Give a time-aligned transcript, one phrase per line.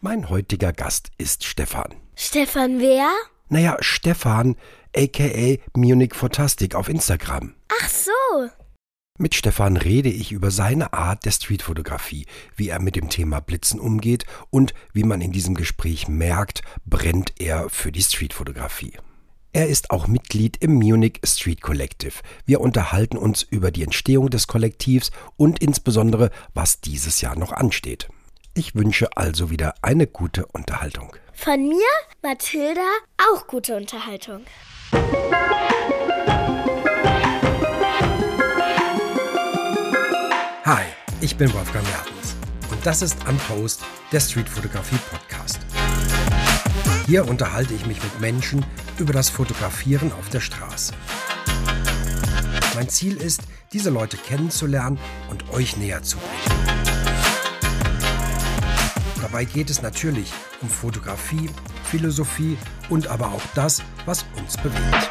[0.00, 1.92] Mein heutiger Gast ist Stefan.
[2.14, 3.10] Stefan wer?
[3.48, 4.54] Naja, Stefan,
[4.96, 7.54] aka Munich Fantastic auf Instagram.
[7.82, 8.48] Ach so.
[9.18, 13.80] Mit Stefan rede ich über seine Art der Streetfotografie, wie er mit dem Thema Blitzen
[13.80, 18.92] umgeht und wie man in diesem Gespräch merkt, brennt er für die Streetfotografie.
[19.52, 22.14] Er ist auch Mitglied im Munich Street Collective.
[22.46, 28.08] Wir unterhalten uns über die Entstehung des Kollektivs und insbesondere, was dieses Jahr noch ansteht.
[28.54, 31.14] Ich wünsche also wieder eine gute Unterhaltung.
[31.32, 31.86] Von mir,
[32.22, 32.80] Mathilda,
[33.30, 34.42] auch gute Unterhaltung.
[40.64, 40.84] Hi,
[41.20, 42.34] ich bin Wolfgang Mertens
[42.70, 45.60] und das ist Unpost, der Streetfotografie Podcast.
[47.06, 48.66] Hier unterhalte ich mich mit Menschen
[48.98, 50.92] über das Fotografieren auf der Straße.
[52.74, 54.98] Mein Ziel ist, diese Leute kennenzulernen
[55.30, 56.87] und euch näher zu bringen.
[59.30, 60.32] Dabei geht es natürlich
[60.62, 61.50] um Fotografie,
[61.84, 62.56] Philosophie
[62.88, 65.10] und aber auch das, was uns bewegt.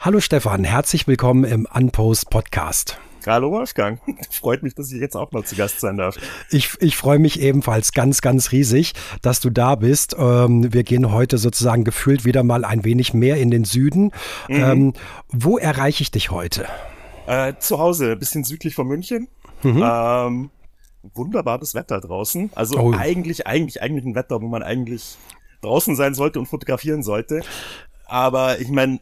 [0.00, 2.98] Hallo Stefan, herzlich willkommen im Unpost Podcast.
[3.26, 6.16] Hallo Wolfgang, freut mich, dass ich jetzt auch mal zu Gast sein darf.
[6.50, 10.16] Ich, ich freue mich ebenfalls ganz, ganz riesig, dass du da bist.
[10.18, 14.12] Ähm, wir gehen heute sozusagen gefühlt wieder mal ein wenig mehr in den Süden.
[14.48, 14.54] Mhm.
[14.54, 14.92] Ähm,
[15.28, 16.66] wo erreiche ich dich heute?
[17.26, 19.28] Äh, zu Hause, ein bisschen südlich von München.
[19.62, 19.82] Mhm.
[19.84, 20.50] Ähm,
[21.14, 22.50] wunderbares Wetter draußen.
[22.54, 22.92] Also oh.
[22.92, 25.16] eigentlich, eigentlich, eigentlich ein Wetter, wo man eigentlich
[25.62, 27.42] draußen sein sollte und fotografieren sollte.
[28.06, 29.00] Aber ich meine,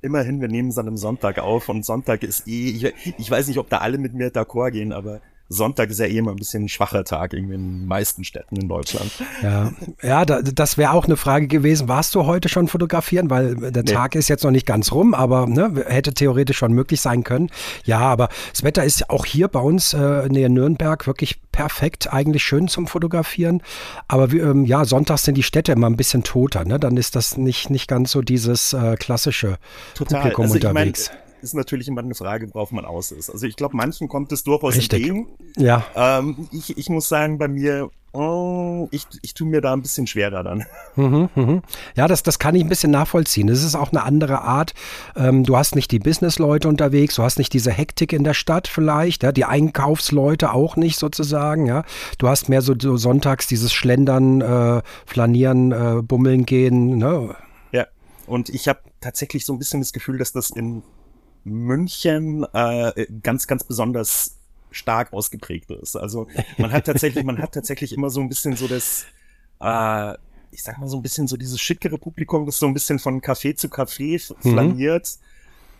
[0.00, 3.48] immerhin, wir nehmen es an einem Sonntag auf und Sonntag ist eh, ich, ich weiß
[3.48, 6.36] nicht, ob da alle mit mir d'accord gehen, aber Sonntag ist ja eh immer ein
[6.36, 9.10] bisschen ein schwacher Tag irgendwie in den meisten Städten in Deutschland.
[9.42, 11.86] Ja, ja da, das wäre auch eine Frage gewesen.
[11.86, 13.28] Warst du heute schon fotografieren?
[13.28, 13.92] Weil der nee.
[13.92, 17.50] Tag ist jetzt noch nicht ganz rum, aber ne, hätte theoretisch schon möglich sein können.
[17.84, 22.42] Ja, aber das Wetter ist auch hier bei uns äh, näher Nürnberg wirklich perfekt, eigentlich
[22.42, 23.62] schön zum Fotografieren.
[24.08, 26.64] Aber wie, ähm, ja, sonntags sind die Städte immer ein bisschen toter.
[26.64, 26.80] Ne?
[26.80, 29.58] Dann ist das nicht, nicht ganz so dieses äh, klassische
[29.94, 30.22] Total.
[30.22, 31.04] Publikum also unterwegs.
[31.04, 33.30] Ich mein, ist natürlich immer eine Frage, worauf man aus ist.
[33.30, 35.06] Also ich glaube, manchen kommt es durchaus Richtig.
[35.06, 35.28] entgegen.
[35.56, 35.84] Ja.
[35.94, 40.06] Ähm, ich, ich muss sagen, bei mir, oh, ich, ich tue mir da ein bisschen
[40.06, 40.64] schwerer dann.
[40.96, 41.62] Mhm, mhm.
[41.96, 43.48] Ja, das, das kann ich ein bisschen nachvollziehen.
[43.48, 44.72] Das ist auch eine andere Art.
[45.16, 48.68] Ähm, du hast nicht die Businessleute unterwegs, du hast nicht diese Hektik in der Stadt
[48.68, 51.84] vielleicht, ja, die Einkaufsleute auch nicht sozusagen, ja.
[52.18, 57.34] Du hast mehr so, so sonntags dieses Schlendern, äh, Flanieren, äh, Bummeln gehen, ne?
[57.72, 57.86] Ja,
[58.26, 60.82] und ich habe tatsächlich so ein bisschen das Gefühl, dass das in
[61.44, 64.38] München äh, ganz, ganz besonders
[64.70, 65.96] stark ausgeprägt ist.
[65.96, 66.26] Also
[66.58, 69.06] man hat tatsächlich, man hat tatsächlich immer so ein bisschen so das,
[69.60, 70.14] äh,
[70.50, 73.20] ich sag mal so ein bisschen so dieses schickere Publikum, das so ein bisschen von
[73.20, 74.50] Café zu Café mhm.
[74.52, 75.18] flaniert,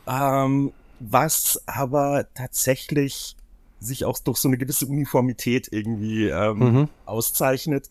[0.06, 3.36] ähm, was aber tatsächlich
[3.80, 6.88] sich auch durch so eine gewisse Uniformität irgendwie ähm, mhm.
[7.04, 7.90] auszeichnet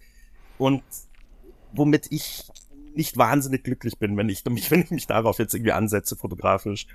[0.58, 0.84] und
[1.74, 2.46] womit ich
[2.96, 6.88] nicht wahnsinnig glücklich bin, wenn ich mich, wenn ich mich darauf jetzt irgendwie ansetze, fotografisch.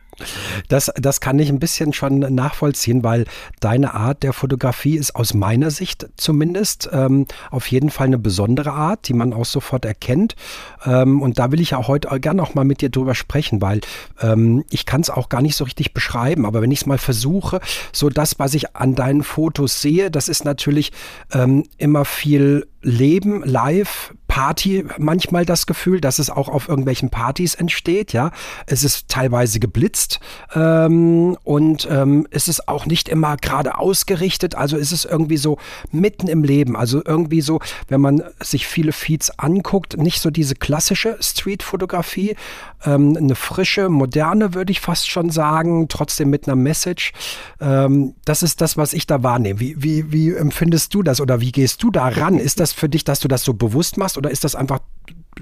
[0.68, 3.24] Das, das kann ich ein bisschen schon nachvollziehen, weil
[3.60, 8.72] deine Art der Fotografie ist aus meiner Sicht zumindest ähm, auf jeden Fall eine besondere
[8.72, 10.36] Art, die man auch sofort erkennt.
[10.84, 13.80] Ähm, und da will ich auch heute gerne auch mal mit dir drüber sprechen, weil
[14.20, 16.98] ähm, ich kann es auch gar nicht so richtig beschreiben, aber wenn ich es mal
[16.98, 17.60] versuche,
[17.92, 20.92] so das, was ich an deinen Fotos sehe, das ist natürlich
[21.32, 27.56] ähm, immer viel Leben live, Party manchmal das Gefühl, dass es auch auf irgendwelchen Partys
[27.56, 28.30] entsteht, ja.
[28.66, 30.20] Es ist teilweise geblitzt
[30.54, 35.58] ähm, und ähm, es ist auch nicht immer gerade ausgerichtet, also ist es irgendwie so
[35.90, 40.54] mitten im Leben, also irgendwie so, wenn man sich viele Feeds anguckt, nicht so diese
[40.54, 42.36] klassische Street-Fotografie,
[42.84, 47.12] ähm, eine frische, moderne, würde ich fast schon sagen, trotzdem mit einer Message.
[47.60, 49.60] Ähm, das ist das, was ich da wahrnehme.
[49.60, 52.38] Wie, wie, wie empfindest du das oder wie gehst du da ran?
[52.38, 54.80] Ist das für dich, dass du das so bewusst machst oder ist das einfach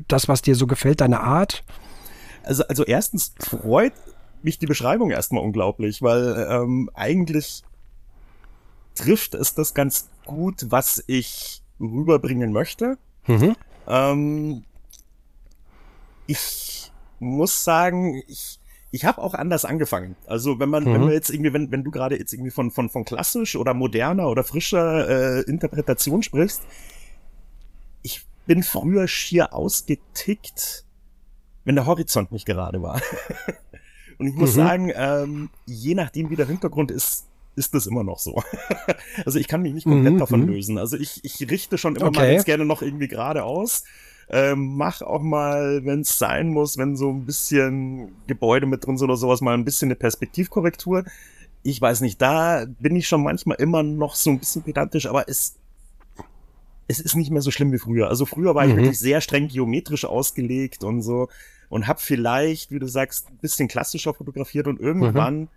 [0.09, 1.65] das, was dir so gefällt, deine Art?
[2.43, 3.93] Also, also erstens freut
[4.43, 7.63] mich die Beschreibung erstmal unglaublich, weil ähm, eigentlich
[8.95, 12.99] trifft es das ganz gut, was ich rüberbringen möchte.
[13.27, 13.57] Mhm.
[13.87, 14.65] Ähm,
[16.27, 16.66] ich
[17.19, 18.59] muss sagen, ich,
[18.91, 20.17] ich habe auch anders angefangen.
[20.27, 20.95] Also wenn man, mhm.
[20.95, 23.75] wenn wir jetzt irgendwie, wenn, wenn du gerade jetzt irgendwie von, von, von klassisch oder
[23.75, 26.63] moderner oder frischer äh, Interpretation sprichst,
[28.03, 30.85] ich bin früher schier ausgetickt,
[31.65, 33.01] wenn der Horizont nicht gerade war.
[34.19, 34.57] Und ich muss mhm.
[34.57, 37.27] sagen, ähm, je nachdem, wie der Hintergrund ist,
[37.57, 38.43] ist das immer noch so.
[39.25, 40.19] also ich kann mich nicht komplett mhm.
[40.19, 40.49] davon mhm.
[40.49, 40.79] lösen.
[40.79, 42.19] Also ich, ich richte schon immer okay.
[42.19, 43.85] mal ganz gerne noch irgendwie gerade aus.
[44.29, 48.99] Ähm, mach auch mal, wenn es sein muss, wenn so ein bisschen Gebäude mit drin
[48.99, 51.05] sind oder sowas, mal ein bisschen eine Perspektivkorrektur.
[51.63, 55.29] Ich weiß nicht, da bin ich schon manchmal immer noch so ein bisschen pedantisch, aber
[55.29, 55.57] es
[56.89, 58.09] es ist nicht mehr so schlimm wie früher.
[58.09, 58.79] Also früher war ich mhm.
[58.79, 61.29] wirklich sehr streng geometrisch ausgelegt und so
[61.69, 65.49] und habe vielleicht, wie du sagst, ein bisschen klassischer fotografiert und irgendwann, mhm.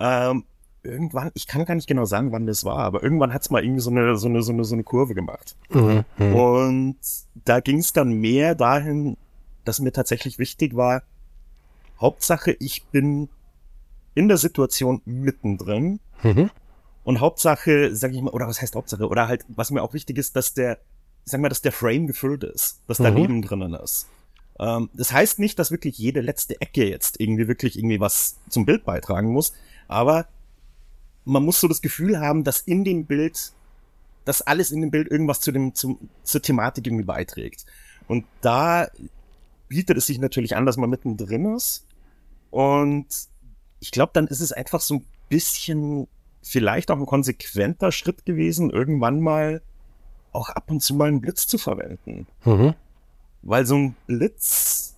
[0.00, 0.44] ähm,
[0.82, 3.80] irgendwann, ich kann gar nicht genau sagen, wann das war, aber irgendwann hat's mal irgendwie
[3.80, 5.56] so eine, so eine, so eine, so eine Kurve gemacht.
[5.70, 6.04] Mhm.
[6.18, 6.96] Und
[7.44, 9.16] da ging es dann mehr dahin,
[9.64, 11.02] dass mir tatsächlich wichtig war,
[12.00, 13.28] Hauptsache, ich bin
[14.14, 16.00] in der Situation mittendrin.
[16.22, 16.50] Mhm.
[17.04, 19.08] Und Hauptsache, sag ich mal, oder was heißt Hauptsache?
[19.08, 20.78] Oder halt, was mir auch wichtig ist, dass der,
[21.24, 23.16] sag mal, dass der Frame gefüllt ist, dass da mhm.
[23.16, 24.06] Leben drinnen ist.
[24.58, 28.66] Ähm, das heißt nicht, dass wirklich jede letzte Ecke jetzt irgendwie wirklich irgendwie was zum
[28.66, 29.52] Bild beitragen muss,
[29.88, 30.26] aber
[31.30, 33.52] man muss so das Gefühl haben, dass in dem Bild,
[34.24, 37.66] dass alles in dem Bild irgendwas zu dem, zum, zur Thematik irgendwie beiträgt.
[38.08, 38.88] Und da
[39.68, 41.86] bietet es sich natürlich an, dass man mittendrin ist.
[42.50, 43.06] Und
[43.78, 46.08] ich glaube, dann ist es einfach so ein bisschen
[46.42, 49.62] vielleicht auch ein konsequenter Schritt gewesen, irgendwann mal
[50.32, 52.26] auch ab und zu mal einen Blitz zu verwenden.
[52.44, 52.74] Mhm.
[53.42, 54.96] Weil so ein Blitz,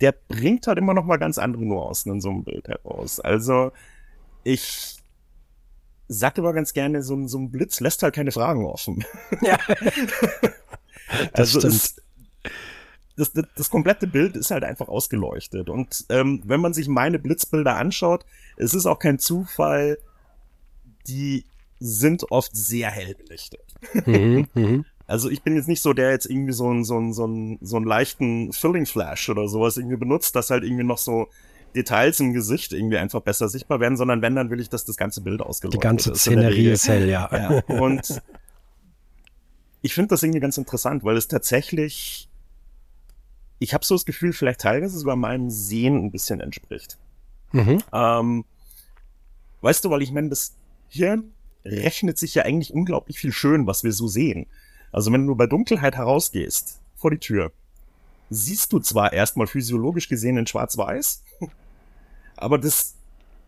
[0.00, 3.20] der bringt halt immer noch mal ganz andere Nuancen in so einem Bild heraus.
[3.20, 3.72] Also
[4.44, 4.98] ich
[6.08, 9.04] sag immer ganz gerne, so, ein so ein Blitz lässt halt keine Fragen offen.
[9.40, 9.58] Ja.
[11.32, 11.74] das also stimmt.
[11.74, 11.96] Es,
[13.16, 15.68] das, das, das komplette Bild ist halt einfach ausgeleuchtet.
[15.68, 18.24] Und ähm, wenn man sich meine Blitzbilder anschaut,
[18.56, 19.98] es ist auch kein Zufall,
[21.06, 21.44] die
[21.78, 23.74] sind oft sehr hell belichtet.
[24.06, 24.84] Mhm, mhm.
[25.06, 27.58] Also ich bin jetzt nicht so, der jetzt irgendwie so einen so einen, so einen,
[27.60, 31.28] so einen leichten Filling Flash oder sowas irgendwie benutzt, dass halt irgendwie noch so
[31.74, 34.96] Details im Gesicht irgendwie einfach besser sichtbar werden, sondern wenn, dann will ich, dass das
[34.96, 35.82] ganze Bild ausgeleuchtet ist.
[35.82, 37.28] Die ganze Szenerie ist hell, ja.
[37.32, 37.76] ja.
[37.80, 38.22] Und
[39.82, 42.28] ich finde das irgendwie ganz interessant, weil es tatsächlich,
[43.58, 46.98] ich habe so das Gefühl, vielleicht teilweise sogar meinem Sehen ein bisschen entspricht.
[47.52, 47.82] Mhm.
[47.92, 48.44] Ähm,
[49.60, 50.54] weißt du, weil ich meine, das
[50.88, 51.32] Hirn
[51.64, 54.46] rechnet sich ja eigentlich unglaublich viel schön, was wir so sehen.
[54.92, 57.52] Also wenn du bei Dunkelheit herausgehst, vor die Tür,
[58.30, 61.22] siehst du zwar erstmal physiologisch gesehen in Schwarz-Weiß,
[62.36, 62.94] aber das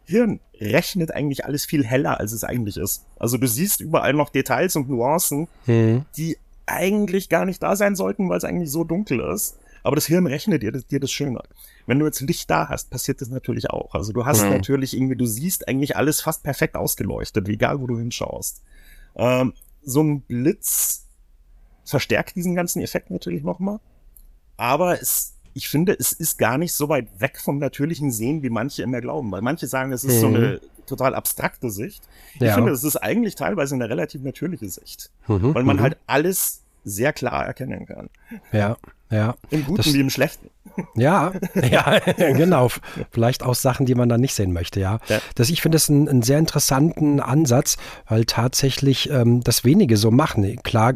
[0.04, 3.04] Hirn rechnet eigentlich alles viel heller, als es eigentlich ist.
[3.18, 6.04] Also du siehst überall noch Details und Nuancen, hm.
[6.16, 9.58] die eigentlich gar nicht da sein sollten, weil es eigentlich so dunkel ist.
[9.82, 11.42] Aber das Hirn rechnet dir, dir das schöner.
[11.86, 13.94] Wenn du jetzt Licht da hast, passiert das natürlich auch.
[13.94, 14.50] Also du hast mhm.
[14.50, 18.62] natürlich irgendwie, du siehst eigentlich alles fast perfekt ausgeleuchtet, egal wo du hinschaust.
[19.14, 21.06] Ähm, so ein Blitz
[21.84, 23.78] verstärkt diesen ganzen Effekt natürlich nochmal.
[24.56, 28.50] Aber es, ich finde, es ist gar nicht so weit weg vom natürlichen Sehen, wie
[28.50, 29.32] manche immer glauben.
[29.32, 30.20] Weil manche sagen, es ist mhm.
[30.20, 32.02] so eine total abstrakte Sicht.
[32.38, 32.48] Ja.
[32.48, 35.10] Ich finde, es ist eigentlich teilweise eine relativ natürliche Sicht.
[35.26, 35.54] Mhm.
[35.54, 35.80] Weil man mhm.
[35.80, 38.10] halt alles sehr klar erkennen kann.
[38.52, 38.76] Ja,
[39.10, 39.34] ja.
[39.48, 40.50] Im Guten das, wie im Schlechten.
[40.94, 42.68] Ja, ja, genau.
[43.10, 45.00] Vielleicht auch Sachen, die man dann nicht sehen möchte, ja.
[45.08, 45.20] ja.
[45.36, 50.10] Das, ich finde das einen, einen, sehr interessanten Ansatz, weil tatsächlich ähm, das wenige so
[50.10, 50.62] machen.
[50.64, 50.94] Klar,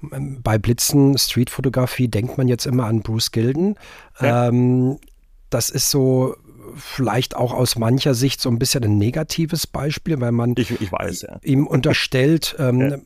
[0.00, 3.76] bei Blitzen Streetfotografie denkt man jetzt immer an Bruce Gilden.
[4.20, 4.48] Ja.
[4.48, 4.98] Ähm,
[5.50, 6.36] das ist so
[6.76, 10.92] vielleicht auch aus mancher Sicht so ein bisschen ein negatives Beispiel, weil man ich, ich
[10.92, 11.38] weiß, ja.
[11.42, 12.98] ihm unterstellt, ähm, ja.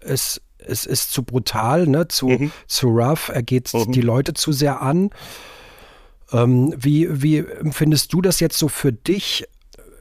[0.00, 2.52] es, es ist zu brutal, ne, zu, mhm.
[2.66, 3.92] zu rough, er geht mhm.
[3.92, 5.10] die Leute zu sehr an.
[6.32, 9.46] Ähm, wie, wie empfindest du das jetzt so für dich?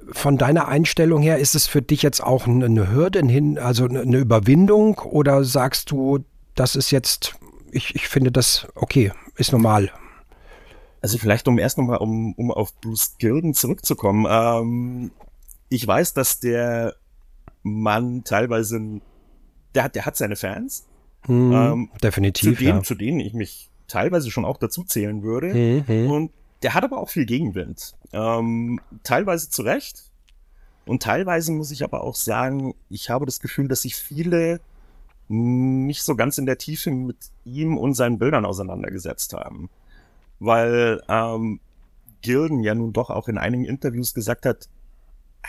[0.10, 3.22] Von deiner Einstellung her, ist es für dich jetzt auch eine Hürde,
[3.62, 6.24] also eine Überwindung oder sagst du,
[6.58, 7.36] das ist jetzt,
[7.72, 9.92] ich, ich finde das okay, ist normal.
[11.02, 14.26] Also vielleicht um erst nochmal, um, um auf Bruce Gilden zurückzukommen.
[14.30, 15.12] Ähm,
[15.70, 16.96] ich weiß, dass der
[17.64, 19.00] Mann teilweise,
[19.76, 20.88] der hat, der hat seine Fans.
[21.26, 22.58] Hm, ähm, definitiv.
[22.58, 22.84] Zu denen, ja.
[22.84, 25.54] zu denen ich mich teilweise schon auch dazu zählen würde.
[25.54, 26.12] Hm, hm.
[26.12, 26.32] Und
[26.64, 27.96] der hat aber auch viel Gegenwind.
[28.12, 30.12] Ähm, teilweise zu Recht.
[30.86, 34.62] Und teilweise muss ich aber auch sagen, ich habe das Gefühl, dass sich viele
[35.30, 39.70] nicht so ganz in der Tiefe mit ihm und seinen Bildern auseinandergesetzt haben.
[40.40, 41.60] Weil ähm,
[42.22, 44.70] Gilden ja nun doch auch in einigen Interviews gesagt hat,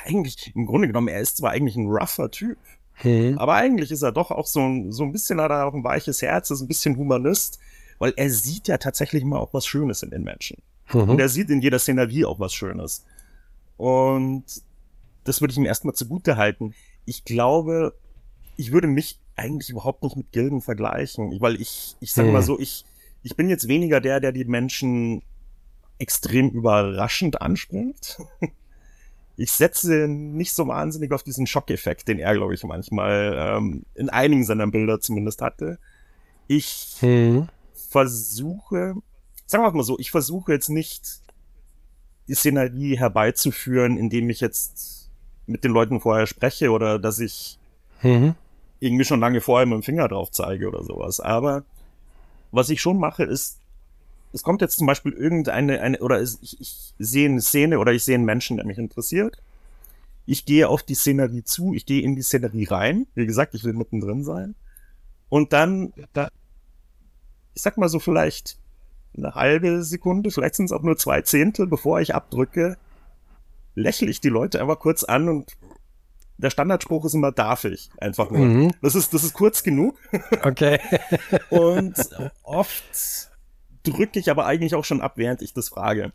[0.04, 2.58] eigentlich, im Grunde genommen, er ist zwar eigentlich ein rougher Typ,
[2.94, 3.38] hm.
[3.38, 5.84] aber eigentlich ist er doch auch so, ein so ein bisschen hat er auch ein
[5.84, 7.58] weiches Herz, ist ein bisschen Humanist,
[7.98, 10.62] weil er sieht ja tatsächlich mal auch was Schönes in den Menschen.
[10.92, 11.10] Mhm.
[11.10, 13.04] Und er sieht in jeder Szenerie auch was Schönes.
[13.76, 14.44] Und
[15.24, 16.74] das würde ich ihm erstmal zugute halten.
[17.04, 17.94] Ich glaube,
[18.56, 22.32] ich würde mich eigentlich überhaupt nicht mit Gilden vergleichen, weil ich, ich sag hm.
[22.32, 22.84] mal so, ich,
[23.22, 25.22] ich bin jetzt weniger der, der die Menschen
[25.98, 28.18] extrem überraschend anspringt.
[29.40, 34.10] Ich setze nicht so wahnsinnig auf diesen Schockeffekt, den er, glaube ich, manchmal ähm, in
[34.10, 35.78] einigen seiner Bilder zumindest hatte.
[36.48, 37.46] Ich hm.
[37.72, 38.96] versuche,
[39.46, 41.20] sagen wir mal so, ich versuche jetzt nicht
[42.26, 45.08] die Szenerie herbeizuführen, indem ich jetzt
[45.46, 47.60] mit den Leuten vorher spreche oder dass ich
[48.02, 48.34] mhm
[48.80, 51.20] irgendwie schon lange vorher mit dem Finger drauf zeige oder sowas.
[51.20, 51.64] Aber
[52.52, 53.58] was ich schon mache, ist,
[54.32, 58.04] es kommt jetzt zum Beispiel irgendeine, eine, oder ich, ich sehe eine Szene oder ich
[58.04, 59.42] sehe einen Menschen, der mich interessiert.
[60.26, 63.06] Ich gehe auf die Szenerie zu, ich gehe in die Szenerie rein.
[63.14, 64.54] Wie gesagt, ich will mittendrin sein.
[65.30, 66.28] Und dann, da,
[67.54, 68.58] ich sag mal so vielleicht
[69.16, 72.76] eine halbe Sekunde, vielleicht sind es auch nur zwei Zehntel, bevor ich abdrücke,
[73.74, 75.56] lächle ich die Leute einfach kurz an und
[76.38, 78.40] der Standardspruch ist immer darf ich einfach nur.
[78.40, 78.72] Mhm.
[78.80, 79.98] Das ist das ist kurz genug.
[80.42, 80.78] Okay.
[81.50, 81.94] und
[82.42, 83.30] oft
[83.82, 86.12] drücke ich aber eigentlich auch schon ab, während ich das frage.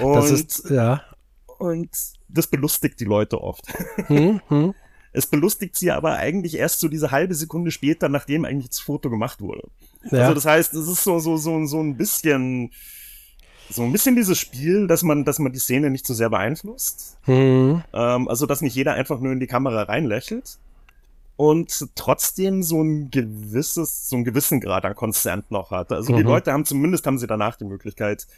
[0.00, 1.02] Und, das ist ja.
[1.58, 1.90] Und
[2.28, 3.64] das belustigt die Leute oft.
[4.08, 4.40] Mhm.
[4.48, 4.74] mhm.
[5.16, 9.08] Es belustigt sie aber eigentlich erst so diese halbe Sekunde später, nachdem eigentlich das Foto
[9.10, 9.68] gemacht wurde.
[10.10, 10.22] Ja.
[10.22, 12.72] Also das heißt, es ist so so so so ein bisschen
[13.70, 17.16] so ein bisschen dieses Spiel, dass man, dass man die Szene nicht so sehr beeinflusst.
[17.26, 17.82] Mhm.
[17.92, 20.58] Ähm, also, dass nicht jeder einfach nur in die Kamera reinlächelt.
[21.36, 25.90] Und trotzdem so ein gewisses, so einen gewissen Grad an Konsent noch hat.
[25.90, 26.18] Also mhm.
[26.18, 28.28] die Leute haben zumindest haben sie danach die Möglichkeit,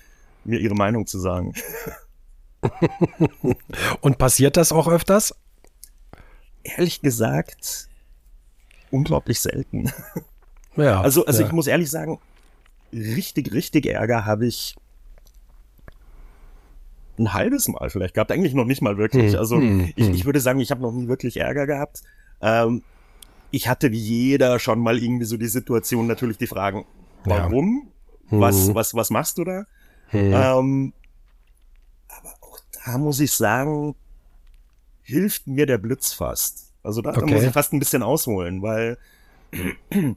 [0.44, 1.52] mir ihre Meinung zu sagen.
[4.00, 5.34] Und passiert das auch öfters?
[6.62, 7.88] Ehrlich gesagt,
[8.90, 9.92] unglaublich selten.
[10.76, 11.00] Ja.
[11.00, 11.46] Also, also ja.
[11.46, 12.18] ich muss ehrlich sagen,
[12.92, 14.76] richtig, richtig Ärger habe ich
[17.18, 18.30] ein halbes Mal vielleicht gehabt.
[18.32, 19.32] Eigentlich noch nicht mal wirklich.
[19.32, 20.14] Hm, also hm, ich, hm.
[20.14, 22.02] ich würde sagen, ich habe noch nie wirklich Ärger gehabt.
[22.40, 22.82] Ähm,
[23.50, 26.84] ich hatte wie jeder schon mal irgendwie so die Situation, natürlich die Fragen,
[27.24, 27.88] warum?
[28.30, 28.40] Ja.
[28.40, 28.74] Was, hm.
[28.74, 29.64] was, was machst du da?
[30.08, 30.32] Hm.
[30.32, 30.92] Ähm,
[32.08, 33.94] aber auch da muss ich sagen,
[35.02, 36.72] hilft mir der Blitz fast.
[36.82, 37.20] Also da, okay.
[37.20, 38.98] da muss ich fast ein bisschen ausholen, weil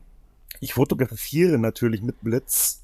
[0.60, 2.84] ich fotografiere natürlich mit Blitz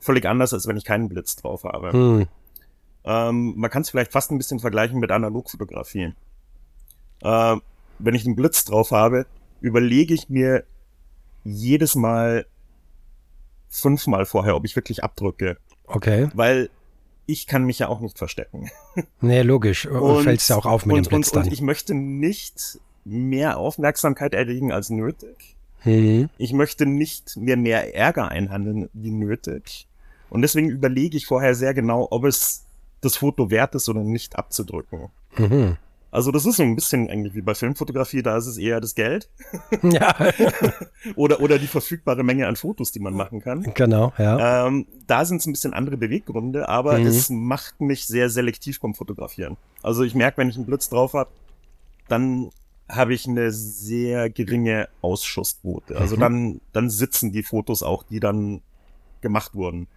[0.00, 1.92] völlig anders, als wenn ich keinen Blitz drauf habe.
[1.92, 2.26] Hm.
[3.06, 6.12] Ähm, man kann es vielleicht fast ein bisschen vergleichen mit Analogfotografie.
[7.22, 7.56] Äh,
[7.98, 9.26] wenn ich einen Blitz drauf habe,
[9.60, 10.64] überlege ich mir
[11.44, 12.46] jedes Mal
[13.68, 15.56] fünfmal vorher, ob ich wirklich abdrücke.
[15.86, 16.28] Okay.
[16.34, 16.68] Weil
[17.26, 18.70] ich kann mich ja auch nicht verstecken.
[19.20, 19.86] Nee, logisch.
[19.86, 21.44] Und fällst ja auch auf mit und, dem Blitz und, dann.
[21.44, 25.56] Und ich möchte nicht mehr Aufmerksamkeit erregen als nötig.
[25.84, 26.28] Mhm.
[26.38, 29.86] Ich möchte nicht mir mehr Ärger einhandeln wie nötig.
[30.28, 32.65] Und deswegen überlege ich vorher sehr genau, ob es
[33.00, 35.08] das Foto wert ist oder nicht abzudrücken.
[35.36, 35.76] Mhm.
[36.10, 38.94] Also das ist so ein bisschen eigentlich wie bei Filmfotografie, da ist es eher das
[38.94, 39.28] Geld.
[39.82, 40.14] Ja.
[41.16, 43.62] oder, oder die verfügbare Menge an Fotos, die man machen kann.
[43.74, 44.66] Genau, ja.
[44.66, 47.06] Ähm, da sind es ein bisschen andere Beweggründe, aber mhm.
[47.06, 49.56] es macht mich sehr selektiv beim Fotografieren.
[49.82, 51.30] Also ich merke, wenn ich einen Blitz drauf habe,
[52.08, 52.50] dann
[52.88, 55.98] habe ich eine sehr geringe Ausschussquote.
[55.98, 56.20] Also mhm.
[56.20, 58.62] dann, dann sitzen die Fotos auch, die dann
[59.20, 59.88] gemacht wurden.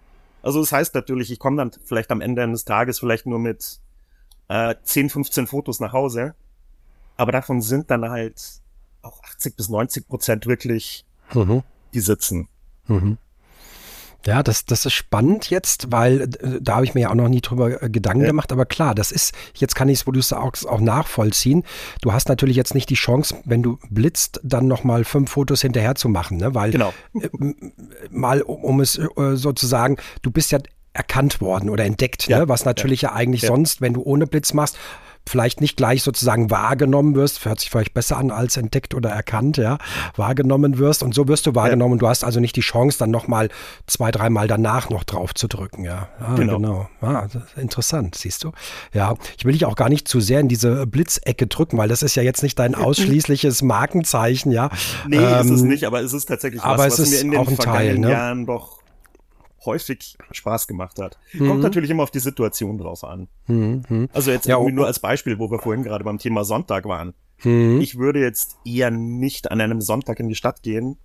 [0.42, 3.80] Also das heißt natürlich, ich komme dann vielleicht am Ende eines Tages vielleicht nur mit
[4.48, 6.36] äh, 10, 15 Fotos nach Hause.
[7.18, 8.62] Aber davon sind dann halt
[9.02, 11.64] auch 80 bis 90 Prozent wirklich, mhm.
[11.94, 12.48] die sitzen.
[12.88, 13.18] Mhm.
[14.26, 16.28] Ja, das, das ist spannend jetzt, weil äh,
[16.62, 18.28] da habe ich mir ja auch noch nie drüber äh, Gedanken ja.
[18.28, 18.52] gemacht.
[18.52, 21.64] Aber klar, das ist, jetzt kann ich es, wo du es auch, auch nachvollziehen.
[22.02, 25.96] Du hast natürlich jetzt nicht die Chance, wenn du blitzt, dann nochmal fünf Fotos hinterher
[25.96, 26.54] zu machen, ne?
[26.54, 26.94] Weil genau.
[27.14, 27.30] äh,
[28.10, 30.60] mal, um, um es sozusagen, du bist ja
[30.94, 32.36] erkannt worden oder entdeckt, ne?
[32.36, 32.40] ja.
[32.40, 32.50] ne?
[32.50, 34.78] was natürlich ja, ja eigentlich sonst, wenn du ohne Blitz machst,
[35.30, 39.58] vielleicht nicht gleich sozusagen wahrgenommen wirst, hört sich vielleicht besser an als entdeckt oder erkannt,
[39.58, 39.78] ja,
[40.16, 41.96] wahrgenommen wirst und so wirst du wahrgenommen.
[41.96, 42.00] Ja.
[42.00, 43.50] Du hast also nicht die Chance, dann nochmal
[43.88, 46.10] zwei, dreimal danach noch drauf zu drücken, ja.
[46.20, 46.58] Ah, genau.
[46.58, 46.90] genau.
[47.02, 48.52] Ah, interessant, siehst du.
[48.94, 52.04] Ja, ich will dich auch gar nicht zu sehr in diese Blitzecke drücken, weil das
[52.04, 54.70] ist ja jetzt nicht dein ausschließliches Markenzeichen, ja.
[55.08, 57.58] Nee, ähm, ist es nicht, aber es ist tatsächlich was, was mir in den vergangenen
[57.58, 58.10] Teil, ne?
[58.12, 58.79] Jahren doch
[59.66, 61.18] häufig Spaß gemacht hat.
[61.34, 61.48] Mhm.
[61.48, 63.28] Kommt natürlich immer auf die Situation drauf an.
[63.48, 64.10] Mhm.
[64.14, 67.14] Also jetzt ja, irgendwie nur als Beispiel, wo wir vorhin gerade beim Thema Sonntag waren.
[67.44, 67.80] Mhm.
[67.82, 70.98] Ich würde jetzt eher nicht an einem Sonntag in die Stadt gehen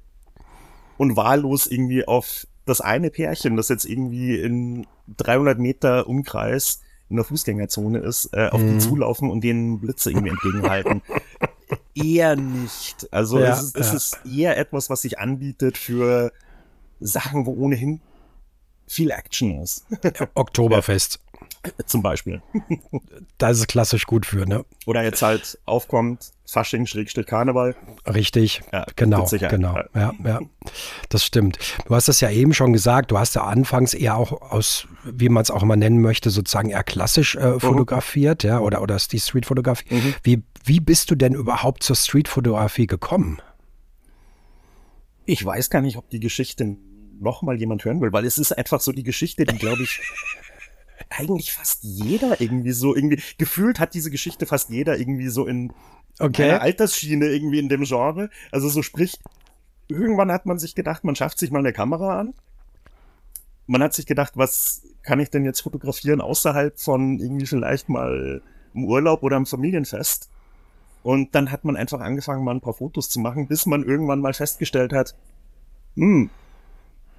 [0.96, 4.86] und wahllos irgendwie auf das eine Pärchen, das jetzt irgendwie in
[5.18, 6.80] 300 Meter Umkreis
[7.10, 8.80] in der Fußgängerzone ist, äh, auf die mhm.
[8.80, 11.02] zulaufen und denen Blitze irgendwie entgegenhalten.
[11.94, 13.12] eher nicht.
[13.12, 13.94] Also ja, es, ist, es ja.
[13.94, 16.32] ist eher etwas, was sich anbietet für
[17.00, 18.00] Sachen, wo ohnehin
[18.86, 19.86] viel Action ist.
[20.34, 21.20] Oktoberfest.
[21.86, 22.42] Zum Beispiel.
[23.38, 24.64] Da ist es klassisch gut für, ne?
[24.86, 27.74] Oder jetzt halt aufkommt, Fasching, Schrägstrich, Karneval.
[28.06, 30.40] Richtig, ja, genau, genau, ja, ja,
[31.08, 31.58] das stimmt.
[31.86, 35.28] Du hast das ja eben schon gesagt, du hast ja anfangs eher auch aus, wie
[35.28, 37.60] man es auch immer nennen möchte, sozusagen eher klassisch äh, mhm.
[37.60, 38.50] fotografiert, mhm.
[38.50, 39.94] ja, oder, oder die Streetfotografie.
[39.94, 40.14] Mhm.
[40.22, 43.40] Wie, wie bist du denn überhaupt zur Streetfotografie gekommen?
[45.26, 46.76] Ich weiß gar nicht, ob die Geschichte
[47.20, 50.00] noch mal jemand hören will, weil es ist einfach so die Geschichte, die glaube ich
[51.10, 55.72] eigentlich fast jeder irgendwie so irgendwie gefühlt hat diese Geschichte fast jeder irgendwie so in
[56.18, 56.44] okay.
[56.44, 58.30] eine Altersschiene irgendwie in dem Genre.
[58.50, 59.18] Also so sprich,
[59.88, 62.34] irgendwann hat man sich gedacht, man schafft sich mal eine Kamera an.
[63.66, 68.42] Man hat sich gedacht, was kann ich denn jetzt fotografieren außerhalb von irgendwie vielleicht mal
[68.74, 70.30] im Urlaub oder im Familienfest?
[71.02, 74.20] Und dann hat man einfach angefangen, mal ein paar Fotos zu machen, bis man irgendwann
[74.20, 75.14] mal festgestellt hat,
[75.96, 76.30] hm,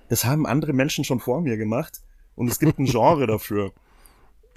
[0.10, 2.02] das haben andere Menschen schon vor mir gemacht
[2.36, 3.72] und es gibt ein Genre dafür.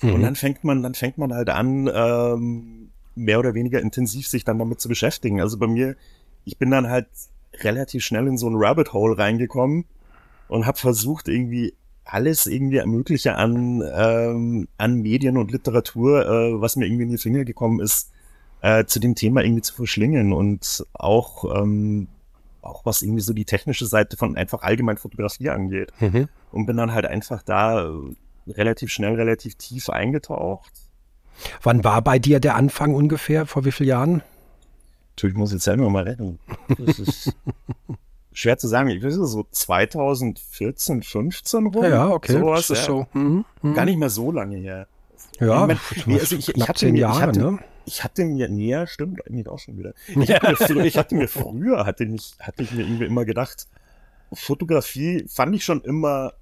[0.02, 0.14] Mhm.
[0.14, 4.44] Und dann fängt man, dann fängt man halt an, ähm, mehr oder weniger intensiv sich
[4.44, 5.40] dann damit zu beschäftigen.
[5.40, 5.96] Also bei mir,
[6.44, 7.08] ich bin dann halt
[7.60, 9.84] relativ schnell in so ein Rabbit Hole reingekommen
[10.48, 11.74] und habe versucht, irgendwie
[12.04, 17.18] alles irgendwie Mögliche an, ähm, an Medien und Literatur, äh, was mir irgendwie in die
[17.18, 18.10] Finger gekommen ist,
[18.62, 22.08] äh, zu dem Thema irgendwie zu verschlingen und auch, ähm,
[22.62, 25.92] auch was irgendwie so die technische Seite von einfach allgemein Fotografie angeht.
[26.00, 26.28] Mhm.
[26.50, 27.92] Und bin dann halt einfach da äh,
[28.48, 30.72] relativ schnell, relativ tief eingetaucht.
[31.62, 33.46] Wann war bei dir der Anfang ungefähr?
[33.46, 34.22] Vor wie vielen Jahren?
[35.20, 36.38] Ich muss jetzt selber mal retten.
[36.78, 37.32] Das ist
[38.32, 38.88] schwer zu sagen.
[38.88, 41.84] Ich weiß so 2014, 15 rum.
[41.84, 42.32] Ja, okay.
[42.32, 42.92] Sowas, das ist ja.
[42.92, 43.06] so.
[43.12, 43.74] Mhm, mhm.
[43.74, 44.86] Gar nicht mehr so lange her.
[45.40, 47.58] Ja, ich meine, also ich, ich zehn Jahre, ich hatte, ne?
[47.88, 49.94] Ich hatte mir, nee, stimmt eigentlich auch schon wieder.
[50.08, 50.42] Ich, ja.
[50.42, 53.66] hatte, mir, ich hatte mir früher, hatte, mich, hatte ich mir irgendwie immer gedacht,
[54.32, 56.34] Fotografie fand ich schon immer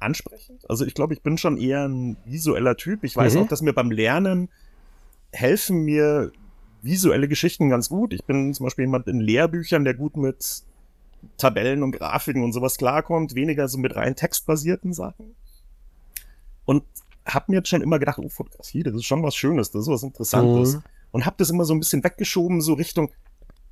[0.00, 0.68] ansprechend.
[0.68, 3.04] Also ich glaube, ich bin schon eher ein visueller Typ.
[3.04, 3.42] Ich weiß mhm.
[3.42, 4.48] auch, dass mir beim Lernen
[5.32, 6.32] helfen mir
[6.82, 8.12] visuelle Geschichten ganz gut.
[8.12, 10.62] Ich bin zum Beispiel jemand in Lehrbüchern, der gut mit
[11.36, 15.36] Tabellen und Grafiken und sowas klarkommt, weniger so mit rein textbasierten Sachen.
[16.64, 16.82] Und
[17.28, 19.88] hab mir jetzt schon immer gedacht, oh, Fotografie, das ist schon was Schönes, das ist
[19.88, 20.76] was Interessantes.
[20.76, 20.82] Mhm.
[21.10, 23.10] Und hab das immer so ein bisschen weggeschoben, so Richtung,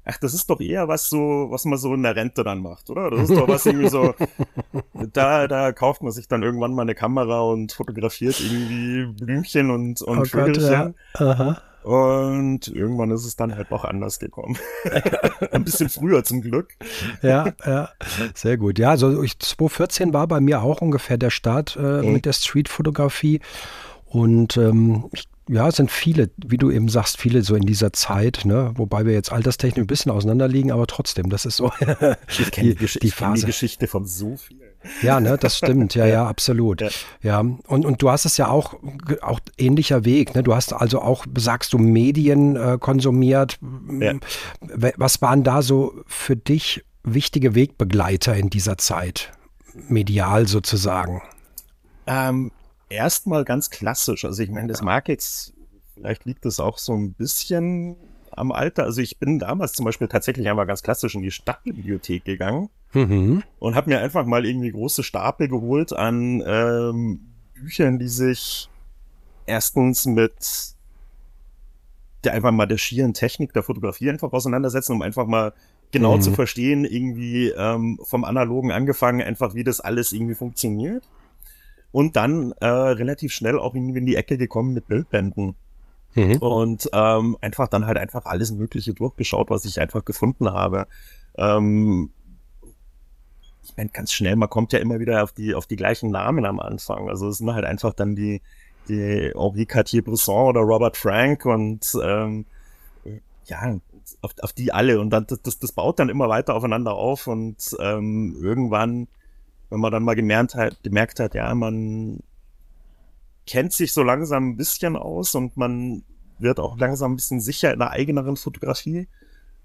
[0.04, 2.88] ach, das ist doch eher was so, was man so in der Rente dann macht,
[2.90, 3.10] oder?
[3.10, 4.14] Das ist doch was irgendwie so,
[5.12, 10.00] da, da kauft man sich dann irgendwann mal eine Kamera und fotografiert irgendwie Blümchen und,
[10.02, 10.94] und oh Vögelchen.
[11.12, 11.26] Gott, ja.
[11.26, 11.62] Aha.
[11.86, 14.58] Und irgendwann ist es dann halt auch anders gekommen.
[15.52, 16.74] Ein bisschen früher zum Glück.
[17.22, 17.90] Ja, ja,
[18.34, 18.80] sehr gut.
[18.80, 22.14] Ja, also 2014 war bei mir auch ungefähr der Start äh, mhm.
[22.14, 23.40] mit der Streetfotografie.
[24.04, 27.92] Und ähm, ich ja, es sind viele, wie du eben sagst, viele so in dieser
[27.92, 28.72] Zeit, ne?
[28.74, 31.70] wobei wir jetzt alterstechnisch ein bisschen auseinander liegen, aber trotzdem, das ist so
[32.28, 33.42] ich die, die, die Phase.
[33.42, 34.65] die Geschichte von so vielen.
[35.02, 36.80] Ja, ne, das stimmt, ja, ja, absolut.
[36.80, 36.88] Ja,
[37.22, 37.40] ja.
[37.40, 38.74] Und, und du hast es ja auch,
[39.22, 40.42] auch ähnlicher Weg, ne?
[40.42, 43.58] Du hast also auch, sagst du, Medien äh, konsumiert.
[44.00, 44.14] Ja.
[44.96, 49.32] Was waren da so für dich wichtige Wegbegleiter in dieser Zeit?
[49.88, 51.22] Medial sozusagen?
[52.06, 52.50] Ähm,
[52.88, 54.24] erstmal ganz klassisch.
[54.24, 55.52] Also ich meine, das mag jetzt,
[55.94, 57.96] vielleicht liegt das auch so ein bisschen
[58.30, 58.84] am Alter.
[58.84, 63.42] Also ich bin damals zum Beispiel tatsächlich einmal ganz klassisch in die Stadtbibliothek gegangen mhm.
[63.58, 67.20] und habe mir einfach mal irgendwie große Stapel geholt an ähm,
[67.54, 68.68] Büchern, die sich
[69.46, 70.74] erstens mit
[72.24, 75.52] der einfach mal der schieren Technik der Fotografie einfach auseinandersetzen, um einfach mal
[75.92, 76.22] genau mhm.
[76.22, 81.08] zu verstehen, irgendwie ähm, vom Analogen angefangen, einfach wie das alles irgendwie funktioniert
[81.92, 85.54] und dann äh, relativ schnell auch irgendwie in die Ecke gekommen mit Bildbänden.
[86.14, 86.36] Mhm.
[86.38, 90.88] Und ähm, einfach dann halt einfach alles Mögliche durchgeschaut, was ich einfach gefunden habe.
[91.36, 92.10] Ähm,
[93.68, 96.44] ich meine, ganz schnell, man kommt ja immer wieder auf die, auf die gleichen Namen
[96.44, 97.08] am Anfang.
[97.08, 98.40] Also es sind halt einfach dann die,
[98.88, 102.46] die Henri Cartier-Bresson oder Robert Frank und ähm,
[103.46, 103.78] ja,
[104.22, 105.00] auf, auf die alle.
[105.00, 109.08] Und dann das, das baut dann immer weiter aufeinander auf und ähm, irgendwann
[109.70, 112.20] wenn man dann mal gemerkt hat, gemerkt hat, ja, man
[113.46, 116.04] kennt sich so langsam ein bisschen aus und man
[116.38, 119.08] wird auch langsam ein bisschen sicher in der eigeneren Fotografie.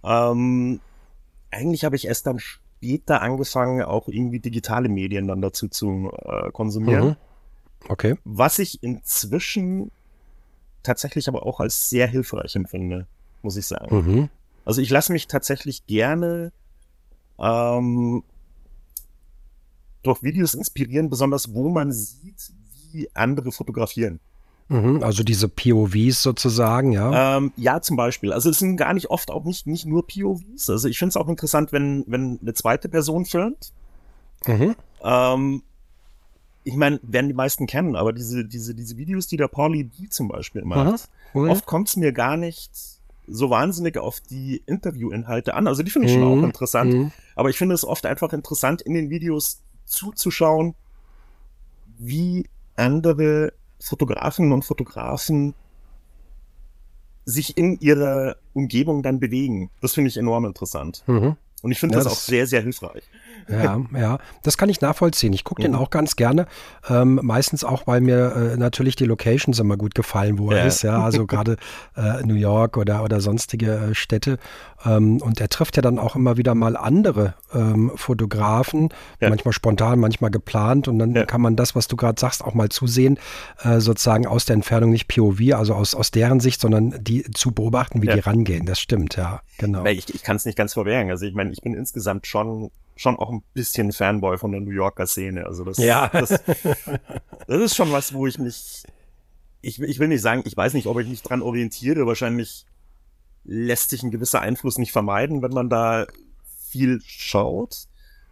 [0.04, 0.80] Ähm,
[1.52, 2.40] eigentlich habe ich erst dann
[2.82, 7.10] später angefangen, auch irgendwie digitale Medien dann dazu zu äh, konsumieren.
[7.10, 7.16] Mhm.
[7.88, 8.16] Okay.
[8.24, 9.92] Was ich inzwischen
[10.84, 13.08] tatsächlich aber auch als sehr hilfreich empfinde,
[13.44, 13.96] muss ich sagen.
[13.96, 14.30] Mhm.
[14.66, 16.52] Also ich lasse mich tatsächlich gerne
[17.40, 18.24] ähm,
[20.02, 22.52] durch Videos inspirieren, besonders wo man sieht,
[22.92, 24.20] wie andere fotografieren.
[24.72, 27.38] Mhm, also diese POVs sozusagen, ja.
[27.38, 28.32] Ähm, ja, zum Beispiel.
[28.32, 30.70] Also es sind gar nicht oft auch nicht, nicht nur POVs.
[30.70, 33.74] Also ich finde es auch interessant, wenn, wenn eine zweite Person filmt.
[34.48, 34.76] Mhm.
[35.04, 35.64] Ähm,
[36.64, 40.08] ich meine, werden die meisten kennen, aber diese, diese, diese Videos, die der Pauli B
[40.08, 41.50] zum Beispiel macht, mhm.
[41.50, 42.72] oft kommt es mir gar nicht
[43.28, 45.68] so wahnsinnig auf die Interviewinhalte an.
[45.68, 46.46] Also die finde ich schon auch mhm.
[46.46, 46.94] interessant.
[46.94, 47.12] Mhm.
[47.36, 50.76] Aber ich finde es oft einfach interessant, in den Videos zuzuschauen,
[51.98, 55.54] wie andere Fotografen und Fotografen
[57.26, 59.70] sich in ihrer Umgebung dann bewegen.
[59.82, 61.04] Das finde ich enorm interessant.
[61.08, 61.36] Mhm.
[61.62, 63.04] Und ich finde ja, das, das, auch sehr, sehr hilfreich.
[63.50, 65.34] Ja, ja, das kann ich nachvollziehen.
[65.34, 65.74] Ich gucke mhm.
[65.74, 66.46] den auch ganz gerne.
[66.90, 70.60] Ähm, meistens auch, weil mir äh, natürlich die Locations immer gut gefallen, wo ja.
[70.60, 70.84] er ist.
[70.84, 71.58] Ja, also gerade
[71.96, 74.38] äh, New York oder, oder sonstige äh, Städte.
[74.86, 78.90] Ähm, und er trifft ja dann auch immer wieder mal andere ähm, Fotografen,
[79.20, 79.30] ja.
[79.30, 80.88] manchmal spontan, manchmal geplant.
[80.88, 81.26] Und dann ja.
[81.26, 83.20] kann man das, was du gerade sagst, auch mal zusehen,
[83.64, 87.52] äh, sozusagen aus der Entfernung nicht POV, also aus, aus deren Sicht, sondern die zu
[87.52, 88.66] beobachten, wie die rangehen.
[88.66, 89.86] Das stimmt, ja, genau.
[89.86, 91.10] Ich, ich kann es nicht ganz verwehren.
[91.10, 94.72] Also ich meine, ich bin insgesamt schon schon auch ein bisschen Fanboy von der New
[94.72, 95.46] Yorker Szene.
[95.46, 96.08] Also das, ja.
[96.10, 96.30] das,
[97.48, 98.84] das ist schon was, wo ich mich,
[99.62, 102.06] ich, ich will nicht sagen, ich weiß nicht, ob ich mich dran orientiere.
[102.06, 102.66] Wahrscheinlich
[103.44, 106.06] lässt sich ein gewisser Einfluss nicht vermeiden, wenn man da
[106.70, 107.88] viel schaut.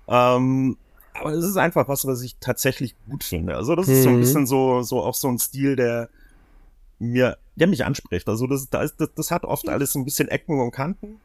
[0.07, 0.77] Ähm,
[1.13, 3.55] aber es ist einfach was, was ich tatsächlich gut finde.
[3.55, 4.21] Also das ist so ein mhm.
[4.21, 6.09] bisschen so, so auch so ein Stil, der
[6.99, 8.29] mir, der mich anspricht.
[8.29, 11.19] Also das, das, das hat oft alles ein bisschen Ecken und Kanten.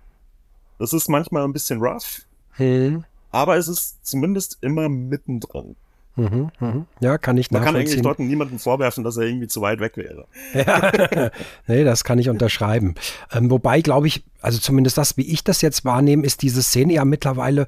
[0.79, 2.23] Das ist manchmal ein bisschen rough.
[2.53, 5.75] Hm aber es ist zumindest immer mittendrin.
[6.17, 6.87] Mhm, mhm.
[7.01, 9.97] Ja, kann ich Man kann eigentlich dort niemandem vorwerfen, dass er irgendwie zu weit weg
[9.97, 10.27] wäre.
[10.55, 11.31] Ja.
[11.67, 12.95] nee, das kann ich unterschreiben.
[13.33, 16.93] Ähm, wobei, glaube ich, also zumindest das, wie ich das jetzt wahrnehme, ist diese Szene
[16.93, 17.67] ja mittlerweile äh,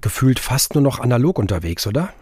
[0.00, 2.14] gefühlt fast nur noch analog unterwegs, oder?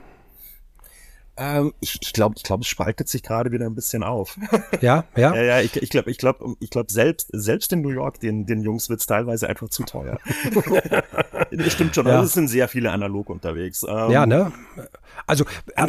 [1.38, 4.36] Ähm, ich ich glaube, ich glaub, es spaltet sich gerade wieder ein bisschen auf.
[4.80, 5.34] Ja, ja.
[5.34, 8.46] ja, ja, ich, ich glaube, ich glaube, ich glaube, selbst, selbst in New York, den,
[8.46, 10.18] den Jungs wird's teilweise einfach zu teuer.
[11.50, 12.14] das stimmt schon, ja.
[12.14, 13.84] also es sind sehr viele analog unterwegs.
[13.88, 14.52] Ähm, ja, ne?
[15.26, 15.44] Also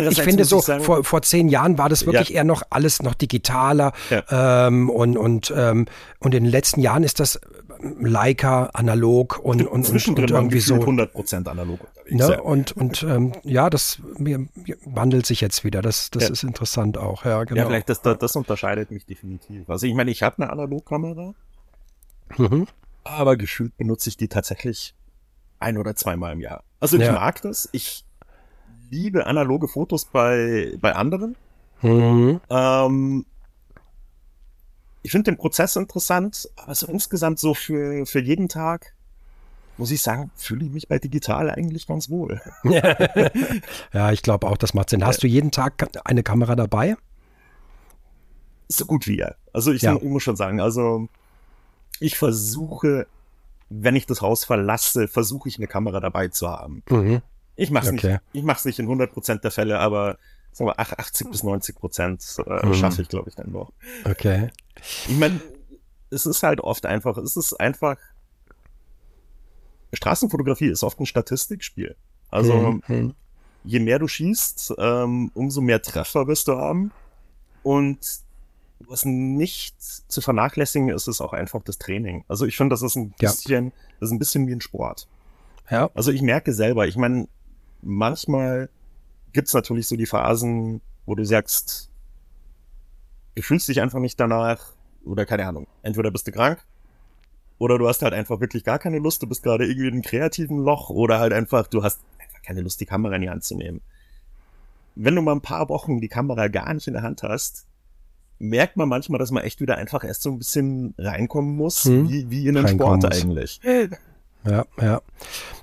[0.10, 2.38] ich finde so, ich sagen, vor, vor zehn Jahren war das wirklich ja.
[2.38, 4.68] eher noch alles noch digitaler ja.
[4.68, 5.86] ähm, und, und, ähm,
[6.20, 7.40] und in den letzten Jahren ist das
[7.82, 10.76] Leica analog und, und, und, und irgendwie so.
[10.76, 12.28] 100% analog unterwegs.
[12.28, 12.34] Ne?
[12.34, 12.42] Ja.
[12.42, 14.48] Und, und ähm, ja, das mir,
[14.86, 15.82] wandelt sich jetzt wieder.
[15.82, 16.30] Das, das ja.
[16.30, 17.26] ist interessant auch.
[17.26, 17.62] Ja, genau.
[17.62, 19.70] Ja, vielleicht das, das unterscheidet mich definitiv.
[19.70, 21.34] Also ich meine, ich habe eine Analogkamera,
[22.38, 22.68] mhm.
[23.04, 24.94] aber gefühlt benutze ich die tatsächlich
[25.60, 26.63] ein oder zweimal im Jahr.
[26.80, 27.13] Also ich ja.
[27.13, 27.70] mag das.
[27.72, 28.06] Ich
[28.89, 31.36] liebe analoge Fotos bei, bei anderen.
[31.82, 32.42] Mhm.
[32.50, 33.26] Ähm,
[35.02, 38.94] ich finde den Prozess interessant, aber so insgesamt so für, für jeden Tag,
[39.78, 42.42] muss ich sagen, fühle ich mich bei digital eigentlich ganz wohl.
[43.94, 45.06] ja, ich glaube auch, das macht Sinn.
[45.06, 46.98] Hast du jeden Tag eine Kamera dabei?
[48.68, 49.34] So gut wie ja.
[49.54, 49.96] Also ich, ja.
[49.96, 51.08] ich muss schon sagen, also
[52.00, 53.08] ich versuche,
[53.70, 56.84] wenn ich das Haus verlasse, versuche ich eine Kamera dabei zu haben.
[56.90, 57.22] Mhm.
[57.56, 58.08] Ich mache es okay.
[58.08, 60.18] nicht, ich mach's nicht in 100% der Fälle, aber
[60.52, 62.74] sagen wir 80 bis 90 Prozent äh, mhm.
[62.74, 63.72] schaffe ich, glaube ich, dann noch.
[64.06, 64.50] Okay.
[65.08, 65.40] Ich meine,
[66.10, 67.98] es ist halt oft einfach, es ist einfach,
[69.94, 71.96] Straßenfotografie ist oft ein Statistikspiel.
[72.30, 73.14] Also, hm, hm.
[73.64, 76.92] je mehr du schießt, ähm, umso mehr Treffer wirst du haben.
[77.64, 78.00] Und
[78.88, 82.24] was nicht zu vernachlässigen ist, ist auch einfach das Training.
[82.28, 83.72] Also ich finde, das ist ein bisschen, ja.
[84.00, 85.08] das ist ein bisschen wie ein Sport.
[85.70, 85.90] Ja.
[85.94, 87.28] Also ich merke selber, ich meine,
[87.82, 88.70] manchmal
[89.34, 91.89] gibt's natürlich so die Phasen, wo du sagst,
[93.36, 94.74] du fühlst dich einfach nicht danach
[95.06, 95.68] oder keine Ahnung.
[95.82, 96.60] Entweder bist du krank
[97.58, 100.02] oder du hast halt einfach wirklich gar keine Lust, du bist gerade irgendwie in einem
[100.02, 103.44] kreativen Loch oder halt einfach, du hast einfach keine Lust, die Kamera in die Hand
[103.44, 103.82] zu nehmen.
[104.96, 107.65] Wenn du mal ein paar Wochen die Kamera gar nicht in der Hand hast,
[108.39, 112.10] merkt man manchmal, dass man echt wieder einfach erst so ein bisschen reinkommen muss, hm.
[112.10, 113.12] wie, wie in einem Sport muss.
[113.12, 113.62] eigentlich.
[114.45, 115.02] Ja, ja.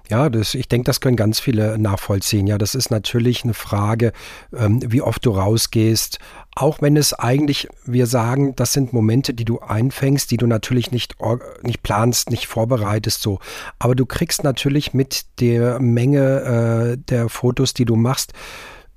[0.08, 2.46] Ja, das, ich denke, das können ganz viele nachvollziehen.
[2.46, 4.12] Ja, das ist natürlich eine Frage,
[4.56, 6.20] ähm, wie oft du rausgehst.
[6.54, 10.92] Auch wenn es eigentlich, wir sagen, das sind Momente, die du einfängst, die du natürlich
[10.92, 11.16] nicht,
[11.62, 13.40] nicht planst, nicht vorbereitest, so.
[13.80, 18.32] Aber du kriegst natürlich mit der Menge äh, der Fotos, die du machst,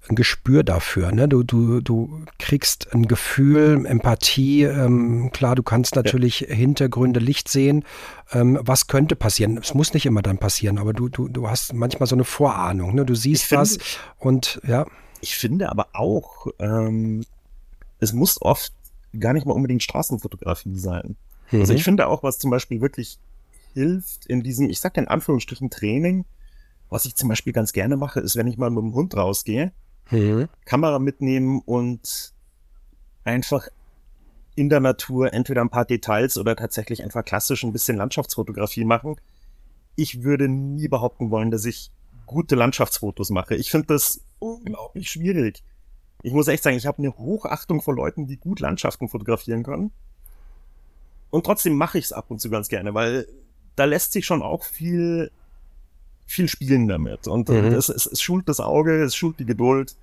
[0.10, 1.12] ein Gespür dafür.
[1.12, 1.28] Ne?
[1.28, 4.64] Du, du, du kriegst ein Gefühl, Empathie.
[4.64, 6.56] Ähm, klar, du kannst natürlich ja.
[6.56, 7.86] Hintergründe, Licht sehen.
[8.32, 9.58] Ähm, was könnte passieren?
[9.58, 12.96] Es muss nicht immer dann passieren, aber du, du, du hast manchmal so eine Vorahnung.
[12.96, 13.06] Ne?
[13.06, 13.86] Du siehst ich was finde,
[14.20, 14.86] und ja.
[15.22, 17.24] Ich finde aber auch, ähm,
[18.00, 18.74] es muss oft
[19.18, 21.16] gar nicht mal unbedingt Straßenfotografie sein.
[21.52, 21.62] Mhm.
[21.62, 23.20] Also ich finde auch, was zum Beispiel wirklich
[23.74, 26.26] hilft in diesem, ich sag in Anführungsstrichen Training,
[26.90, 29.72] was ich zum Beispiel ganz gerne mache, ist, wenn ich mal mit dem Hund rausgehe,
[30.12, 30.48] mhm.
[30.66, 32.34] Kamera mitnehmen und
[33.24, 33.68] einfach
[34.56, 39.16] in der Natur entweder ein paar Details oder tatsächlich einfach klassisch ein bisschen Landschaftsfotografie machen.
[39.96, 41.92] Ich würde nie behaupten wollen, dass ich
[42.26, 43.56] gute Landschaftsfotos mache.
[43.56, 45.64] Ich finde das unglaublich schwierig.
[46.22, 49.92] Ich muss echt sagen, ich habe eine Hochachtung vor Leuten, die gut Landschaften fotografieren können.
[51.30, 53.28] Und trotzdem mache ich es ab und zu ganz gerne, weil
[53.76, 55.32] da lässt sich schon auch viel
[56.30, 57.28] viel spielen damit.
[57.28, 57.74] Und mhm.
[57.74, 59.96] es, es, es schult das Auge, es schult die Geduld.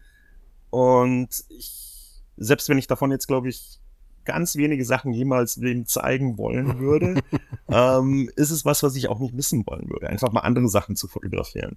[0.70, 3.78] Und ich, selbst wenn ich davon jetzt, glaube ich,
[4.24, 7.22] ganz wenige Sachen jemals wem zeigen wollen würde,
[7.68, 10.08] ähm, ist es was, was ich auch nicht missen wollen würde.
[10.08, 11.76] Einfach mal andere Sachen zu fotografieren.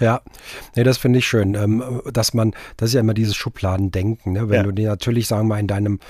[0.00, 0.20] Ja,
[0.74, 4.48] nee, das finde ich schön, ähm, dass man, das ist ja immer dieses Schubladendenken, ne?
[4.48, 4.62] wenn ja.
[4.64, 6.00] du dir natürlich, sagen wir mal, in deinem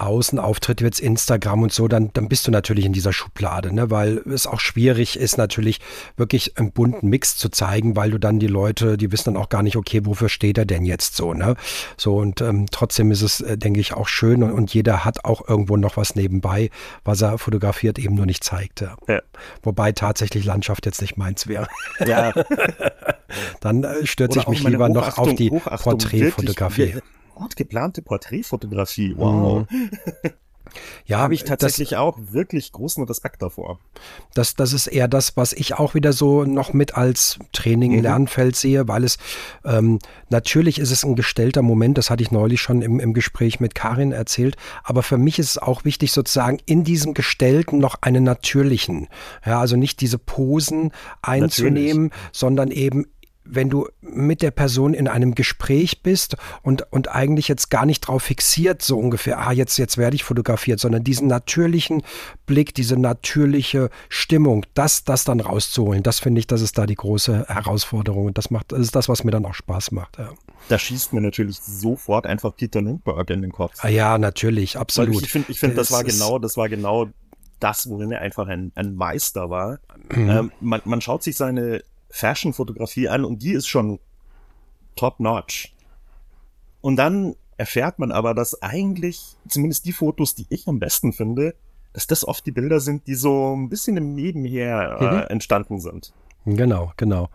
[0.00, 3.90] Außenauftritt, jetzt Instagram und so, dann, dann bist du natürlich in dieser Schublade, ne?
[3.90, 5.80] weil es auch schwierig ist, natürlich
[6.16, 9.48] wirklich einen bunten Mix zu zeigen, weil du dann die Leute, die wissen dann auch
[9.48, 11.56] gar nicht, okay, wofür steht er denn jetzt so, ne?
[11.96, 15.24] So und ähm, trotzdem ist es, äh, denke ich, auch schön und, und, jeder hat
[15.24, 16.70] auch irgendwo noch was nebenbei,
[17.04, 18.80] was er fotografiert, eben nur nicht zeigt.
[18.80, 18.96] Ja.
[19.08, 19.20] Ja.
[19.62, 21.66] Wobei tatsächlich Landschaft jetzt nicht meins wäre.
[22.06, 22.32] Ja.
[23.60, 27.00] dann äh, stürze ich mich lieber noch auf die Porträtfotografie.
[27.40, 29.14] Ort geplante Porträtfotografie.
[29.16, 29.66] Wow.
[29.70, 29.90] Mhm.
[31.06, 33.78] Ja, habe ich tatsächlich das, auch wirklich großen Respekt davor.
[34.34, 38.02] Das, das ist eher das, was ich auch wieder so noch mit als Training, mhm.
[38.02, 39.18] Lernfeld sehe, weil es
[39.64, 39.98] ähm,
[40.28, 43.74] natürlich ist es ein gestellter Moment, das hatte ich neulich schon im, im Gespräch mit
[43.74, 48.24] Karin erzählt, aber für mich ist es auch wichtig, sozusagen in diesem Gestellten noch einen
[48.24, 49.08] natürlichen,
[49.44, 52.30] ja, also nicht diese Posen einzunehmen, Natürlich.
[52.32, 53.06] sondern eben
[53.52, 58.00] wenn du mit der Person in einem Gespräch bist und, und eigentlich jetzt gar nicht
[58.00, 62.02] drauf fixiert, so ungefähr, ah, jetzt, jetzt werde ich fotografiert, sondern diesen natürlichen
[62.46, 66.94] Blick, diese natürliche Stimmung, das, das dann rauszuholen, das finde ich, das ist da die
[66.94, 68.26] große Herausforderung.
[68.26, 70.18] Und das macht, das ist das, was mir dann auch Spaß macht.
[70.18, 70.30] Ja.
[70.68, 73.74] Da schießt mir natürlich sofort einfach Peter Lindbergh in den Kopf.
[73.80, 75.16] Ah, ja, natürlich, absolut.
[75.16, 77.08] Weil ich finde, ich finde, das, das war genau, das war genau
[77.58, 79.78] das, worin er einfach ein, ein Meister war.
[80.14, 80.30] Mhm.
[80.30, 83.98] Ähm, man, man schaut sich seine Fashion-Fotografie an und die ist schon
[84.96, 85.74] top-notch.
[86.80, 91.54] Und dann erfährt man aber, dass eigentlich, zumindest die Fotos, die ich am besten finde,
[91.92, 95.22] dass das oft die Bilder sind, die so ein bisschen im Nebenher äh, mhm.
[95.28, 96.12] entstanden sind.
[96.46, 97.28] Genau, genau.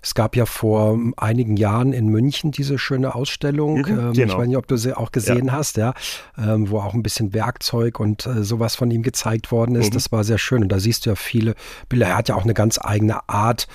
[0.00, 3.78] Es gab ja vor einigen Jahren in München diese schöne Ausstellung.
[3.80, 4.32] Mhm, ähm, genau.
[4.32, 5.52] Ich weiß nicht, ob du sie auch gesehen ja.
[5.52, 5.92] hast, ja,
[6.38, 9.90] ähm, wo auch ein bisschen Werkzeug und äh, sowas von ihm gezeigt worden ist.
[9.90, 9.94] Mhm.
[9.94, 10.62] Das war sehr schön.
[10.62, 11.54] Und da siehst du ja viele
[11.88, 12.06] Bilder.
[12.06, 13.66] Er hat ja auch eine ganz eigene Art,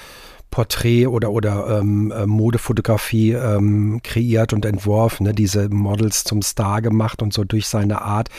[0.53, 5.33] Porträt oder, oder ähm, äh, Modefotografie ähm, kreiert und entworfen, ne?
[5.33, 8.29] diese Models zum Star gemacht und so durch seine Art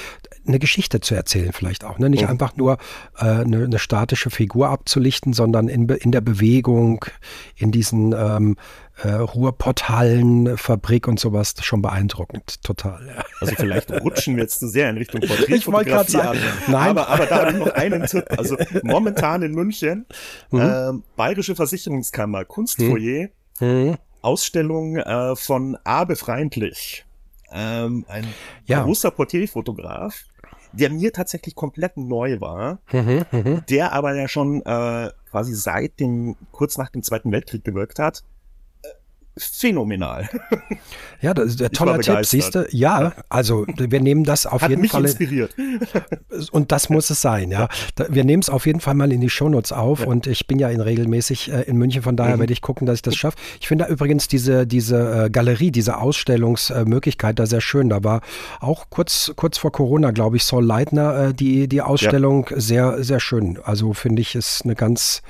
[0.47, 1.99] eine Geschichte zu erzählen vielleicht auch.
[1.99, 2.11] Ne?
[2.11, 2.31] Nicht mhm.
[2.31, 2.79] einfach nur
[3.19, 7.05] äh, eine, eine, statische Figur abzulichten, sondern in, in der Bewegung,
[7.57, 8.57] in diesen ähm,
[9.03, 13.07] äh, Ruhrpotthallen-Fabrik und sowas schon beeindruckend, total.
[13.07, 13.25] Ja.
[13.41, 16.39] Also vielleicht rutschen wir jetzt zu sehr in Richtung Porträtfotografie an.
[16.69, 16.91] Nein.
[16.91, 18.25] Aber, aber da habe ich noch einen Tipp.
[18.37, 20.07] Also momentan in München,
[20.51, 20.61] mhm.
[20.61, 23.29] äh, Bayerische Versicherungskammer, Kunstfoyer,
[23.61, 23.69] mhm.
[23.69, 23.97] mhm.
[24.23, 27.05] Ausstellung äh, von Abe Freundlich,
[27.53, 28.27] ähm, ein
[28.67, 28.83] ja.
[28.83, 30.25] großer Porträtfotograf,
[30.79, 36.01] der mir tatsächlich komplett neu war, mhm, mhm, der aber ja schon äh, quasi seit
[36.01, 38.25] dem, kurz nach dem Zweiten Weltkrieg gewirkt hat
[39.37, 40.29] phänomenal.
[41.21, 42.67] Ja, das ist der tolle Tipp, siehst du?
[42.71, 45.05] Ja, also wir nehmen das auf Hat jeden mich Fall.
[45.05, 45.55] inspiriert.
[46.53, 47.69] Und das muss es sein, ja.
[48.09, 50.07] Wir nehmen es auf jeden Fall mal in die Shownotes auf ja.
[50.07, 52.41] und ich bin ja in regelmäßig äh, in München, von daher mhm.
[52.41, 53.37] werde ich gucken, dass ich das schaffe.
[53.61, 57.89] Ich finde da übrigens diese, diese äh, Galerie, diese Ausstellungsmöglichkeit da sehr schön.
[57.89, 58.21] Da war
[58.61, 62.61] auch kurz, kurz vor Corona, glaube ich, Saul Leitner, äh, die, die Ausstellung ja.
[62.61, 63.59] sehr, sehr schön.
[63.65, 65.23] Also finde ich, ist eine ganz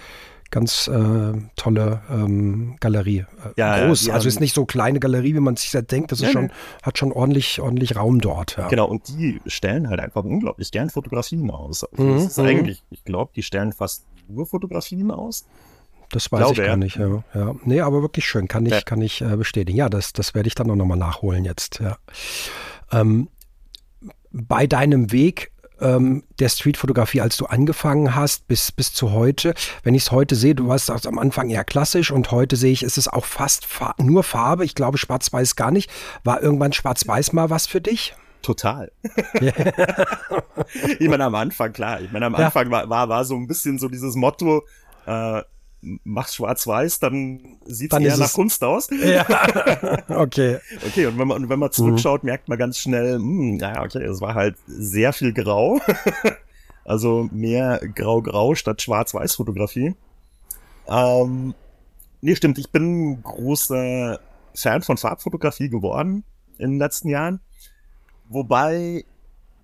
[0.50, 3.18] ganz äh, tolle ähm, Galerie.
[3.18, 3.24] Äh,
[3.56, 6.12] ja, Groß, ja, also ist nicht so kleine Galerie, wie man sich das denkt.
[6.12, 6.52] Das ist ja, schon,
[6.82, 8.56] hat schon ordentlich, ordentlich Raum dort.
[8.70, 11.84] Genau, und die stellen halt einfach unglaublich gern Fotografien aus.
[11.84, 12.46] Also mhm, das ist mhm.
[12.46, 15.44] eigentlich, ich glaube, die stellen fast nur Fotografien aus.
[16.10, 16.96] Das weiß glaube, ich gar nicht.
[16.96, 17.24] Ja.
[17.34, 17.54] ja.
[17.64, 18.80] Nee, aber wirklich schön, kann ich, ja.
[18.82, 19.76] kann ich äh, bestätigen.
[19.76, 21.80] Ja, das, das werde ich dann auch nochmal nachholen jetzt.
[21.80, 21.98] Ja.
[22.92, 23.28] Ähm,
[24.30, 25.50] bei deinem Weg
[25.84, 29.54] ähm, der Streetfotografie, als du angefangen hast, bis, bis zu heute.
[29.82, 32.82] Wenn ich es heute sehe, du warst am Anfang eher klassisch und heute sehe ich,
[32.82, 34.64] ist es auch fast fa nur Farbe.
[34.64, 35.90] Ich glaube, schwarz-weiß gar nicht.
[36.24, 38.14] War irgendwann schwarz-weiß mal was für dich?
[38.42, 38.92] Total.
[40.98, 42.00] ich meine, am Anfang, klar.
[42.00, 44.64] Ich meine, am Anfang war, war, war so ein bisschen so dieses Motto,
[45.06, 45.42] äh,
[46.04, 48.88] mach's schwarz-weiß, dann sieht's dann eher nach Kunst aus.
[49.04, 49.26] Ja.
[50.08, 50.58] okay.
[50.86, 52.28] Okay, und wenn man, wenn man zurückschaut, mhm.
[52.28, 55.80] merkt man ganz schnell, mh, hm, naja, okay, es war halt sehr viel Grau.
[56.84, 59.94] also mehr Grau-Grau statt Schwarz-Weiß-Fotografie.
[60.88, 61.54] Ähm,
[62.20, 64.20] nee, stimmt, ich bin großer
[64.54, 66.24] Fan von Farbfotografie geworden
[66.58, 67.40] in den letzten Jahren.
[68.28, 69.04] Wobei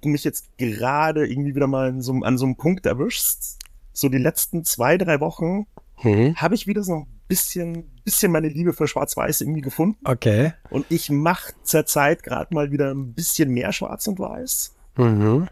[0.00, 3.58] du mich jetzt gerade irgendwie wieder mal so, an so einem Punkt erwischst.
[3.92, 5.66] So die letzten zwei, drei Wochen
[6.02, 6.36] mhm.
[6.36, 9.98] habe ich wieder so ein bisschen, bisschen meine Liebe für Schwarz-Weiß irgendwie gefunden.
[10.04, 10.52] Okay.
[10.70, 14.74] Und ich mache zurzeit gerade mal wieder ein bisschen mehr Schwarz und Weiß.
[14.96, 15.48] Mhm.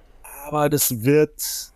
[0.46, 1.72] Aber das wird,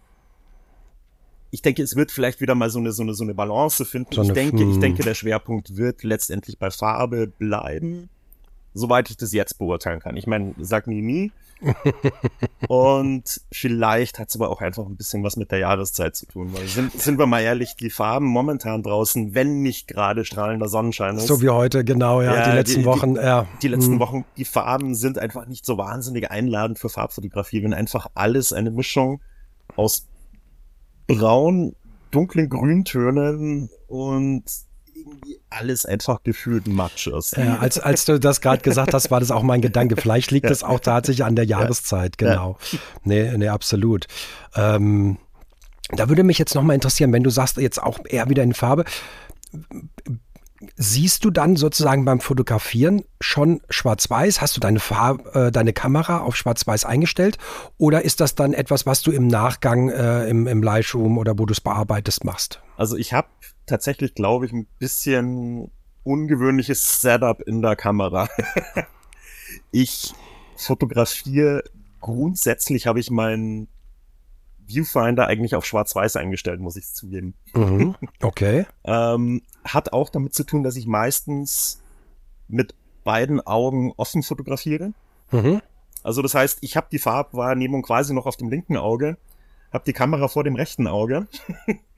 [1.51, 4.15] ich denke, es wird vielleicht wieder mal so eine, so eine, so eine Balance finden.
[4.15, 4.81] So eine, ich denke, ich hm.
[4.81, 8.09] denke, der Schwerpunkt wird letztendlich bei Farbe bleiben.
[8.75, 10.17] Soweit ich das jetzt beurteilen kann.
[10.17, 11.33] Ich meine, sag nie nie.
[12.69, 16.53] und vielleicht hat es aber auch einfach ein bisschen was mit der Jahreszeit zu tun.
[16.53, 21.17] Weil sind, sind wir mal ehrlich, die Farben momentan draußen, wenn nicht gerade strahlender Sonnenschein
[21.17, 21.27] ist.
[21.27, 23.15] So wie heute, genau, ja, ja die letzten die, Wochen.
[23.15, 23.47] Die, ja.
[23.63, 24.01] die letzten hm.
[24.01, 28.71] Wochen, die Farben sind einfach nicht so wahnsinnig einladend für Farbfotografie, wenn einfach alles eine
[28.71, 29.21] Mischung
[29.77, 30.09] aus
[31.07, 31.75] braun,
[32.11, 34.45] dunklen Grüntönen und
[35.07, 37.37] irgendwie alles einfach gefühlt Matsch ist.
[37.37, 39.97] Ja, als, als du das gerade gesagt hast, war das auch mein Gedanke.
[39.97, 40.69] Vielleicht liegt es ja.
[40.69, 42.57] auch tatsächlich an der Jahreszeit, genau.
[42.73, 42.79] Ja.
[43.05, 44.07] Nee, nee, absolut.
[44.55, 45.19] Ähm,
[45.91, 48.85] da würde mich jetzt nochmal interessieren, wenn du sagst, jetzt auch eher wieder in Farbe,
[50.77, 54.41] siehst du dann sozusagen beim Fotografieren schon schwarz-weiß?
[54.41, 57.39] Hast du deine, Farbe, äh, deine Kamera auf schwarz-weiß eingestellt?
[57.79, 61.47] Oder ist das dann etwas, was du im Nachgang äh, im, im Lightroom oder wo
[61.47, 62.61] du es bearbeitest machst?
[62.77, 63.29] Also ich habe
[63.73, 65.71] tatsächlich, glaube ich, ein bisschen
[66.05, 68.29] ungewöhnliches Setup in der Kamera.
[69.73, 70.15] ich
[70.57, 71.65] fotografiere
[72.01, 73.69] grundsätzlich habe ich meinen
[74.67, 77.33] Viewfinder eigentlich auf Schwarz-Weiß eingestellt, muss ich zugeben.
[77.55, 78.67] Mhm, okay.
[78.85, 81.81] ähm, hat auch damit zu tun, dass ich meistens
[82.49, 84.93] mit beiden Augen offen fotografiere.
[85.31, 85.63] Mhm.
[86.03, 89.17] Also das heißt, ich habe die Farbwahrnehmung quasi noch auf dem linken Auge,
[89.73, 91.27] habe die Kamera vor dem rechten Auge.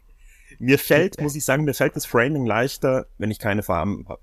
[0.64, 4.20] mir fällt, muss ich sagen, mir fällt das Framing leichter, wenn ich keine Farben habe.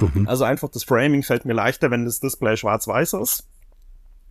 [0.00, 0.28] Mhm.
[0.28, 3.46] Also einfach das Framing fällt mir leichter, wenn das Display schwarz-weiß ist,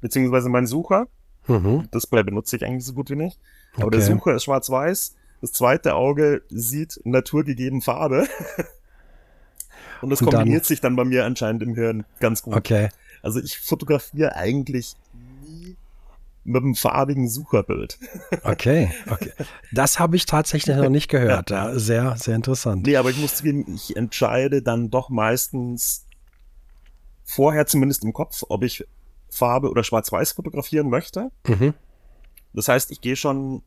[0.02, 1.08] beziehungsweise mein Sucher.
[1.48, 1.90] Mhm.
[1.94, 3.40] Display benutze ich eigentlich so gut wie nicht.
[3.76, 3.98] Aber okay.
[3.98, 5.16] der Sucher ist schwarz-weiß.
[5.42, 8.28] Das zweite Auge sieht naturgegeben Farbe.
[10.02, 12.56] Und das Und kombiniert dann, sich dann bei mir anscheinend im Hirn ganz gut.
[12.56, 12.90] Okay.
[13.22, 14.96] Also ich fotografiere eigentlich
[16.44, 18.00] mit einem farbigen Sucherbild.
[18.44, 19.32] Okay, okay.
[19.72, 21.52] Das habe ich tatsächlich noch nicht gehört.
[21.52, 21.78] Ja.
[21.78, 22.86] Sehr, sehr interessant.
[22.86, 26.06] Nee, aber ich muss zugeben, ich entscheide dann doch meistens
[27.24, 28.86] vorher zumindest im Kopf, ob ich
[29.30, 31.32] Farbe oder Schwarz-Weiß fotografieren möchte.
[31.48, 31.74] Mhm.
[32.54, 33.64] Das heißt, ich gehe schon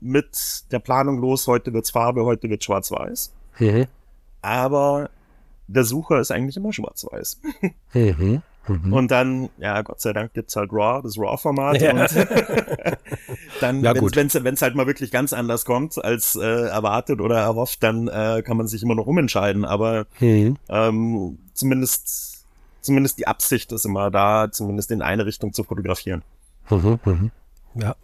[0.00, 3.34] mit der Planung los, heute wird's Farbe, heute wird Schwarz-Weiß.
[3.58, 3.86] Mhm.
[4.40, 5.10] Aber
[5.66, 7.40] der Sucher ist eigentlich immer Schwarz-Weiß.
[7.92, 8.42] Mhm.
[8.68, 8.92] Mhm.
[8.92, 11.80] Und dann, ja, Gott sei Dank gibt's halt RAW, das RAW-Format.
[11.80, 11.92] Ja.
[11.92, 12.00] Und
[13.60, 17.82] dann, ja, wenn es halt mal wirklich ganz anders kommt als äh, erwartet oder erhofft,
[17.82, 19.64] dann äh, kann man sich immer noch umentscheiden.
[19.64, 20.56] Aber mhm.
[20.68, 22.38] ähm, zumindest
[22.80, 26.22] zumindest die Absicht ist immer da, zumindest in eine Richtung zu fotografieren.
[26.70, 27.30] Mhm, mhm.
[27.74, 27.96] Ja.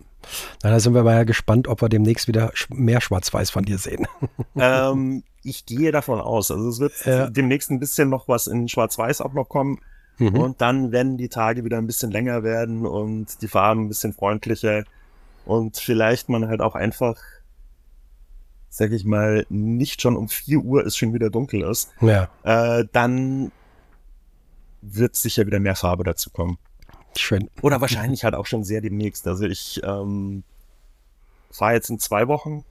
[0.63, 3.79] Na, da sind wir mal ja gespannt, ob wir demnächst wieder mehr Schwarz-Weiß von dir
[3.79, 4.07] sehen.
[4.57, 6.53] Ähm, ich gehe davon aus.
[6.53, 7.29] Also es wird ja.
[7.29, 9.81] demnächst ein bisschen noch was in Schwarz-Weiß auch noch kommen.
[10.19, 10.37] Mhm.
[10.37, 14.13] Und dann, wenn die Tage wieder ein bisschen länger werden und die Farben ein bisschen
[14.13, 14.85] freundlicher
[15.45, 17.17] und vielleicht man halt auch einfach,
[18.69, 22.29] sag ich mal, nicht schon um vier Uhr es schon wieder dunkel ist, ja.
[22.45, 23.51] äh, dann
[24.83, 26.59] wird sicher wieder mehr Farbe dazu kommen.
[27.17, 27.51] Schön.
[27.63, 29.27] Oder wahrscheinlich halt auch schon sehr demnächst.
[29.27, 30.43] Also ich ähm,
[31.51, 32.65] fahre jetzt in zwei Wochen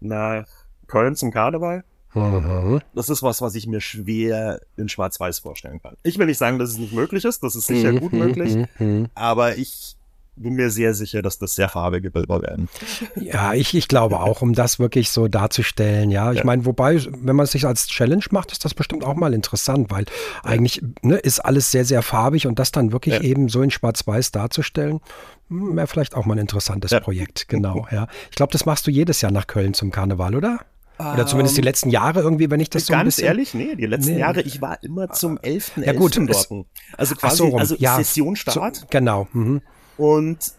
[0.00, 0.46] nach
[0.86, 1.84] Köln zum Karneval.
[2.14, 2.80] Mhm.
[2.94, 5.96] Das ist was, was ich mir schwer in Schwarz-Weiß vorstellen kann.
[6.02, 7.42] Ich will nicht sagen, dass es nicht möglich ist.
[7.42, 8.00] Das ist sicher mhm.
[8.00, 8.56] gut möglich.
[8.78, 9.08] Mhm.
[9.14, 9.96] Aber ich
[10.34, 12.68] bin mir sehr sicher, dass das sehr farbige Bilder werden.
[13.16, 16.10] Ja, ich, ich glaube auch, um das wirklich so darzustellen.
[16.10, 16.44] Ja, ich ja.
[16.44, 19.90] meine, wobei, wenn man es sich als Challenge macht, ist das bestimmt auch mal interessant,
[19.90, 20.50] weil ja.
[20.50, 23.20] eigentlich ne, ist alles sehr, sehr farbig und das dann wirklich ja.
[23.20, 25.00] eben so in Schwarz-Weiß darzustellen,
[25.48, 27.48] hm, wäre vielleicht auch mal ein interessantes Projekt.
[27.48, 28.06] Genau, ja.
[28.30, 30.60] Ich glaube, das machst du jedes Jahr nach Köln zum Karneval, oder?
[30.98, 33.26] Oder zumindest die ähm, letzten Jahre irgendwie, wenn ich das so Ganz ein bisschen...
[33.26, 34.20] ehrlich, nee, die letzten nee.
[34.20, 35.84] Jahre, ich war immer zum 11.11.
[35.84, 36.66] Ja, gut, dort.
[36.96, 38.76] Also quasi, so also ja, Sessionsstart.
[38.76, 39.26] So, genau.
[39.32, 39.62] Mhm.
[39.96, 40.52] Und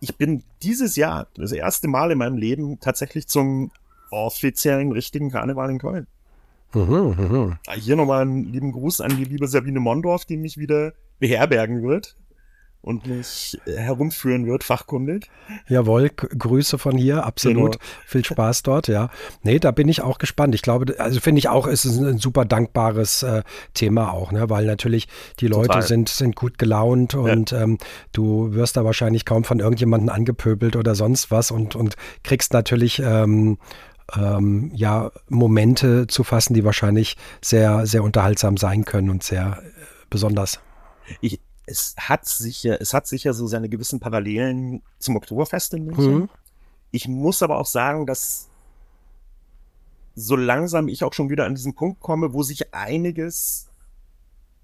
[0.00, 3.70] ich bin dieses Jahr, das erste Mal in meinem Leben, tatsächlich zum
[4.10, 6.06] offiziellen richtigen Karneval in Köln.
[6.74, 7.58] Mhm, mhm.
[7.74, 12.16] Hier nochmal einen lieben Gruß an die liebe Sabine Mondorf, die mich wieder beherbergen wird
[12.82, 15.28] und mich herumführen wird, fachkundig.
[15.68, 17.72] Jawohl, Grüße von hier, absolut.
[17.72, 17.84] Genau.
[18.06, 19.10] Viel Spaß dort, ja.
[19.42, 20.54] Nee, da bin ich auch gespannt.
[20.54, 23.42] Ich glaube, also finde ich auch, ist es ein super dankbares äh,
[23.74, 24.48] Thema auch, ne?
[24.48, 25.08] weil natürlich
[25.40, 27.62] die Leute sind, sind gut gelaunt und ja.
[27.62, 27.78] ähm,
[28.12, 33.00] du wirst da wahrscheinlich kaum von irgendjemandem angepöbelt oder sonst was und, und kriegst natürlich
[33.04, 33.58] ähm,
[34.16, 39.70] ähm, ja, Momente zu fassen, die wahrscheinlich sehr, sehr unterhaltsam sein können und sehr äh,
[40.08, 40.60] besonders.
[41.20, 46.14] Ich, es hat sicher, es hat sicher so seine gewissen Parallelen zum Oktoberfest in München.
[46.14, 46.28] Mhm.
[46.90, 48.48] Ich muss aber auch sagen, dass
[50.14, 53.68] so langsam ich auch schon wieder an diesen Punkt komme, wo sich einiges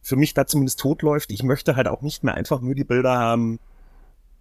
[0.02, 1.30] für mich da zumindest totläuft.
[1.30, 3.58] Ich möchte halt auch nicht mehr einfach nur die Bilder haben,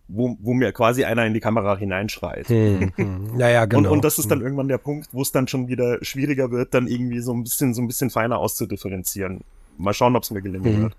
[0.07, 2.49] wo, wo mir quasi einer in die Kamera hineinschreit.
[2.49, 3.39] Hm, hm.
[3.39, 3.89] Ja, ja, genau.
[3.89, 6.73] Und, und das ist dann irgendwann der Punkt, wo es dann schon wieder schwieriger wird,
[6.73, 9.43] dann irgendwie so ein bisschen, so ein bisschen feiner auszudifferenzieren
[9.77, 10.81] mal schauen, ob es mir gelingen mhm.
[10.83, 10.95] wird.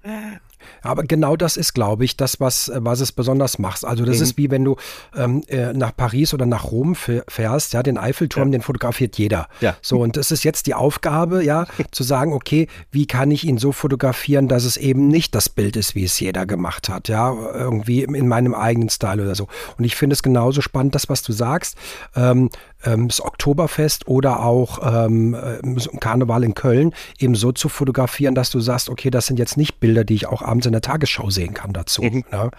[0.82, 3.84] Aber genau das ist, glaube ich, das, was, was es besonders macht.
[3.84, 4.22] Also das mhm.
[4.22, 4.76] ist wie wenn du
[5.16, 8.52] ähm, äh, nach Paris oder nach Rom fährst, ja, den Eiffelturm, ja.
[8.52, 9.48] den fotografiert jeder.
[9.60, 9.76] Ja.
[9.82, 13.58] So, und es ist jetzt die Aufgabe, ja, zu sagen, okay, wie kann ich ihn
[13.58, 17.34] so fotografieren, dass es eben nicht das Bild ist, wie es jeder gemacht hat, ja,
[17.54, 19.48] irgendwie in meinem eigenen Style oder so.
[19.78, 21.76] Und ich finde es genauso spannend, das, was du sagst.
[22.14, 22.50] Ähm,
[22.84, 28.50] ähm, das Oktoberfest oder auch ähm, äh, Karneval in Köln eben so zu fotografieren, dass
[28.50, 31.30] du sagst, okay, das sind jetzt nicht Bilder, die ich auch abends in der Tagesschau
[31.30, 32.02] sehen kann dazu.
[32.02, 32.24] Mhm.
[32.30, 32.50] Ne?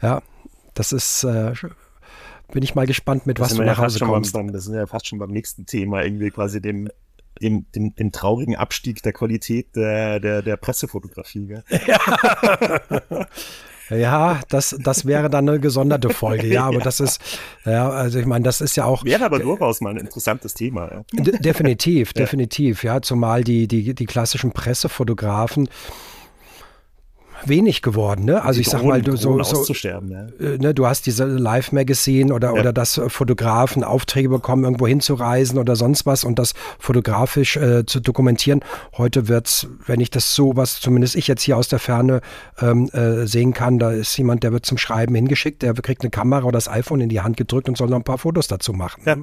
[0.00, 0.22] Ja,
[0.74, 1.52] das ist, äh,
[2.52, 4.32] bin ich mal gespannt, mit das was du nach Hause kommst.
[4.32, 6.88] Beim, das sind ja fast schon beim nächsten Thema, irgendwie quasi dem
[7.40, 11.46] den, den, den traurigen Abstieg der Qualität der, der, der Pressefotografie.
[11.46, 11.64] Gell?
[11.86, 11.98] Ja.
[13.90, 16.84] Ja, das, das wäre dann eine gesonderte Folge, ja, aber ja.
[16.84, 17.20] das ist,
[17.66, 19.04] ja, also ich meine, das ist ja auch.
[19.04, 20.90] Wäre aber durchaus mal ein interessantes Thema.
[20.90, 21.22] Ja.
[21.22, 25.68] Definitiv, definitiv, ja, zumal die, die, die klassischen Pressefotografen,
[27.48, 28.24] wenig geworden.
[28.24, 28.42] Ne?
[28.42, 29.98] Also die ich sag mal, du, so, so ja.
[29.98, 32.60] Äh, ne, du hast diese Live-Magazine oder, ja.
[32.60, 38.00] oder dass Fotografen Aufträge bekommen, irgendwo hinzureisen oder sonst was und das fotografisch äh, zu
[38.00, 38.60] dokumentieren.
[38.96, 42.20] Heute wird's, wenn ich das so, was zumindest ich jetzt hier aus der Ferne
[42.60, 46.10] ähm, äh, sehen kann, da ist jemand, der wird zum Schreiben hingeschickt, der kriegt eine
[46.10, 48.72] Kamera oder das iPhone in die Hand gedrückt und soll noch ein paar Fotos dazu
[48.72, 49.02] machen.
[49.04, 49.16] Ja.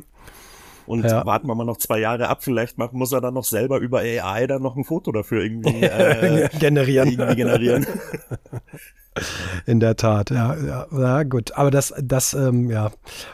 [0.90, 1.24] Und ja.
[1.24, 4.00] warten wir mal noch zwei Jahre ab, vielleicht macht, muss er dann noch selber über
[4.00, 7.10] AI dann noch ein Foto dafür irgendwie äh, generieren.
[7.10, 7.86] Irgendwie generieren.
[9.68, 11.52] In der Tat, ja, ja, ja, gut.
[11.52, 12.90] Aber das, das, ähm, ja,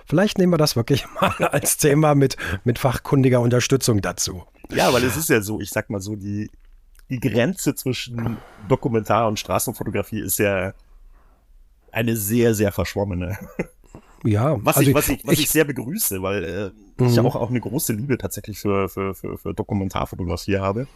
[0.05, 2.35] vielleicht nehmen wir das wirklich mal als Thema mit,
[2.65, 4.43] mit fachkundiger Unterstützung dazu.
[4.71, 6.51] Ja, weil es ist ja so, ich sag mal so, die,
[7.09, 8.35] die Grenze zwischen
[8.67, 10.73] Dokumentar- und Straßenfotografie ist ja
[11.93, 13.37] eine sehr, sehr verschwommene.
[14.25, 17.09] Ja, was, also ich, was, ich, was ich, ich sehr begrüße, weil äh, mhm.
[17.09, 20.87] ich auch, auch eine große Liebe tatsächlich für, für, für, für Dokumentarfotografie habe.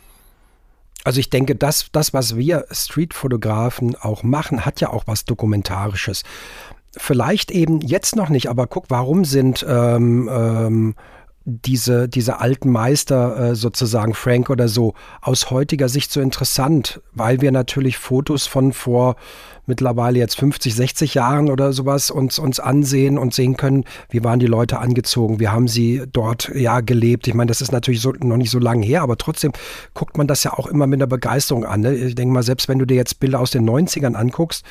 [1.04, 6.24] Also ich denke, das, das, was wir Streetfotografen auch machen, hat ja auch was Dokumentarisches.
[6.98, 10.96] Vielleicht eben jetzt noch nicht, aber guck, warum sind ähm, ähm,
[11.50, 17.42] diese, diese alten Meister äh, sozusagen, Frank oder so, aus heutiger Sicht so interessant, weil
[17.42, 19.16] wir natürlich Fotos von vor
[19.66, 24.40] mittlerweile jetzt 50, 60 Jahren oder sowas uns, uns ansehen und sehen können, wie waren
[24.40, 27.28] die Leute angezogen, wie haben sie dort ja gelebt.
[27.28, 29.54] Ich meine, das ist natürlich so, noch nicht so lange her, aber trotzdem
[29.94, 31.82] guckt man das ja auch immer mit einer Begeisterung an.
[31.82, 31.94] Ne?
[31.96, 34.66] Ich denke mal, selbst wenn du dir jetzt Bilder aus den 90ern anguckst,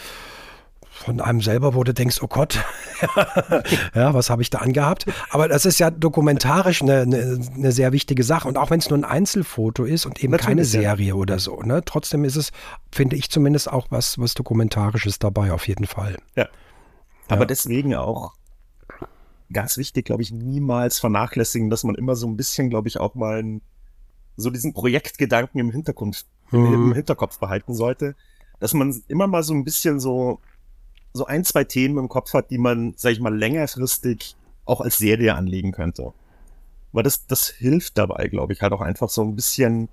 [0.99, 2.59] von einem selber, wo du denkst, oh Gott,
[3.94, 5.07] ja, was habe ich da angehabt?
[5.30, 8.49] Aber das ist ja dokumentarisch eine, eine, eine sehr wichtige Sache.
[8.49, 11.14] Und auch wenn es nur ein Einzelfoto ist und eben Natürlich, keine Serie ja.
[11.14, 11.82] oder so, ne?
[11.84, 12.51] trotzdem ist es,
[12.92, 16.16] finde ich zumindest auch was, was Dokumentarisches dabei, auf jeden Fall.
[16.36, 16.49] Ja.
[17.28, 17.46] Aber ja.
[17.46, 18.34] deswegen auch
[19.53, 23.14] ganz wichtig, glaube ich, niemals vernachlässigen, dass man immer so ein bisschen, glaube ich, auch
[23.14, 23.62] mal ein,
[24.36, 26.74] so diesen Projektgedanken im Hintergrund, mhm.
[26.74, 28.14] im Hinterkopf behalten sollte
[28.61, 30.40] dass man immer mal so ein bisschen so
[31.12, 34.98] so ein, zwei Themen im Kopf hat, die man, sag ich mal, längerfristig auch als
[34.98, 36.12] Serie anlegen könnte.
[36.92, 39.88] Weil das, das hilft dabei, glaube ich, halt auch einfach so ein bisschen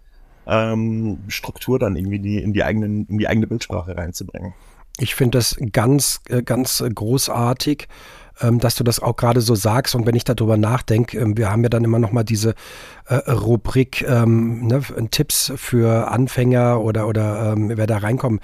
[0.47, 4.53] ähm, Struktur dann irgendwie die, in die eigenen, in die eigene Bildsprache reinzubringen.
[4.97, 7.87] Ich finde das ganz, äh, ganz großartig,
[8.41, 9.95] ähm, dass du das auch gerade so sagst.
[9.95, 12.55] Und wenn ich darüber nachdenke, ähm, wir haben ja dann immer noch mal diese
[13.07, 18.41] äh, Rubrik ähm, ne, Tipps für Anfänger oder, oder ähm, wer da reinkommt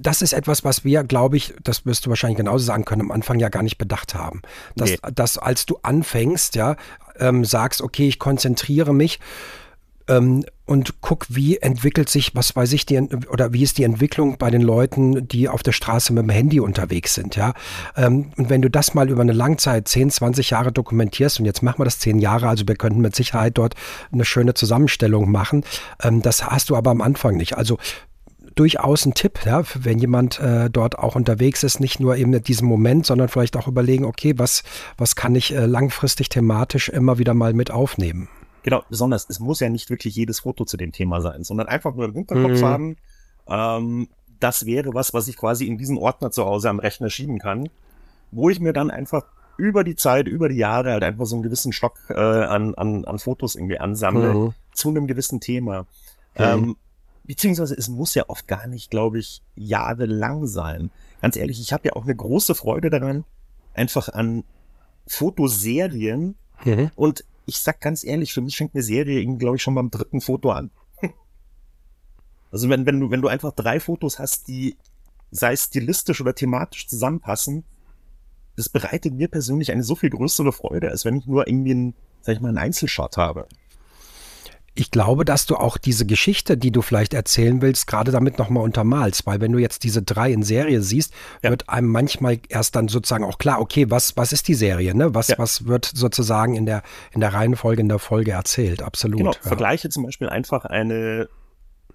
[0.00, 3.10] das ist etwas, was wir, glaube ich, das wirst du wahrscheinlich genauso sagen können, am
[3.10, 4.42] Anfang ja gar nicht bedacht haben.
[4.76, 4.98] Dass, nee.
[5.14, 6.76] dass als du anfängst, ja,
[7.18, 9.18] ähm, sagst, okay, ich konzentriere mich
[10.08, 12.98] ähm, und guck, wie entwickelt sich, was weiß ich, die,
[13.30, 16.60] oder wie ist die Entwicklung bei den Leuten, die auf der Straße mit dem Handy
[16.60, 17.54] unterwegs sind, ja.
[17.96, 21.62] Ähm, und wenn du das mal über eine Langzeit, 10, 20 Jahre dokumentierst, und jetzt
[21.62, 23.74] machen wir das 10 Jahre, also wir könnten mit Sicherheit dort
[24.12, 25.64] eine schöne Zusammenstellung machen,
[26.02, 27.56] ähm, das hast du aber am Anfang nicht.
[27.56, 27.78] Also
[28.58, 32.42] durchaus ein Tipp, ja, wenn jemand äh, dort auch unterwegs ist, nicht nur eben in
[32.42, 34.64] diesem Moment, sondern vielleicht auch überlegen, okay, was,
[34.96, 38.28] was kann ich äh, langfristig thematisch immer wieder mal mit aufnehmen.
[38.64, 41.94] Genau, besonders, es muss ja nicht wirklich jedes Foto zu dem Thema sein, sondern einfach
[41.94, 42.64] nur im Hinterkopf mhm.
[42.64, 42.96] haben,
[43.46, 44.08] ähm,
[44.40, 47.68] das wäre was, was ich quasi in diesen Ordner zu Hause am Rechner schieben kann,
[48.30, 49.24] wo ich mir dann einfach
[49.56, 53.04] über die Zeit, über die Jahre halt einfach so einen gewissen Stock äh, an, an,
[53.04, 54.54] an Fotos irgendwie ansammle mhm.
[54.72, 55.82] zu einem gewissen Thema.
[56.36, 56.44] Mhm.
[56.44, 56.76] Ähm,
[57.28, 60.90] beziehungsweise es muss ja oft gar nicht, glaube ich, jahrelang sein.
[61.20, 63.24] Ganz ehrlich, ich habe ja auch eine große Freude daran,
[63.74, 64.44] einfach an
[65.06, 66.36] Fotoserien.
[66.64, 66.90] Mhm.
[66.96, 70.22] Und ich sag ganz ehrlich, für mich fängt eine Serie, glaube ich, schon beim dritten
[70.22, 70.70] Foto an.
[72.50, 74.78] also wenn, wenn du, wenn du einfach drei Fotos hast, die
[75.30, 77.64] sei es stilistisch oder thematisch zusammenpassen,
[78.56, 81.94] das bereitet mir persönlich eine so viel größere Freude, als wenn ich nur irgendwie einen,
[82.22, 83.46] sag ich mal, einen Einzelshot habe.
[84.78, 88.62] Ich glaube, dass du auch diese Geschichte, die du vielleicht erzählen willst, gerade damit nochmal
[88.62, 91.12] untermalst, weil wenn du jetzt diese drei in Serie siehst,
[91.42, 91.50] ja.
[91.50, 95.14] wird einem manchmal erst dann sozusagen auch klar, okay, was, was ist die Serie, ne?
[95.16, 95.38] Was, ja.
[95.38, 98.80] was wird sozusagen in der, in der Reihenfolge in der Folge erzählt?
[98.82, 99.18] Absolut.
[99.18, 99.40] Genau, ja.
[99.40, 101.28] vergleiche zum Beispiel einfach eine,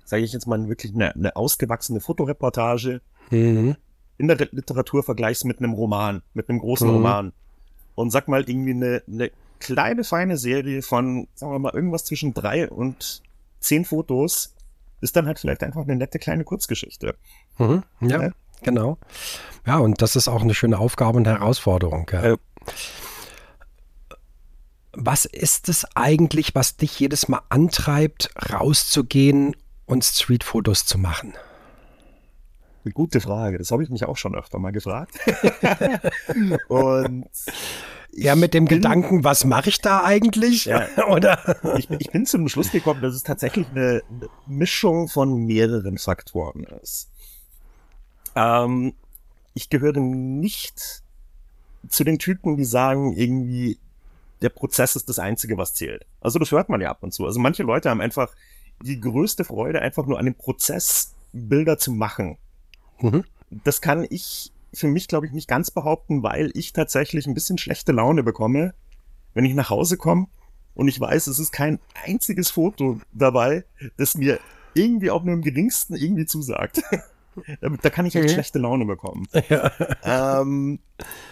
[0.03, 3.77] sage ich jetzt mal, wirklich eine, eine ausgewachsene Fotoreportage mhm.
[4.17, 6.95] in der Literatur vergleichst mit einem Roman, mit einem großen mhm.
[6.95, 7.33] Roman.
[7.95, 9.31] Und sag mal irgendwie eine, eine
[9.63, 13.23] kleine, feine Serie von, sagen wir mal, irgendwas zwischen drei und
[13.59, 14.53] zehn Fotos
[15.01, 17.15] ist dann halt vielleicht einfach eine nette kleine Kurzgeschichte.
[17.57, 18.97] Mhm, ja, ja, genau.
[19.65, 22.09] Ja, und das ist auch eine schöne Aufgabe und Herausforderung.
[22.11, 22.33] Ja.
[22.33, 22.37] Äh,
[24.91, 29.55] was ist es eigentlich, was dich jedes Mal antreibt, rauszugehen
[29.85, 31.33] und Streetfotos zu machen?
[32.85, 33.57] Eine gute Frage.
[33.57, 35.17] Das habe ich mich auch schon öfter mal gefragt.
[36.67, 37.29] und
[38.15, 40.65] ja, mit dem bin, Gedanken, was mache ich da eigentlich?
[40.65, 41.39] Ja, Oder?
[41.77, 44.03] Ich, ich, bin zum Schluss gekommen, dass es tatsächlich eine
[44.45, 47.09] Mischung von mehreren Faktoren ist.
[48.35, 48.93] Ähm,
[49.53, 51.03] ich gehöre nicht
[51.87, 53.77] zu den Typen, die sagen, irgendwie,
[54.41, 56.05] der Prozess ist das Einzige, was zählt.
[56.21, 57.25] Also das hört man ja ab und zu.
[57.25, 58.33] Also manche Leute haben einfach
[58.81, 62.37] die größte Freude, einfach nur an dem Prozess Bilder zu machen.
[62.99, 63.23] Mhm.
[63.49, 67.57] Das kann ich für mich, glaube ich, nicht ganz behaupten, weil ich tatsächlich ein bisschen
[67.57, 68.73] schlechte Laune bekomme,
[69.33, 70.27] wenn ich nach Hause komme
[70.75, 73.65] und ich weiß, es ist kein einziges Foto dabei,
[73.97, 74.39] das mir
[74.73, 76.81] irgendwie auch nur im geringsten irgendwie zusagt.
[77.61, 78.33] da, da, kann ich echt mhm.
[78.33, 79.27] schlechte Laune bekommen.
[79.49, 79.71] Ja.
[80.41, 80.79] Ähm,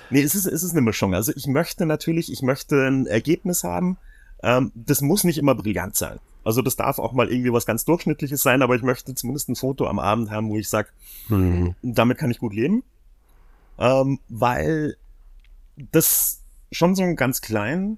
[0.09, 1.15] nee, es ist, es ist eine Mischung.
[1.15, 3.97] Also ich möchte natürlich, ich möchte ein Ergebnis haben.
[4.43, 6.19] Ähm, das muss nicht immer brillant sein.
[6.43, 9.55] Also das darf auch mal irgendwie was ganz Durchschnittliches sein, aber ich möchte zumindest ein
[9.55, 10.89] Foto am Abend haben, wo ich sage,
[11.29, 11.75] mhm.
[11.81, 12.83] damit kann ich gut leben
[13.77, 14.97] ähm, weil
[15.91, 16.41] das
[16.71, 17.97] schon so einen ganz kleinen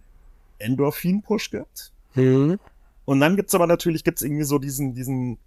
[0.60, 1.92] Endorphin-Push gibt.
[2.16, 2.60] Mhm.
[3.06, 5.38] Und dann gibt's aber natürlich, gibt's irgendwie so diesen, diesen,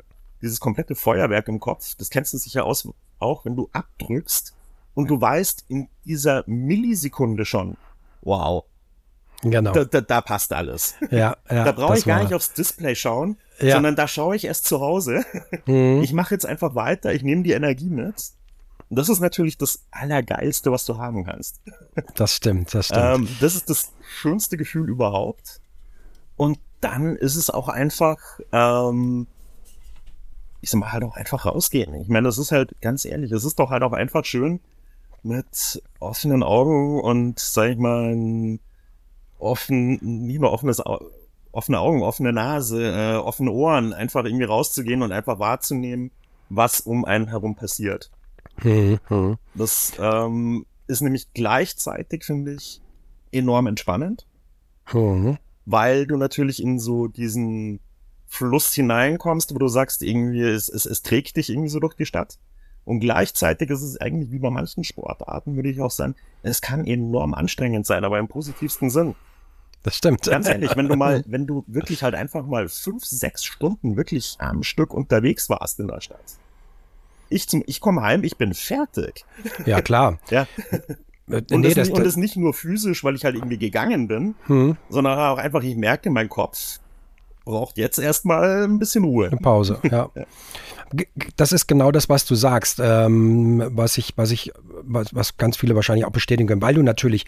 [0.43, 1.95] dieses komplette Feuerwerk im Kopf.
[1.97, 4.55] Das kennst du sicher aus, auch wenn du abdrückst
[4.95, 7.77] und du weißt in dieser Millisekunde schon,
[8.23, 8.65] wow.
[9.43, 9.73] Genau.
[9.73, 10.95] Da, da, da passt alles.
[11.11, 13.75] Ja, ja, da brauche ich gar nicht aufs Display schauen, ja.
[13.75, 15.25] sondern da schaue ich erst zu Hause.
[15.67, 16.01] Mhm.
[16.03, 18.15] Ich mache jetzt einfach weiter, ich nehme die Energie mit
[18.89, 21.61] und das ist natürlich das Allergeilste, was du haben kannst.
[22.15, 23.03] Das stimmt, das stimmt.
[23.03, 25.61] Ähm, das ist das schönste Gefühl überhaupt.
[26.37, 28.19] Und dann ist es auch einfach,
[28.53, 29.27] ähm,
[30.61, 31.95] ich sag mal, halt auch einfach rausgehen.
[31.95, 34.61] Ich meine, das ist halt ganz ehrlich, es ist doch halt auch einfach schön,
[35.23, 38.59] mit offenen Augen und, sag ich mal,
[39.39, 40.83] offen, lieber offenes,
[41.53, 46.11] offene Augen, offene Nase, äh, offene Ohren, einfach irgendwie rauszugehen und einfach wahrzunehmen,
[46.49, 48.11] was um einen herum passiert.
[48.63, 49.37] Mhm.
[49.55, 52.81] Das ähm, ist nämlich gleichzeitig, finde ich,
[53.33, 54.27] enorm entspannend,
[54.93, 55.39] mhm.
[55.65, 57.81] weil du natürlich in so diesen
[58.27, 62.07] Fluss hineinkommst, wo du sagst, irgendwie, es, es, es trägt dich irgendwie so durch die
[62.07, 62.39] Stadt.
[62.85, 66.87] Und gleichzeitig ist es eigentlich wie bei manchen Sportarten, würde ich auch sagen, es kann
[66.87, 69.17] enorm anstrengend sein, aber im positivsten Sinn.
[69.83, 70.23] Das stimmt.
[70.23, 74.37] Ganz ehrlich, wenn du mal, wenn du wirklich halt einfach mal fünf, sechs Stunden wirklich
[74.39, 76.39] am Stück unterwegs warst in der Stadt,
[77.29, 79.25] ich, zum, ich komme heim, ich bin fertig.
[79.65, 80.19] Ja, klar.
[80.31, 80.47] ja.
[81.29, 84.09] Äh, und, nee, das, das, und das nicht nur physisch, weil ich halt irgendwie gegangen
[84.09, 84.77] bin, hm.
[84.89, 86.79] sondern auch einfach, ich merke, mein Kopf
[87.45, 89.29] braucht jetzt erstmal ein bisschen Ruhe.
[89.29, 90.11] Eine Pause, ja.
[90.15, 90.25] ja.
[91.37, 94.53] Das ist genau das, was du sagst, ähm, was ich, was ich,
[94.83, 97.27] was, was ganz viele wahrscheinlich auch bestätigen können, weil du natürlich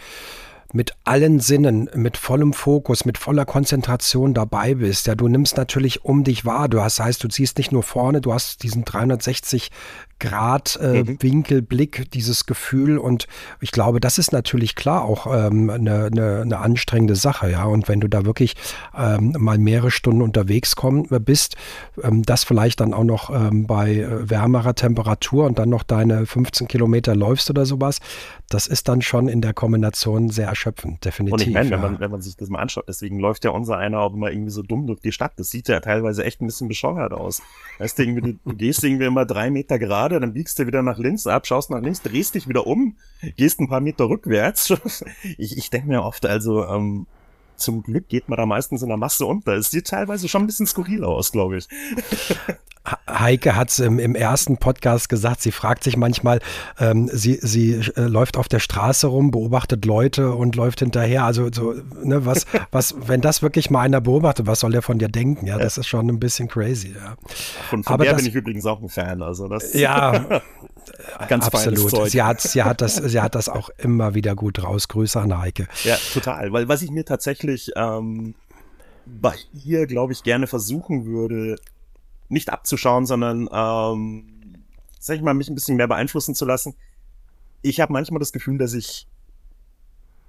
[0.72, 5.06] mit allen Sinnen, mit vollem Fokus, mit voller Konzentration dabei bist.
[5.06, 6.68] Ja, du nimmst natürlich um dich wahr.
[6.68, 9.70] Du hast, heißt, du ziehst nicht nur vorne, du hast diesen 360
[10.20, 11.22] Grad äh, mhm.
[11.22, 13.26] Winkel, Blick, dieses Gefühl und
[13.60, 17.64] ich glaube, das ist natürlich klar auch ähm, eine, eine, eine anstrengende Sache, ja.
[17.64, 18.56] Und wenn du da wirklich
[18.96, 21.56] ähm, mal mehrere Stunden unterwegs komm, bist,
[22.02, 26.26] ähm, das vielleicht dann auch noch ähm, bei äh, wärmerer Temperatur und dann noch deine
[26.26, 28.00] 15 Kilometer läufst oder sowas,
[28.48, 31.34] das ist dann schon in der Kombination sehr erschöpfend, definitiv.
[31.34, 31.76] Und ich meine, ja.
[31.76, 34.30] wenn, man, wenn man sich das mal anschaut, deswegen läuft ja unser einer auch immer
[34.30, 35.32] irgendwie so dumm durch die Stadt.
[35.36, 37.42] Das sieht ja teilweise echt ein bisschen bescheuert aus.
[37.78, 40.82] Weißt du, irgendwie, du, du gehst irgendwie immer drei Meter gerade, dann biegst du wieder
[40.82, 42.96] nach links ab, schaust nach links, drehst dich wieder um,
[43.36, 44.72] gehst ein paar Meter rückwärts.
[45.36, 47.06] Ich, ich denke mir oft, also, ähm,
[47.56, 49.52] zum Glück geht man da meistens in der Masse unter.
[49.54, 51.68] Es sieht teilweise schon ein bisschen skurril aus, glaube ich.
[53.08, 56.40] Heike hat es im, im, ersten Podcast gesagt, sie fragt sich manchmal,
[56.78, 61.24] ähm, sie, sie äh, läuft auf der Straße rum, beobachtet Leute und läuft hinterher.
[61.24, 64.98] Also so, ne, was, was, wenn das wirklich mal einer beobachtet, was soll der von
[64.98, 65.46] dir denken?
[65.46, 66.94] Ja, das ist schon ein bisschen crazy.
[66.94, 67.16] Ja.
[67.70, 69.22] Von, von Aber der das, bin ich übrigens auch ein Fan.
[69.22, 70.40] Also das ja,
[71.28, 71.90] ganz absolut.
[71.90, 72.10] Zeug.
[72.10, 74.88] Sie hat, sie hat das, sie hat das auch immer wieder gut raus.
[74.88, 75.68] Grüße an Heike.
[75.84, 76.52] Ja, total.
[76.52, 78.34] Weil was ich mir tatsächlich ähm,
[79.06, 79.34] bei
[79.64, 81.56] ihr, glaube ich, gerne versuchen würde,
[82.28, 84.64] nicht abzuschauen, sondern, ähm,
[84.98, 86.74] sag ich mal, mich ein bisschen mehr beeinflussen zu lassen.
[87.62, 89.06] Ich habe manchmal das Gefühl, dass ich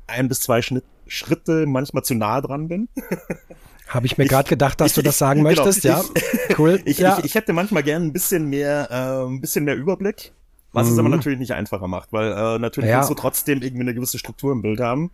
[0.07, 2.89] ein bis zwei Schnitt, Schritte manchmal zu nah dran bin.
[3.87, 6.03] Habe ich mir gerade gedacht, dass ich, du das sagen genau, möchtest, ja.
[6.59, 6.79] cool.
[6.85, 7.17] Ich, ja.
[7.17, 10.31] Ich, ich, hätte manchmal gern ein bisschen mehr, äh, ein bisschen mehr Überblick,
[10.73, 10.93] was mhm.
[10.93, 12.97] es aber natürlich nicht einfacher macht, weil äh, natürlich ja.
[12.97, 15.09] willst du trotzdem irgendwie eine gewisse Struktur im Bild haben.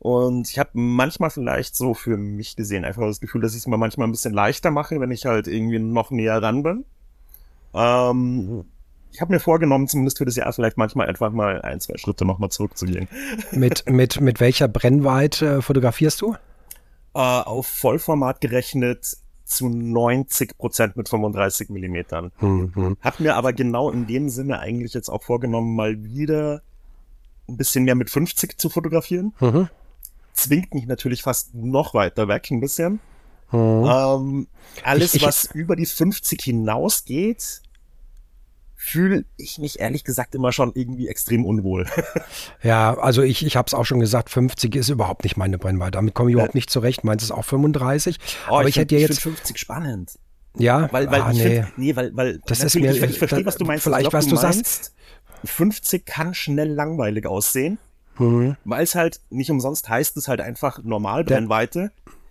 [0.00, 3.66] Und ich habe manchmal vielleicht so für mich gesehen einfach das Gefühl, dass ich es
[3.66, 6.84] mir manchmal ein bisschen leichter mache, wenn ich halt irgendwie noch näher ran bin.
[7.74, 8.64] Ähm,
[9.10, 12.24] ich habe mir vorgenommen, zumindest für das Jahr vielleicht manchmal einfach mal ein, zwei Schritte
[12.24, 13.08] nochmal zurückzugehen.
[13.50, 16.34] Mit, mit, mit welcher Brennweite fotografierst du?
[17.14, 22.30] Äh, auf Vollformat gerechnet zu 90 Prozent mit 35 Millimetern.
[22.38, 22.98] Mhm.
[23.00, 26.60] Hab mir aber genau in dem Sinne eigentlich jetzt auch vorgenommen, mal wieder
[27.48, 29.34] ein bisschen mehr mit 50 zu fotografieren.
[29.40, 29.68] Mhm
[30.38, 33.00] zwingt mich natürlich fast noch weiter weg ein bisschen.
[33.50, 33.86] Mhm.
[33.86, 34.48] Ähm,
[34.84, 37.62] alles, ich, ich, was über die 50 hinausgeht,
[38.74, 41.86] fühle ich mich ehrlich gesagt immer schon irgendwie extrem unwohl.
[42.62, 45.92] ja, also ich, ich habe es auch schon gesagt, 50 ist überhaupt nicht meine Brennweite.
[45.92, 47.04] Damit komme ich überhaupt nicht zurecht.
[47.04, 48.18] Meins ist auch 35.
[48.48, 50.18] Oh, aber ich, ich hätte ja jetzt 50 spannend.
[50.56, 51.62] Ja, weil, weil ah, ich nee.
[51.62, 53.84] Find, nee, weil, weil das ist mir, ich, ich verstehe, was du meinst.
[53.84, 54.94] Vielleicht, was du, du meinst, sagst.
[55.44, 57.78] 50 kann schnell langweilig aussehen.
[58.18, 58.56] Mhm.
[58.64, 61.90] Weil es halt nicht umsonst heißt es halt einfach Normalbrennweite.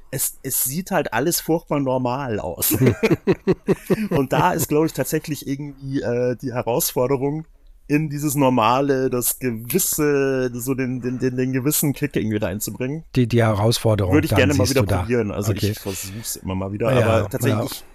[0.09, 2.71] Es, es sieht halt alles furchtbar normal aus.
[4.09, 7.45] und da ist, glaube ich, tatsächlich irgendwie äh, die Herausforderung,
[7.89, 13.05] in dieses Normale, das gewisse, so den, den, den, den gewissen Kick irgendwie reinzubringen.
[13.15, 14.13] Die, die Herausforderung.
[14.13, 15.31] Würde ich gerne mal wieder probieren.
[15.31, 15.71] Also okay.
[15.71, 16.91] ich versuche es immer mal wieder.
[16.91, 17.85] Ja, aber tatsächlich, ja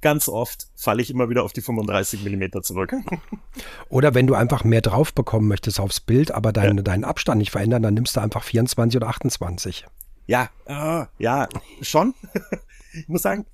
[0.00, 2.94] ganz oft falle ich immer wieder auf die 35 Millimeter zurück.
[3.88, 6.82] Oder wenn du einfach mehr drauf bekommen möchtest aufs Bild, aber dein, ja.
[6.82, 9.86] deinen Abstand nicht verändern, dann nimmst du einfach 24 oder 28.
[10.26, 11.48] Ja, äh, ja,
[11.80, 12.14] schon.
[12.92, 13.46] ich muss sagen,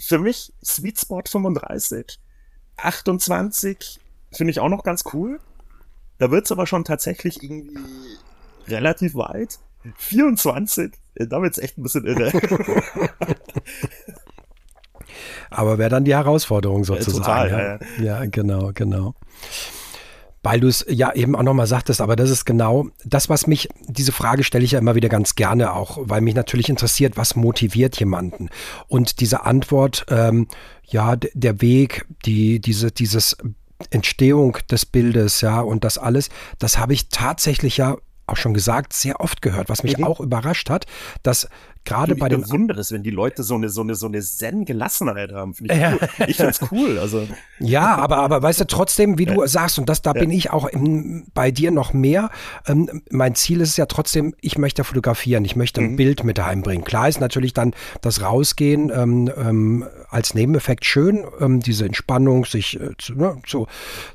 [0.00, 2.18] für mich Sweet Spot 35.
[2.76, 4.00] 28
[4.32, 5.40] finde ich auch noch ganz cool.
[6.18, 7.78] Da wird es aber schon tatsächlich irgendwie
[8.68, 9.58] relativ weit.
[9.96, 12.30] 24, da wird es echt ein bisschen irre.
[15.52, 17.22] Aber wäre dann die Herausforderung sozusagen.
[17.22, 18.20] Total, ja, ja.
[18.20, 19.14] ja genau, genau.
[20.44, 23.68] Weil du es ja eben auch nochmal sagtest, aber das ist genau das, was mich,
[23.86, 27.36] diese Frage stelle ich ja immer wieder ganz gerne auch, weil mich natürlich interessiert, was
[27.36, 28.48] motiviert jemanden.
[28.88, 30.48] Und diese Antwort, ähm,
[30.84, 33.36] ja, der Weg, die, diese, dieses
[33.90, 36.28] Entstehung des Bildes, ja, und das alles,
[36.58, 37.96] das habe ich tatsächlich ja
[38.26, 40.04] auch schon gesagt, sehr oft gehört, was mich mhm.
[40.04, 40.86] auch überrascht hat,
[41.22, 41.48] dass
[41.84, 42.42] gerade bei den.
[42.42, 45.54] Ich wundere es, wenn die Leute so eine, so eine, so eine Zen-Gelassenheit haben.
[45.54, 45.92] Finde ich ja.
[45.92, 46.08] cool.
[46.26, 46.98] Ich finde es cool.
[46.98, 47.26] Also.
[47.58, 50.20] Ja, aber, aber weißt du, trotzdem, wie du sagst, und das, da ja.
[50.20, 52.30] bin ich auch im, bei dir noch mehr.
[52.66, 55.96] Ähm, mein Ziel ist es ja trotzdem, ich möchte fotografieren, ich möchte ein mhm.
[55.96, 56.84] Bild mit heimbringen.
[56.84, 62.80] Klar ist natürlich dann das Rausgehen ähm, ähm, als Nebeneffekt schön, ähm, diese Entspannung, sich
[62.80, 63.66] äh, zu, ne, zu,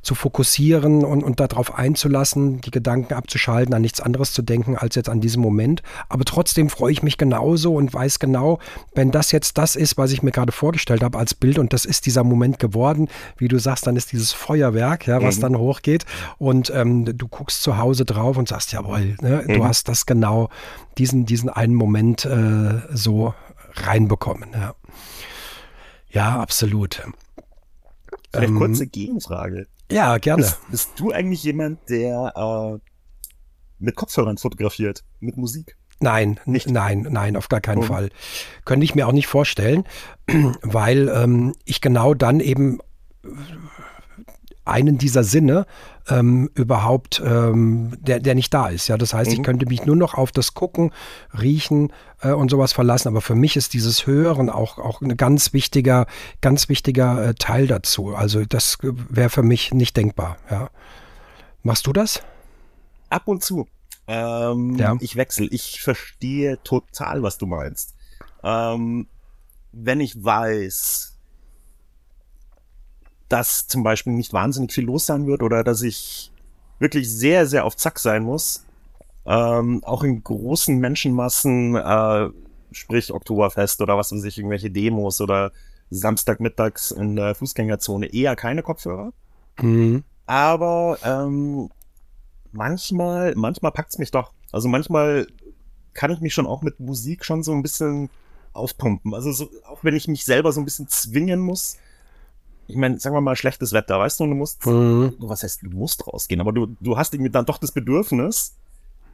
[0.01, 4.95] zu fokussieren und, und darauf einzulassen, die Gedanken abzuschalten, an nichts anderes zu denken als
[4.95, 5.81] jetzt an diesem Moment.
[6.09, 8.59] Aber trotzdem freue ich mich genauso genauso und weiß genau,
[8.95, 11.85] wenn das jetzt das ist, was ich mir gerade vorgestellt habe als Bild und das
[11.85, 15.41] ist dieser Moment geworden, wie du sagst, dann ist dieses Feuerwerk, ja, was mhm.
[15.41, 16.05] dann hochgeht
[16.37, 19.53] und ähm, du guckst zu Hause drauf und sagst, jawohl, ne, mhm.
[19.53, 20.49] du hast das genau,
[20.97, 23.33] diesen, diesen einen Moment äh, so
[23.75, 24.73] reinbekommen, ja.
[26.09, 27.03] Ja, absolut.
[28.31, 29.67] Vielleicht ähm, kurze Gegenfrage.
[29.91, 30.43] Ja, gerne.
[30.43, 32.79] Bist, bist du eigentlich jemand, der äh,
[33.79, 35.77] mit Kopfhörern fotografiert, mit Musik?
[35.99, 36.69] Nein, nicht.
[36.69, 37.83] nein, nein, auf gar keinen oh.
[37.83, 38.09] Fall.
[38.65, 39.85] Könnte ich mir auch nicht vorstellen,
[40.61, 42.79] weil ähm, ich genau dann eben
[44.67, 45.65] einen dieser Sinne
[46.09, 48.87] ähm, überhaupt, ähm, der, der nicht da ist.
[48.87, 49.37] Ja, das heißt, mhm.
[49.37, 50.93] ich könnte mich nur noch auf das Gucken,
[51.39, 51.91] Riechen
[52.21, 53.09] äh, und sowas verlassen.
[53.09, 56.07] Aber für mich ist dieses Hören auch auch ein ganz wichtiger,
[56.41, 58.15] ganz wichtiger äh, Teil dazu.
[58.15, 60.37] Also das wäre für mich nicht denkbar.
[60.49, 60.69] Ja,
[61.63, 62.21] machst du das?
[63.09, 63.67] Ab und zu.
[64.07, 64.95] Ähm, ja.
[64.99, 65.47] Ich wechsle.
[65.47, 67.95] Ich verstehe total, was du meinst.
[68.43, 69.07] Ähm,
[69.71, 71.16] wenn ich weiß,
[73.29, 76.31] dass zum Beispiel nicht wahnsinnig viel los sein wird oder dass ich
[76.79, 78.65] wirklich sehr, sehr auf Zack sein muss,
[79.25, 82.29] ähm, auch in großen Menschenmassen, äh,
[82.71, 85.51] sprich Oktoberfest oder was weiß ich, irgendwelche Demos oder
[85.89, 89.11] Samstagmittags in der Fußgängerzone, eher keine Kopfhörer.
[89.59, 90.03] Mhm.
[90.25, 91.69] Aber ähm,
[92.51, 94.33] manchmal, manchmal packt's mich doch.
[94.51, 95.27] Also manchmal
[95.93, 98.09] kann ich mich schon auch mit Musik schon so ein bisschen
[98.53, 99.13] aufpumpen.
[99.13, 101.77] Also so, auch wenn ich mich selber so ein bisschen zwingen muss.
[102.67, 105.13] Ich meine, sagen wir mal schlechtes Wetter, weißt du, du musst, mhm.
[105.19, 108.55] was heißt, du musst rausgehen, aber du, du hast irgendwie dann doch das Bedürfnis,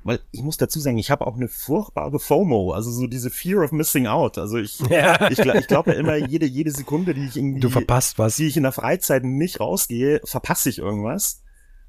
[0.04, 3.64] weil ich muss dazu sagen, ich habe auch eine furchtbare FOMO, also so diese Fear
[3.64, 4.38] of Missing Out.
[4.38, 5.30] Also ich, ja.
[5.30, 8.48] ich, ich glaube ja immer, jede, jede Sekunde, die ich irgendwie, du verpasst was, die
[8.48, 11.42] ich in der Freizeit nicht rausgehe, verpasse ich irgendwas.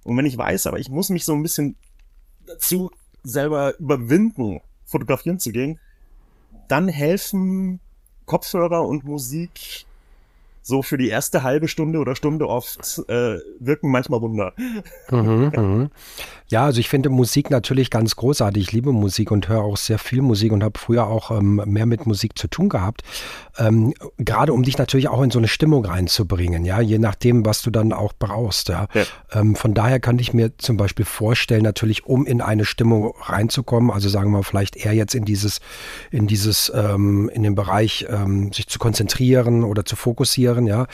[0.05, 1.77] Und wenn ich weiß, aber ich muss mich so ein bisschen
[2.47, 2.91] dazu
[3.25, 5.81] selber überwinden, fotografieren zu gehen,
[6.69, 7.81] dann helfen
[8.27, 9.87] Kopfhörer und Musik
[10.67, 14.55] so für die erste halbe Stunde oder Stunde oft äh, wirken manchmal Wunder.
[15.11, 15.91] Mhm, mhm.
[16.49, 18.63] Ja, also ich finde Musik natürlich ganz großartig.
[18.63, 21.87] Ich liebe Musik und höre auch sehr viel Musik und habe früher auch ähm, mehr
[21.87, 23.03] mit Musik zu tun gehabt.
[23.59, 27.63] Ähm, Gerade um dich natürlich auch in so eine Stimmung reinzubringen, ja, je nachdem, was
[27.63, 28.69] du dann auch brauchst.
[28.69, 28.87] Ja.
[28.95, 29.05] ja.
[29.33, 33.91] Ähm, von daher kann ich mir zum Beispiel vorstellen, natürlich, um in eine Stimmung reinzukommen,
[33.91, 35.61] also sagen wir vielleicht eher jetzt in dieses,
[36.11, 40.87] in dieses, ähm, in den Bereich ähm, sich zu konzentrieren oder zu fokussieren, ja.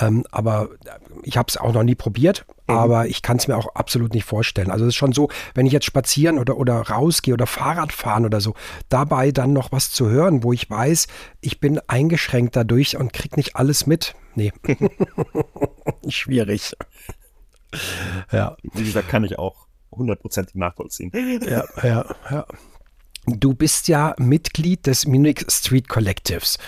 [0.00, 0.68] Ähm, aber
[1.22, 2.76] ich habe es auch noch nie probiert, mhm.
[2.76, 4.70] aber ich kann es mir auch absolut nicht vorstellen.
[4.70, 8.24] Also es ist schon so, wenn ich jetzt spazieren oder, oder rausgehe oder Fahrrad fahren
[8.24, 8.54] oder so,
[8.88, 11.06] dabei dann noch was zu hören, wo ich weiß,
[11.40, 14.14] ich bin eingeschränkt dadurch und krieg nicht alles mit.
[14.34, 14.52] Nee.
[16.08, 16.74] Schwierig.
[18.32, 18.56] Ja.
[18.62, 21.10] Wie gesagt, kann ich auch hundertprozentig nachvollziehen.
[21.42, 22.46] Ja, ja, ja.
[23.26, 26.58] Du bist ja Mitglied des Munich Street Collectives.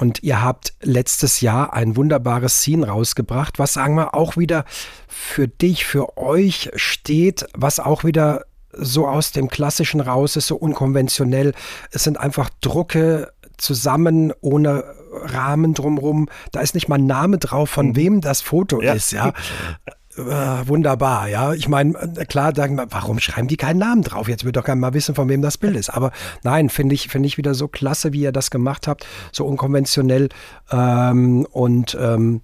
[0.00, 4.64] Und ihr habt letztes Jahr ein wunderbares Scene rausgebracht, was sagen wir auch wieder
[5.06, 10.56] für dich, für euch steht, was auch wieder so aus dem Klassischen raus ist, so
[10.56, 11.52] unkonventionell.
[11.90, 16.30] Es sind einfach Drucke zusammen ohne Rahmen drumrum.
[16.50, 17.96] Da ist nicht mal ein Name drauf, von mhm.
[17.96, 18.94] wem das Foto ja.
[18.94, 19.34] ist, ja.
[20.28, 21.52] Äh, wunderbar, ja.
[21.54, 24.28] Ich meine, äh, klar, sagen warum schreiben die keinen Namen drauf?
[24.28, 25.90] Jetzt wird doch keiner mal wissen, von wem das Bild ist.
[25.90, 26.12] Aber
[26.42, 30.28] nein, finde ich, finde ich wieder so klasse, wie ihr das gemacht habt, so unkonventionell.
[30.70, 32.42] Ähm, und ähm,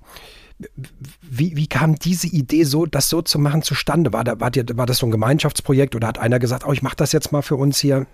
[1.22, 4.12] wie, wie kam diese Idee, so das so zu machen, zustande?
[4.12, 6.82] War, da, war, dir, war das so ein Gemeinschaftsprojekt oder hat einer gesagt, oh, ich
[6.82, 8.06] mache das jetzt mal für uns hier?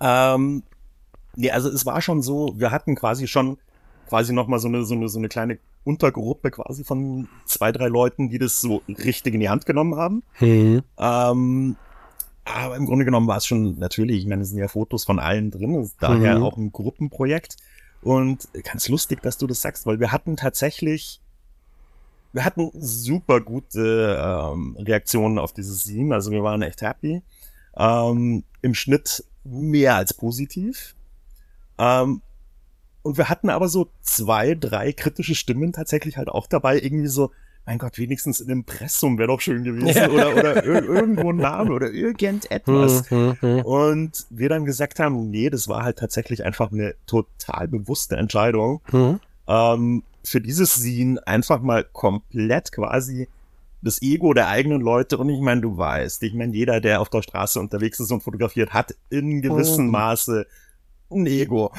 [0.00, 0.62] Ähm,
[1.36, 3.58] nee, also es war schon so, wir hatten quasi schon
[4.08, 8.28] quasi nochmal so eine, so, eine, so eine kleine Untergruppe quasi von zwei, drei Leuten,
[8.28, 10.22] die das so richtig in die Hand genommen haben.
[10.40, 10.82] Mhm.
[10.98, 11.76] Ähm,
[12.44, 15.18] aber im Grunde genommen war es schon natürlich, ich meine, es sind ja Fotos von
[15.18, 16.44] allen drin, daher mhm.
[16.44, 17.56] auch ein Gruppenprojekt.
[18.02, 21.20] Und ganz lustig, dass du das sagst, weil wir hatten tatsächlich,
[22.32, 27.22] wir hatten super gute ähm, Reaktionen auf dieses Scene, also wir waren echt happy.
[27.76, 30.94] Ähm, Im Schnitt mehr als positiv.
[31.78, 32.22] Ähm,
[33.02, 37.30] und wir hatten aber so zwei, drei kritische Stimmen tatsächlich halt auch dabei, irgendwie so,
[37.66, 40.08] mein Gott, wenigstens ein Impressum wäre doch schön gewesen ja.
[40.08, 43.10] oder, oder irgendwo ein Name oder irgendetwas.
[43.10, 43.64] Hm, hm, hm.
[43.64, 48.80] Und wir dann gesagt haben, nee, das war halt tatsächlich einfach eine total bewusste Entscheidung,
[49.46, 53.28] ähm, für dieses Scene einfach mal komplett quasi
[53.82, 57.08] das Ego der eigenen Leute und ich meine, du weißt, ich meine, jeder, der auf
[57.08, 60.46] der Straße unterwegs ist und fotografiert, hat in gewissem Maße
[61.10, 61.72] ein Ego.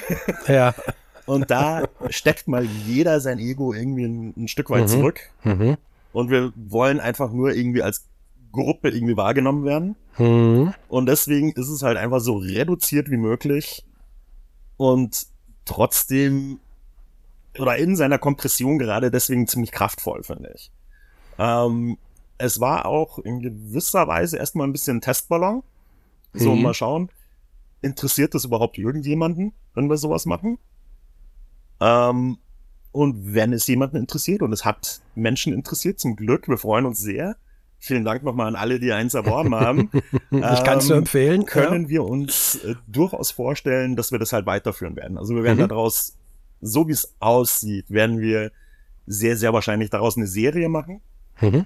[0.47, 0.73] Ja.
[1.25, 4.87] Und da steckt mal jeder sein Ego irgendwie ein, ein Stück weit mhm.
[4.87, 5.19] zurück.
[5.43, 5.77] Mhm.
[6.13, 8.05] Und wir wollen einfach nur irgendwie als
[8.51, 9.95] Gruppe irgendwie wahrgenommen werden.
[10.17, 10.73] Mhm.
[10.89, 13.85] Und deswegen ist es halt einfach so reduziert wie möglich
[14.77, 15.27] und
[15.65, 16.59] trotzdem
[17.59, 20.71] oder in seiner Kompression gerade deswegen ziemlich kraftvoll, finde ich.
[21.37, 21.97] Ähm,
[22.37, 25.63] es war auch in gewisser Weise erstmal ein bisschen Testballon.
[26.33, 26.61] So, mhm.
[26.63, 27.09] mal schauen.
[27.81, 30.57] Interessiert das überhaupt irgendjemanden, wenn wir sowas machen?
[31.81, 32.37] Ähm,
[32.91, 36.99] und wenn es jemanden interessiert, und es hat Menschen interessiert, zum Glück, wir freuen uns
[36.99, 37.35] sehr.
[37.79, 39.89] Vielen Dank nochmal an alle, die eins erworben haben.
[40.31, 41.45] ich kann es nur empfehlen.
[41.45, 41.89] Können ja.
[41.89, 45.17] wir uns äh, durchaus vorstellen, dass wir das halt weiterführen werden.
[45.17, 45.69] Also wir werden mhm.
[45.69, 46.15] daraus,
[46.61, 48.51] so wie es aussieht, werden wir
[49.07, 51.01] sehr, sehr wahrscheinlich daraus eine Serie machen.
[51.39, 51.65] Mhm.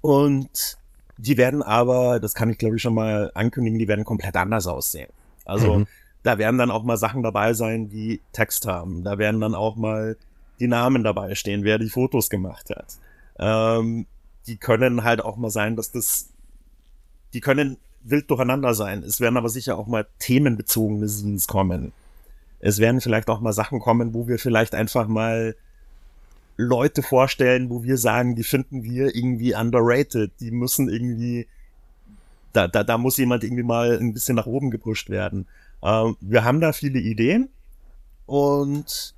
[0.00, 0.78] Und
[1.18, 4.66] die werden aber, das kann ich glaube ich schon mal ankündigen, die werden komplett anders
[4.66, 5.10] aussehen.
[5.44, 5.86] Also mhm.
[6.28, 9.02] Da werden dann auch mal Sachen dabei sein, die Text haben.
[9.02, 10.18] Da werden dann auch mal
[10.60, 12.98] die Namen dabei stehen, wer die Fotos gemacht hat.
[13.38, 14.04] Ähm,
[14.46, 16.28] die können halt auch mal sein, dass das,
[17.32, 19.02] die können wild durcheinander sein.
[19.04, 21.92] Es werden aber sicher auch mal themenbezogene Scenes kommen.
[22.60, 25.56] Es werden vielleicht auch mal Sachen kommen, wo wir vielleicht einfach mal
[26.58, 30.32] Leute vorstellen, wo wir sagen, die finden wir irgendwie underrated.
[30.40, 31.46] Die müssen irgendwie,
[32.52, 35.46] da, da, da muss jemand irgendwie mal ein bisschen nach oben gepusht werden.
[35.82, 37.48] Ähm, wir haben da viele Ideen
[38.26, 39.14] und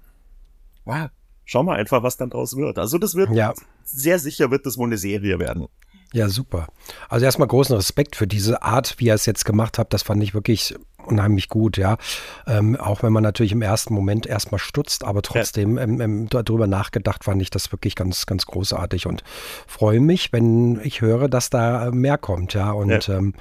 [0.87, 1.11] ja,
[1.45, 2.79] schauen wir einfach, was dann draus wird.
[2.79, 3.55] Also das wird ja.
[3.85, 5.67] sehr sicher wird das wohl eine Serie werden.
[6.13, 6.67] Ja, super.
[7.09, 9.95] Also erstmal großen Respekt für diese Art, wie ihr es jetzt gemacht habt.
[9.95, 10.75] Das fand ich wirklich
[11.07, 11.99] unheimlich gut, ja.
[12.47, 15.85] Ähm, auch wenn man natürlich im ersten Moment erstmal stutzt, aber trotzdem ja.
[15.85, 19.23] ähm, ähm, darüber nachgedacht, fand ich das wirklich ganz, ganz großartig und
[19.67, 22.73] freue mich, wenn ich höre, dass da mehr kommt, ja.
[22.73, 23.17] Und ja.
[23.17, 23.35] Ähm,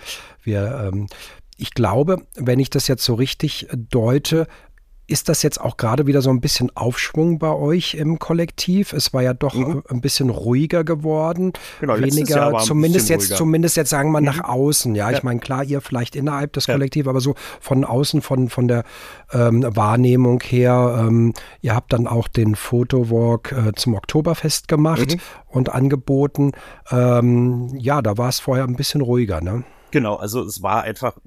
[0.44, 1.08] wir, ähm,
[1.60, 4.48] ich glaube, wenn ich das jetzt so richtig deute,
[5.08, 8.94] ist das jetzt auch gerade wieder so ein bisschen Aufschwung bei euch im Kollektiv?
[8.94, 9.84] Es war ja doch mhm.
[9.90, 11.52] ein bisschen ruhiger geworden.
[11.80, 13.36] Genau, weniger, zumindest jetzt, ruhiger.
[13.36, 14.28] zumindest jetzt sagen wir mhm.
[14.28, 14.94] nach außen.
[14.94, 15.18] Ja, ja.
[15.18, 16.76] ich meine, klar, ihr vielleicht innerhalb des ja.
[16.76, 18.84] Kollektivs, aber so von außen, von, von der
[19.34, 21.04] ähm, Wahrnehmung her.
[21.08, 25.20] Ähm, ihr habt dann auch den Fotowalk äh, zum Oktoberfest gemacht mhm.
[25.48, 26.52] und angeboten.
[26.92, 29.64] Ähm, ja, da war es vorher ein bisschen ruhiger, ne?
[29.92, 31.18] Genau, also es war einfach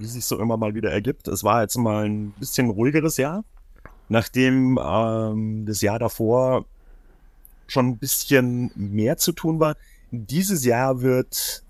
[0.00, 1.28] wie sich so immer mal wieder ergibt.
[1.28, 3.44] Es war jetzt mal ein bisschen ruhigeres Jahr,
[4.08, 6.64] nachdem ähm, das Jahr davor
[7.66, 9.76] schon ein bisschen mehr zu tun war.
[10.10, 11.62] Dieses Jahr wird,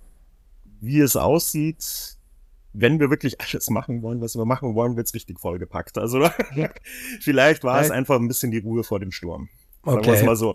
[0.80, 2.16] wie es aussieht,
[2.72, 5.98] wenn wir wirklich alles machen wollen, was wir machen wollen, wird's richtig vollgepackt.
[5.98, 6.30] Also
[7.20, 9.48] vielleicht war es einfach ein bisschen die Ruhe vor dem Sturm.
[9.84, 10.06] Sagen okay.
[10.06, 10.50] wir es mal so.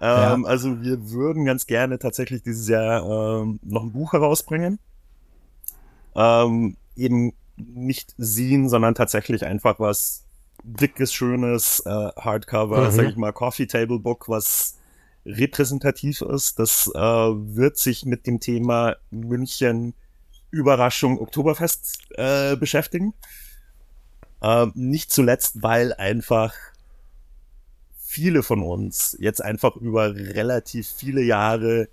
[0.00, 0.48] Ähm, ja.
[0.48, 3.02] Also wir würden ganz gerne tatsächlich dieses Jahr
[3.42, 4.78] ähm, noch ein Buch herausbringen.
[6.16, 10.24] Ähm, eben nicht sehen, sondern tatsächlich einfach was
[10.62, 12.90] dickes, schönes äh, Hardcover, mhm.
[12.90, 14.78] sag ich mal, Coffee Table Book, was
[15.24, 16.58] repräsentativ ist.
[16.58, 19.94] Das äh, wird sich mit dem Thema München
[20.50, 23.14] Überraschung Oktoberfest äh, beschäftigen.
[24.40, 26.54] Äh, nicht zuletzt, weil einfach
[27.98, 31.88] viele von uns jetzt einfach über relativ viele Jahre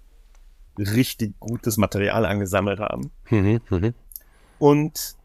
[0.78, 3.12] richtig gutes Material angesammelt haben.
[3.30, 3.94] Mhm, mh.
[4.60, 5.16] Und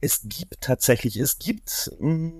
[0.00, 2.32] es gibt tatsächlich, es gibt, mh, hm,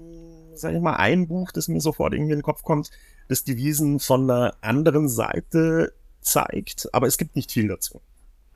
[0.54, 2.90] sag ich mal, ein Buch, das mir sofort irgendwie in den Kopf kommt,
[3.28, 8.00] das die Wiesen von einer anderen Seite zeigt, aber es gibt nicht viel dazu.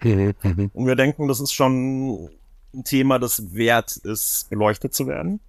[0.02, 0.70] Mhm, mhm.
[0.74, 2.30] Und wir denken, das ist schon
[2.74, 5.40] ein Thema, das wert ist, beleuchtet zu werden.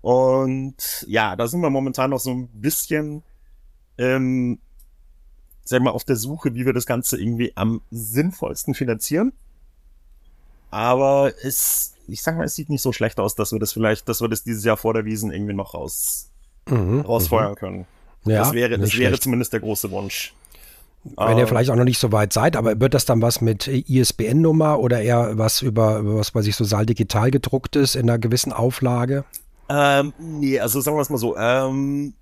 [0.00, 3.22] Und ja, da sind wir momentan noch so ein bisschen,
[3.98, 4.58] ähm,
[5.64, 9.32] sagen wir mal, auf der Suche, wie wir das Ganze irgendwie am sinnvollsten finanzieren.
[10.72, 14.08] Aber es, ich sag mal, es sieht nicht so schlecht aus, dass wir das vielleicht,
[14.08, 16.30] dass wir das dieses Jahr vor der Wiesen irgendwie noch raus,
[16.66, 17.56] mhm, rausfeuern mhm.
[17.56, 17.86] können.
[18.24, 20.34] Ja, das wäre, das wäre zumindest der große Wunsch.
[21.04, 23.42] Wenn ihr ähm, vielleicht auch noch nicht so weit seid, aber wird das dann was
[23.42, 28.08] mit ISBN-Nummer oder eher was über, über was weiß ich, so Saal digital gedrucktes in
[28.08, 29.24] einer gewissen Auflage?
[29.68, 32.14] Ähm, nee, also sagen wir es mal so, ähm,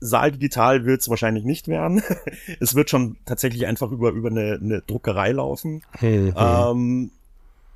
[0.00, 2.02] Saal digital wird es wahrscheinlich nicht werden.
[2.60, 5.82] es wird schon tatsächlich einfach über, über eine, eine Druckerei laufen.
[5.98, 6.34] Hm, hm.
[6.36, 7.10] Ähm,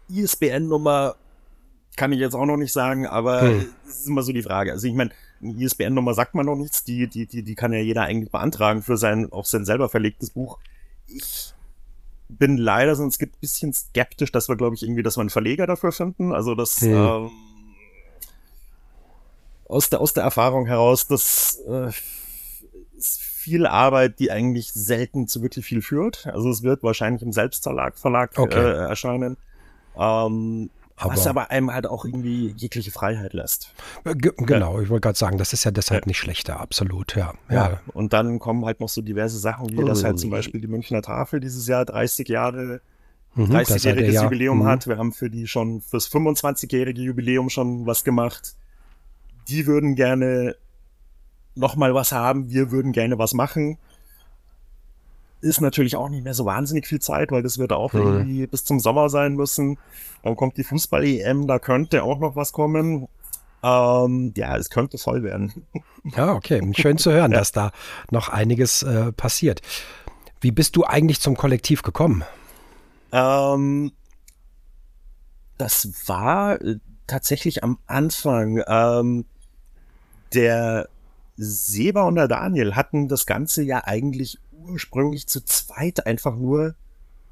[0.08, 1.16] ISBN-Nummer
[1.96, 3.66] kann ich jetzt auch noch nicht sagen, aber hm.
[3.86, 4.72] ist immer so die Frage.
[4.72, 5.10] Also ich meine,
[5.42, 8.82] eine ISBN-Nummer sagt man noch nichts, die, die, die, die kann ja jeder eigentlich beantragen
[8.82, 10.58] für sein, auf sein selber verlegtes Buch.
[11.08, 11.52] Ich
[12.28, 15.30] bin leider, sonst gibt ein bisschen skeptisch, dass wir, glaube ich, irgendwie, dass wir einen
[15.30, 16.32] Verleger dafür finden.
[16.32, 16.92] Also das hm.
[16.92, 17.30] ähm,
[19.68, 21.90] aus der, aus der Erfahrung heraus, das äh,
[22.96, 26.26] ist viel Arbeit, die eigentlich selten zu wirklich viel führt.
[26.26, 28.58] Also es wird wahrscheinlich im Selbstverlag Verlag, okay.
[28.58, 29.36] äh, erscheinen.
[29.96, 33.74] Ähm, aber, was aber einem halt auch irgendwie jegliche Freiheit lässt.
[34.04, 36.08] Äh, genau, ich wollte gerade sagen, das ist ja deshalb ja.
[36.08, 37.34] nicht schlechter, absolut, ja.
[37.48, 37.70] ja.
[37.70, 37.80] ja.
[37.92, 39.86] Und dann kommen halt noch so diverse Sachen, wie oh.
[39.86, 42.80] das halt zum Beispiel die Münchner Tafel dieses Jahr 30 Jahre
[43.36, 44.66] 30-jähriges mhm, Jubiläum mhm.
[44.66, 44.86] hat.
[44.86, 48.54] Wir haben für die schon fürs 25-jährige Jubiläum schon was gemacht
[49.48, 50.56] die würden gerne
[51.54, 53.78] noch mal was haben, wir würden gerne was machen.
[55.40, 58.00] Ist natürlich auch nicht mehr so wahnsinnig viel Zeit, weil das wird auch mhm.
[58.00, 59.78] irgendwie bis zum Sommer sein müssen.
[60.22, 63.08] Dann kommt die Fußball-EM, da könnte auch noch was kommen.
[63.64, 65.66] Ähm, ja, es könnte voll werden.
[66.16, 66.60] Ja, okay.
[66.76, 67.38] Schön zu hören, ja.
[67.38, 67.70] dass da
[68.10, 69.62] noch einiges äh, passiert.
[70.40, 72.24] Wie bist du eigentlich zum Kollektiv gekommen?
[73.12, 73.92] Ähm,
[75.58, 76.80] das war äh,
[77.12, 78.62] tatsächlich am Anfang.
[78.66, 79.24] Ähm,
[80.32, 80.88] der
[81.36, 86.74] Seba und der Daniel hatten das Ganze ja eigentlich ursprünglich zu zweit einfach nur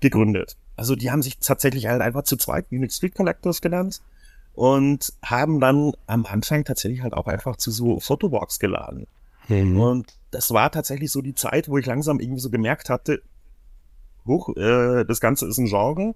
[0.01, 0.57] gegründet.
[0.77, 4.03] Also die haben sich tatsächlich halt einfach zu zweit Unix Street Collectors genannt
[4.55, 9.07] und haben dann am Anfang tatsächlich halt auch einfach zu so Fotowalks geladen.
[9.49, 9.81] Mhm.
[9.81, 13.23] Und das war tatsächlich so die Zeit, wo ich langsam irgendwie so gemerkt hatte,
[14.27, 16.15] huch, äh, das Ganze ist ein Genre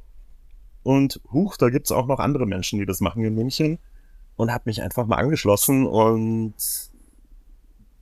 [0.84, 3.78] und huch, da gibt's auch noch andere Menschen, die das machen in München
[4.36, 6.54] und habe mich einfach mal angeschlossen und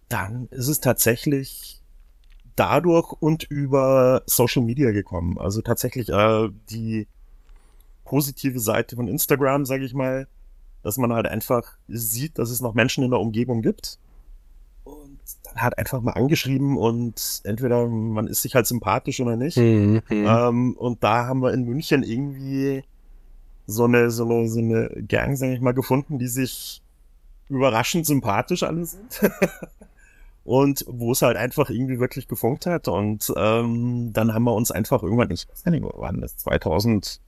[0.09, 1.81] dann ist es tatsächlich
[2.57, 5.39] dadurch und über Social Media gekommen.
[5.39, 7.07] Also tatsächlich äh, die
[8.05, 10.29] positive Seite von Instagram, sage ich mal,
[10.83, 13.99] dass man halt einfach sieht, dass es noch Menschen in der Umgebung gibt.
[15.45, 19.57] Dann halt einfach mal angeschrieben und entweder man ist sich halt sympathisch oder nicht.
[19.57, 20.03] Mhm.
[20.09, 22.85] Ähm, und da haben wir in München irgendwie
[23.67, 26.83] so eine, so eine, so eine Gang, sag ich mal, gefunden, die sich
[27.49, 29.21] überraschend sympathisch alle sind.
[30.45, 32.89] und wo es halt einfach irgendwie wirklich gefunkt hat.
[32.89, 37.21] Und ähm, dann haben wir uns einfach irgendwann, ich weiß nicht, wann das 2016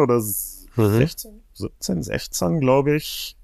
[0.00, 3.36] oder 16, 17, 16, glaube ich,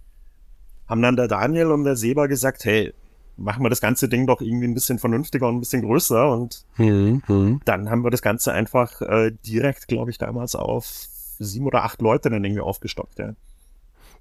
[0.88, 2.92] haben dann der Daniel und der Seba gesagt, hey,
[3.36, 6.30] machen wir das ganze Ding doch irgendwie ein bisschen vernünftiger und ein bisschen größer.
[6.30, 7.22] Und mhm.
[7.28, 7.60] mhm.
[7.64, 10.86] dann haben wir das Ganze einfach äh, direkt, glaube ich, damals auf
[11.38, 13.18] sieben oder acht Leute dann irgendwie aufgestockt.
[13.18, 13.34] Ja.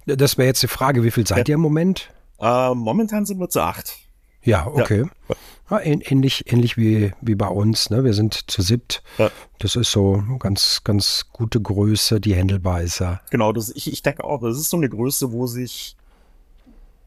[0.06, 1.52] Das wäre jetzt die Frage, wie viel seid ja.
[1.52, 2.10] ihr im Moment?
[2.40, 3.98] Äh, momentan sind wir zu acht.
[4.42, 5.04] Ja, okay.
[5.28, 5.36] Ja.
[5.70, 7.90] Ja, ähnlich, ähnlich wie, wie bei uns.
[7.90, 8.02] Ne?
[8.02, 9.02] Wir sind zu siebt.
[9.18, 9.30] Ja.
[9.58, 13.00] Das ist so ganz, ganz gute Größe, die händelbar ist.
[13.00, 13.20] Ja.
[13.30, 15.97] Genau, das, ich, ich denke auch, das ist so eine Größe, wo sich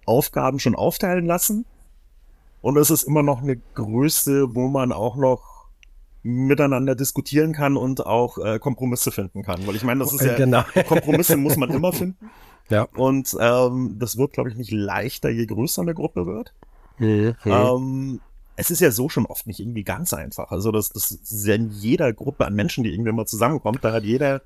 [0.05, 1.65] Aufgaben schon aufteilen lassen.
[2.61, 5.51] Und es ist immer noch eine Größe, wo man auch noch
[6.23, 9.65] miteinander diskutieren kann und auch äh, Kompromisse finden kann.
[9.65, 10.63] Weil ich meine, das ist ja, genau.
[10.87, 12.29] Kompromisse muss man immer finden.
[12.69, 12.87] Ja.
[12.95, 16.53] Und ähm, das wird, glaube ich, nicht leichter, je größer eine Gruppe wird.
[16.99, 17.35] Mhm.
[17.45, 18.21] Ähm,
[18.55, 20.51] es ist ja so schon oft nicht irgendwie ganz einfach.
[20.51, 23.91] Also das, das ist ja in jeder Gruppe an Menschen, die irgendwie mal zusammenkommt, da
[23.91, 24.41] hat jeder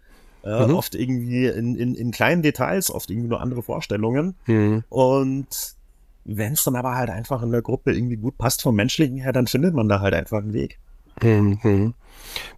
[0.45, 0.75] äh, mhm.
[0.75, 4.35] oft irgendwie in, in, in kleinen Details, oft irgendwie nur andere Vorstellungen.
[4.45, 4.83] Mhm.
[4.89, 5.75] Und
[6.23, 9.33] wenn es dann aber halt einfach in der Gruppe irgendwie gut passt vom Menschlichen her,
[9.33, 10.79] dann findet man da halt einfach einen Weg.
[11.21, 11.93] Mhm.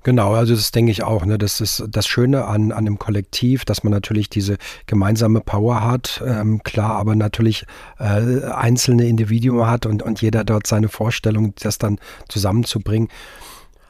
[0.04, 1.26] Genau, also das denke ich auch.
[1.26, 1.38] Ne?
[1.38, 4.58] Das ist das Schöne an, an dem Kollektiv, dass man natürlich diese
[4.88, 7.66] gemeinsame Power hat, ähm, klar, aber natürlich
[8.00, 13.10] äh, einzelne Individuen hat und, und jeder dort seine Vorstellung, das dann zusammenzubringen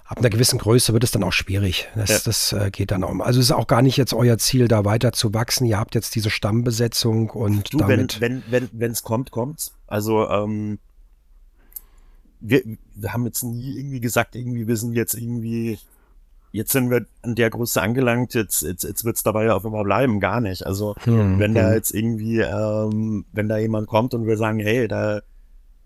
[0.07, 1.89] ab einer gewissen Größe wird es dann auch schwierig.
[1.95, 2.19] Das, ja.
[2.23, 3.19] das äh, geht dann auch.
[3.19, 5.65] Also es ist auch gar nicht jetzt euer Ziel, da weiter zu wachsen.
[5.65, 8.21] Ihr habt jetzt diese Stammbesetzung und du, damit.
[8.21, 9.73] Wenn wenn wenn es kommt, kommt's.
[9.85, 10.79] Also ähm,
[12.39, 12.61] wir,
[12.95, 15.77] wir haben jetzt nie irgendwie gesagt, irgendwie wir sind jetzt irgendwie
[16.53, 20.19] jetzt sind wir an der Größe angelangt, jetzt, jetzt, jetzt wird's dabei auf immer bleiben,
[20.19, 20.65] gar nicht.
[20.65, 21.55] Also hm, wenn hm.
[21.55, 25.21] da jetzt irgendwie, ähm, wenn da jemand kommt und wir sagen, hey, da,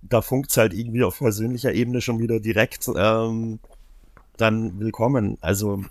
[0.04, 3.60] da funkt's halt irgendwie auf persönlicher Ebene schon wieder direkt, ähm,
[4.42, 5.38] dann willkommen.
[5.42, 5.84] Also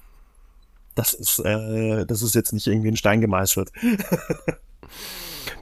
[0.94, 3.70] das ist, äh, das ist jetzt nicht irgendwie in Stein gemeißelt.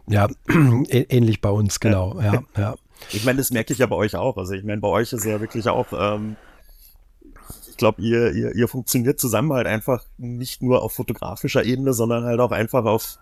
[0.08, 0.28] ja,
[0.88, 2.20] ähnlich bei uns, genau.
[2.20, 2.74] Ja, ja.
[3.12, 4.36] Ich meine, das merke ich ja bei euch auch.
[4.36, 6.36] Also ich meine, bei euch ist ja wirklich auch, ähm,
[7.68, 12.24] ich glaube, ihr, ihr, ihr funktioniert zusammen halt einfach nicht nur auf fotografischer Ebene, sondern
[12.24, 13.18] halt auch einfach auf,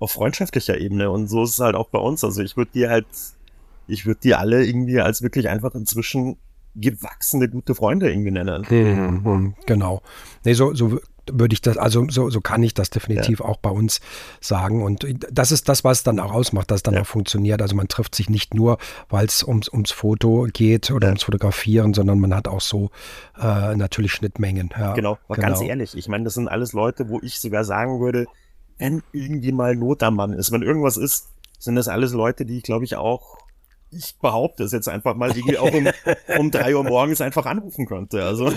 [0.00, 1.10] auf freundschaftlicher Ebene.
[1.10, 2.24] Und so ist es halt auch bei uns.
[2.24, 3.06] Also ich würde dir halt,
[3.86, 6.38] ich würde dir alle irgendwie als wirklich einfach inzwischen
[6.74, 8.66] gewachsene gute Freunde irgendwie nennen.
[8.68, 10.02] Mhm, genau.
[10.44, 10.98] Nee, so, so
[11.30, 13.46] würde ich das, also so, so kann ich das definitiv ja.
[13.46, 14.00] auch bei uns
[14.40, 14.82] sagen.
[14.82, 17.02] Und das ist das, was dann auch ausmacht, dass es dann ja.
[17.02, 17.62] auch funktioniert.
[17.62, 21.12] Also man trifft sich nicht nur, weil es ums, ums Foto geht oder ja.
[21.12, 22.90] ums Fotografieren, sondern man hat auch so
[23.40, 24.70] äh, natürlich Schnittmengen.
[24.76, 25.48] Ja, genau, aber genau.
[25.48, 28.26] ganz ehrlich, ich meine, das sind alles Leute, wo ich sogar sagen würde,
[28.78, 32.56] wenn irgendwie mal Not am Mann ist, wenn irgendwas ist, sind das alles Leute, die
[32.56, 33.36] ich glaube ich auch
[33.92, 35.88] ich behaupte es jetzt einfach mal, irgendwie auch um,
[36.38, 38.24] um drei Uhr morgens einfach anrufen könnte.
[38.24, 38.52] Also.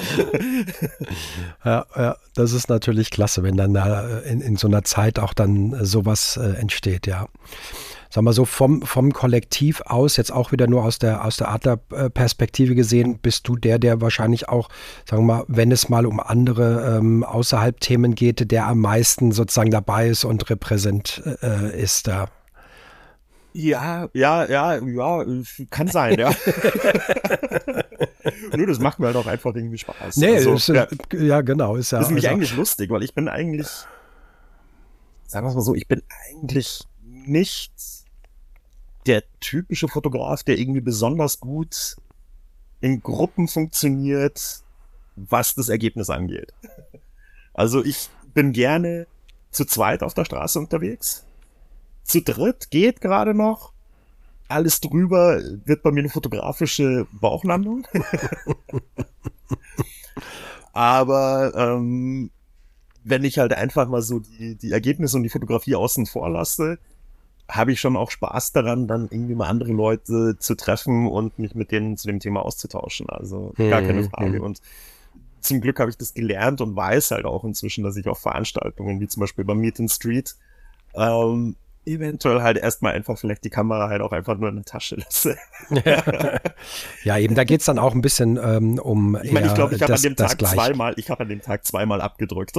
[1.64, 5.34] Ja, ja, das ist natürlich klasse, wenn dann da in, in so einer Zeit auch
[5.34, 7.28] dann sowas äh, entsteht, ja.
[8.10, 11.50] Sag mal so vom, vom Kollektiv aus, jetzt auch wieder nur aus der, aus der
[11.50, 14.70] Adler-Perspektive gesehen, bist du der, der wahrscheinlich auch,
[15.10, 19.34] sagen wir mal, wenn es mal um andere ähm, außerhalb Themen geht, der am meisten
[19.34, 22.30] sozusagen dabei ist und repräsent äh, ist da.
[23.58, 25.26] Ja, ja, ja, ja,
[25.70, 26.30] kann sein, ja.
[28.54, 30.18] Nö, das macht mir halt auch einfach irgendwie Spaß.
[30.18, 31.78] Nee, also, ist, ja, ja, genau.
[31.78, 33.68] Ist ja, das ist nämlich also, eigentlich lustig, weil ich bin eigentlich,
[35.26, 37.72] sagen wir es mal so, ich bin eigentlich nicht
[39.06, 41.96] der typische Fotograf, der irgendwie besonders gut
[42.82, 44.64] in Gruppen funktioniert,
[45.16, 46.54] was das Ergebnis angeht.
[47.54, 49.08] Also ich bin gerne
[49.52, 51.25] zu zweit auf der Straße unterwegs
[52.06, 53.74] zu dritt geht gerade noch.
[54.48, 57.88] Alles drüber wird bei mir eine fotografische Bauchlandung.
[60.74, 62.30] Aber ähm,
[63.04, 66.78] wenn ich halt einfach mal so die, die Ergebnisse und die Fotografie außen vor lasse,
[67.50, 71.56] habe ich schon auch Spaß daran, dann irgendwie mal andere Leute zu treffen und mich
[71.56, 73.10] mit denen zu dem Thema auszutauschen.
[73.10, 74.40] Also gar keine mhm, Frage.
[74.40, 74.44] Mhm.
[74.44, 74.62] Und
[75.42, 79.00] zum Glück habe ich das gelernt und weiß halt auch inzwischen, dass ich auf Veranstaltungen
[79.00, 80.36] wie zum Beispiel beim Meet and Street
[80.96, 81.56] ähm,
[81.86, 85.38] eventuell halt erstmal einfach vielleicht die Kamera halt auch einfach nur in der Tasche lasse.
[87.04, 89.18] ja, eben, da geht's dann auch ein bisschen ähm, um.
[89.24, 91.66] Ich meine, ich glaube, ich habe an dem Tag zweimal, ich habe an dem Tag
[91.66, 92.58] zweimal abgedrückt.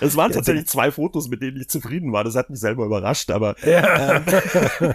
[0.00, 2.24] Es waren tatsächlich zwei Fotos, mit denen ich zufrieden war.
[2.24, 4.16] Das hat mich selber überrascht, aber ja.
[4.16, 4.94] ähm.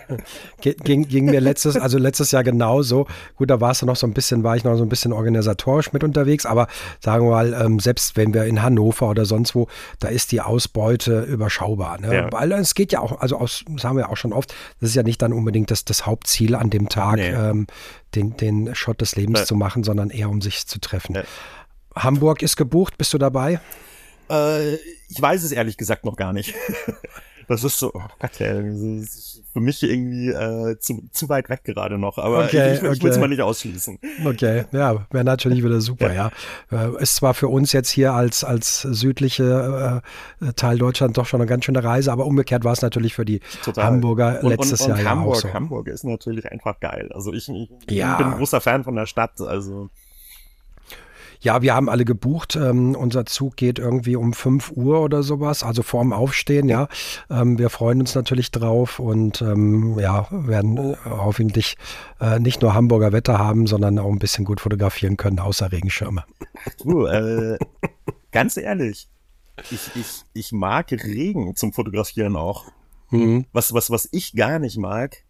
[0.83, 3.07] ging, ging mir letztes, also letztes Jahr genauso.
[3.35, 5.93] Gut, da war es noch so ein bisschen, war ich noch so ein bisschen organisatorisch
[5.93, 6.67] mit unterwegs, aber
[6.99, 9.67] sagen wir mal, ähm, selbst wenn wir in Hannover oder sonst wo,
[9.99, 11.99] da ist die Ausbeute überschaubar.
[11.99, 12.13] Ne?
[12.13, 12.31] Ja.
[12.31, 14.95] Weil es geht ja auch, also aus, das haben wir auch schon oft, das ist
[14.95, 17.29] ja nicht dann unbedingt das, das Hauptziel an dem Tag, nee.
[17.29, 17.67] ähm,
[18.15, 19.45] den, den Shot des Lebens nee.
[19.45, 21.13] zu machen, sondern eher um sich zu treffen.
[21.13, 21.23] Nee.
[21.95, 23.59] Hamburg ist gebucht, bist du dabei?
[24.31, 24.75] Äh,
[25.09, 26.55] ich weiß es ehrlich gesagt noch gar nicht.
[27.47, 31.49] das ist so, oh Gott, ey, das ist für mich irgendwie äh, zu, zu weit
[31.49, 33.99] weg gerade noch, aber okay, ich, ich, ich will es mal nicht ausschließen.
[34.23, 36.31] Okay, ja, wäre natürlich wieder super, ja.
[36.71, 36.85] ja.
[36.87, 40.01] Äh, ist zwar für uns jetzt hier als, als südliche
[40.41, 43.25] äh, Teil Deutschland doch schon eine ganz schöne Reise, aber umgekehrt war es natürlich für
[43.25, 43.83] die Total.
[43.83, 45.53] Hamburger und, letztes und, und Jahr Hamburg, ja auch so.
[45.53, 47.09] Hamburg ist natürlich einfach geil.
[47.13, 48.15] Also ich, ich ja.
[48.15, 49.89] bin ein großer Fan von der Stadt, also
[51.41, 52.55] ja, wir haben alle gebucht.
[52.55, 56.87] Ähm, unser Zug geht irgendwie um 5 Uhr oder sowas, also vorm Aufstehen, ja.
[57.29, 61.77] Ähm, wir freuen uns natürlich drauf und ähm, ja, werden äh, hoffentlich
[62.19, 66.23] äh, nicht nur Hamburger Wetter haben, sondern auch ein bisschen gut fotografieren können, außer Regenschirme.
[66.83, 67.57] Du, äh,
[68.31, 69.09] ganz ehrlich,
[69.71, 72.65] ich, ich, ich mag Regen zum Fotografieren auch.
[73.09, 73.45] Mhm.
[73.51, 75.23] Was, was, was ich gar nicht mag,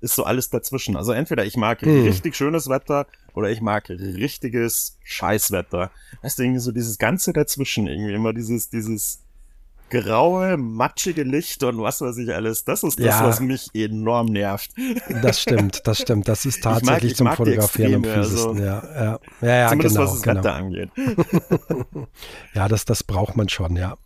[0.00, 0.96] ist so alles dazwischen.
[0.96, 2.04] Also entweder ich mag hm.
[2.04, 5.90] richtig schönes Wetter oder ich mag richtiges Scheißwetter.
[6.22, 9.20] Weißt du, irgendwie so dieses Ganze dazwischen, irgendwie immer dieses, dieses
[9.90, 12.64] graue, matschige Licht und was weiß ich alles.
[12.64, 13.24] Das ist das, ja.
[13.24, 14.70] was mich enorm nervt.
[15.22, 16.28] Das stimmt, das stimmt.
[16.28, 18.50] Das ist tatsächlich ich mag, ich zum Fotografieren am fiesesten.
[18.50, 19.18] Also, ja, ja.
[19.40, 20.40] Ja, ja, zumindest genau, was das genau.
[20.40, 20.90] Wetter angeht.
[22.54, 23.96] ja, das, das braucht man schon, ja.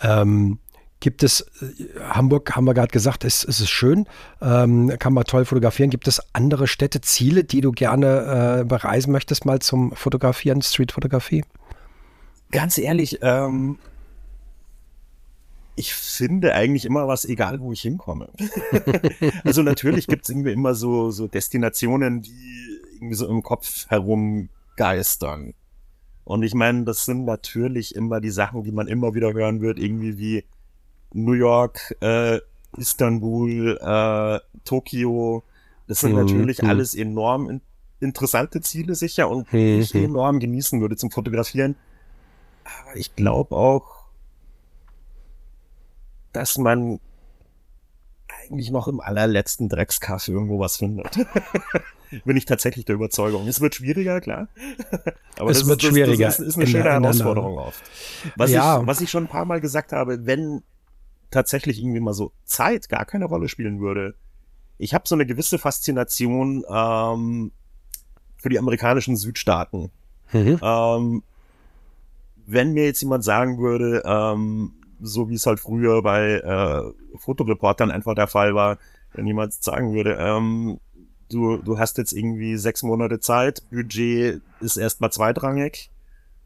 [0.00, 0.58] Ähm,
[1.00, 4.06] Gibt es, äh, Hamburg haben wir gerade gesagt, ist, ist es schön,
[4.40, 5.90] ähm, kann man toll fotografieren.
[5.90, 11.44] Gibt es andere Städte, Ziele, die du gerne äh, bereisen möchtest, mal zum Fotografieren, Streetfotografie?
[12.50, 13.78] Ganz ehrlich, ähm,
[15.76, 18.28] ich finde eigentlich immer was, egal wo ich hinkomme.
[19.44, 25.54] also natürlich gibt es irgendwie immer so, so Destinationen, die irgendwie so im Kopf herumgeistern.
[26.24, 29.78] Und ich meine, das sind natürlich immer die Sachen, die man immer wieder hören wird,
[29.78, 30.44] irgendwie wie
[31.12, 32.40] New York, äh,
[32.76, 35.42] Istanbul, äh, Tokio.
[35.86, 36.24] Das sind mhm.
[36.24, 36.68] natürlich mhm.
[36.68, 37.60] alles enorm in
[38.00, 39.80] interessante Ziele sicher und mhm.
[39.80, 41.76] ich enorm genießen würde zum Fotografieren.
[42.64, 44.06] Aber ich glaube auch,
[46.32, 47.00] dass man
[48.28, 51.18] eigentlich noch im allerletzten Dreckskaff irgendwo was findet.
[52.24, 53.46] Bin ich tatsächlich der Überzeugung.
[53.46, 54.48] Es wird schwieriger, klar.
[55.38, 56.26] Aber es wird ist, schwieriger.
[56.26, 57.82] Das, das ist, eine schöne Herausforderung oft.
[58.36, 58.80] Was, ja.
[58.80, 60.62] ich, was ich schon ein paar Mal gesagt habe, wenn
[61.30, 64.14] tatsächlich irgendwie mal so Zeit gar keine Rolle spielen würde.
[64.78, 67.52] Ich habe so eine gewisse Faszination ähm,
[68.36, 69.90] für die amerikanischen Südstaaten.
[70.32, 70.58] Mhm.
[70.62, 71.22] Ähm,
[72.46, 77.90] wenn mir jetzt jemand sagen würde, ähm, so wie es halt früher bei äh, Fotoreportern
[77.90, 78.78] einfach der Fall war,
[79.12, 80.78] wenn jemand sagen würde, ähm,
[81.30, 85.90] du, du hast jetzt irgendwie sechs Monate Zeit, Budget ist erstmal zweitrangig,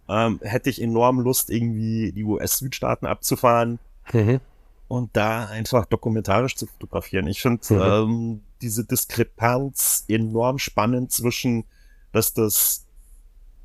[0.08, 3.78] ähm, hätte ich enorm Lust, irgendwie die US-Südstaaten abzufahren.
[4.12, 4.40] Mhm
[4.88, 7.26] und da einfach dokumentarisch zu fotografieren.
[7.26, 7.80] Ich finde mhm.
[7.80, 11.64] ähm, diese Diskrepanz enorm spannend zwischen,
[12.12, 12.86] dass das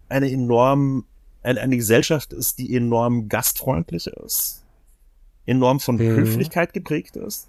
[0.08, 1.06] eine enorm,
[1.44, 4.64] eine, eine Gesellschaft ist, die enorm gastfreundlich ist,
[5.46, 6.00] enorm von mhm.
[6.00, 7.48] Höflichkeit geprägt ist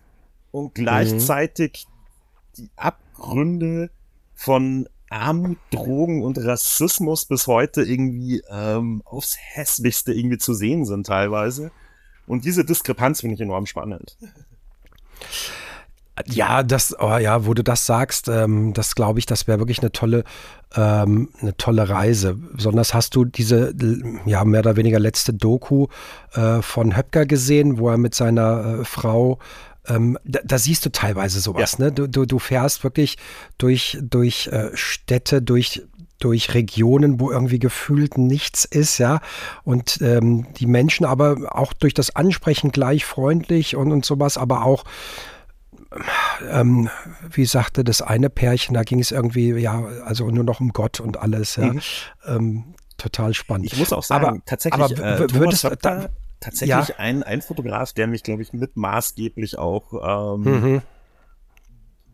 [0.50, 2.54] und gleichzeitig mhm.
[2.58, 3.90] die Abgründe
[4.34, 11.06] von Armut, Drogen und Rassismus bis heute irgendwie ähm, aufs hässlichste irgendwie zu sehen sind
[11.06, 11.72] teilweise.
[12.26, 14.16] Und diese Diskrepanz finde ich enorm spannend.
[16.26, 19.80] Ja, das, oh ja, wo du das sagst, ähm, das glaube ich, das wäre wirklich
[19.80, 20.24] eine tolle,
[20.74, 22.34] ähm, eine tolle Reise.
[22.34, 23.74] Besonders hast du diese,
[24.26, 25.86] ja, mehr oder weniger letzte Doku
[26.32, 29.38] äh, von Höpker gesehen, wo er mit seiner äh, Frau
[29.88, 31.86] ähm, da, da, siehst du teilweise sowas, ja.
[31.86, 31.92] ne?
[31.92, 33.16] Du, du, du fährst wirklich
[33.56, 35.82] durch, durch äh, Städte, durch
[36.20, 39.20] durch Regionen, wo irgendwie gefühlt nichts ist, ja.
[39.64, 44.64] Und ähm, die Menschen aber auch durch das Ansprechen gleich freundlich und, und sowas, aber
[44.64, 44.84] auch
[46.48, 46.88] ähm,
[47.30, 51.00] wie sagte das eine Pärchen, da ging es irgendwie, ja, also nur noch um Gott
[51.00, 51.72] und alles, ja.
[51.72, 51.80] Mhm.
[52.26, 53.66] Ähm, total spannend.
[53.66, 56.94] Ich muss auch sagen, aber, tatsächlich, aber, äh, Thomas Höpter, tatsächlich ja.
[56.98, 60.82] ein, ein Fotograf, der mich, glaube ich, mit maßgeblich auch ähm, mhm.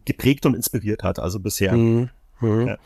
[0.04, 1.72] geprägt und inspiriert hat, also bisher.
[1.72, 2.10] Mhm.
[2.40, 2.68] mhm.
[2.68, 2.78] Ja.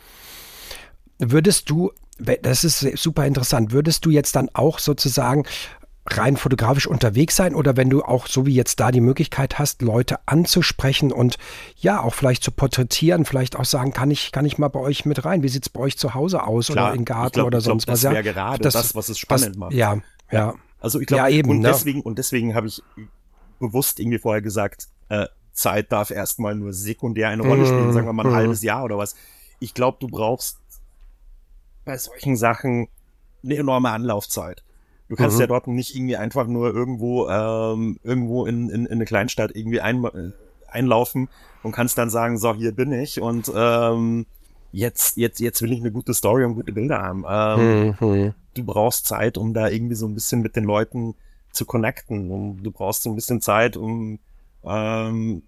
[1.23, 5.45] Würdest du, das ist super interessant, würdest du jetzt dann auch sozusagen
[6.07, 9.83] rein fotografisch unterwegs sein oder wenn du auch so wie jetzt da die Möglichkeit hast,
[9.83, 11.37] Leute anzusprechen und
[11.77, 15.05] ja, auch vielleicht zu porträtieren, vielleicht auch sagen, kann ich, kann ich mal bei euch
[15.05, 15.43] mit rein?
[15.43, 17.85] Wie sieht es bei euch zu Hause aus Klar, oder im Garten glaub, oder sonst
[17.85, 18.01] glaub, was?
[18.01, 19.73] Das wäre ja, gerade das, das, was es spannend was, macht.
[19.73, 19.99] Ja,
[20.31, 20.55] ja.
[20.79, 21.67] Also ich glaube, ja, eben, und ne?
[21.67, 22.81] deswegen, und deswegen habe ich
[23.59, 27.93] bewusst irgendwie vorher gesagt, äh, Zeit darf erstmal nur sekundär eine Rolle spielen, Mhm.
[27.93, 28.35] sagen wir mal ein Mhm.
[28.35, 29.15] halbes Jahr oder was.
[29.59, 30.57] Ich glaube, du brauchst
[31.85, 32.87] bei solchen Sachen
[33.43, 34.63] eine enorme Anlaufzeit.
[35.09, 35.41] Du kannst Mhm.
[35.41, 39.81] ja dort nicht irgendwie einfach nur irgendwo ähm, irgendwo in, in, in eine Kleinstadt irgendwie
[39.81, 40.31] ein, äh,
[40.67, 41.29] einlaufen
[41.63, 44.25] und kannst dann sagen, so hier bin ich und ähm,
[44.71, 47.25] jetzt jetzt jetzt will ich eine gute Story und gute Bilder haben.
[47.27, 48.33] Ähm, Mhm.
[48.53, 51.15] du brauchst Zeit, um da irgendwie so ein bisschen mit den Leuten
[51.51, 52.31] zu connecten.
[52.31, 54.19] Und du brauchst so ein bisschen Zeit, um
[54.63, 55.43] ähm,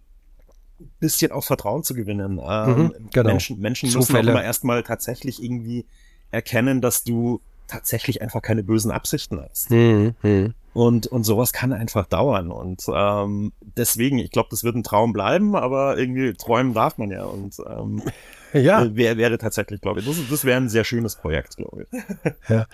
[0.79, 2.39] ein bisschen auch Vertrauen zu gewinnen.
[2.43, 3.29] Ähm, Mhm, genau.
[3.29, 5.85] Menschen, Menschen müssen auch immer erstmal tatsächlich irgendwie
[6.33, 9.71] erkennen, dass du tatsächlich einfach keine bösen Absichten hast.
[9.71, 10.15] Mhm.
[10.21, 10.53] Mhm.
[10.73, 12.51] Und, und sowas kann einfach dauern.
[12.51, 17.11] Und ähm, deswegen, ich glaube, das wird ein Traum bleiben, aber irgendwie träumen darf man
[17.11, 17.23] ja.
[17.23, 18.01] Und ähm,
[18.53, 21.85] Ja, äh, wäre wäre tatsächlich, glaube ich, das, das wäre ein sehr schönes Projekt, glaube
[21.91, 22.29] ich.
[22.49, 22.67] ja.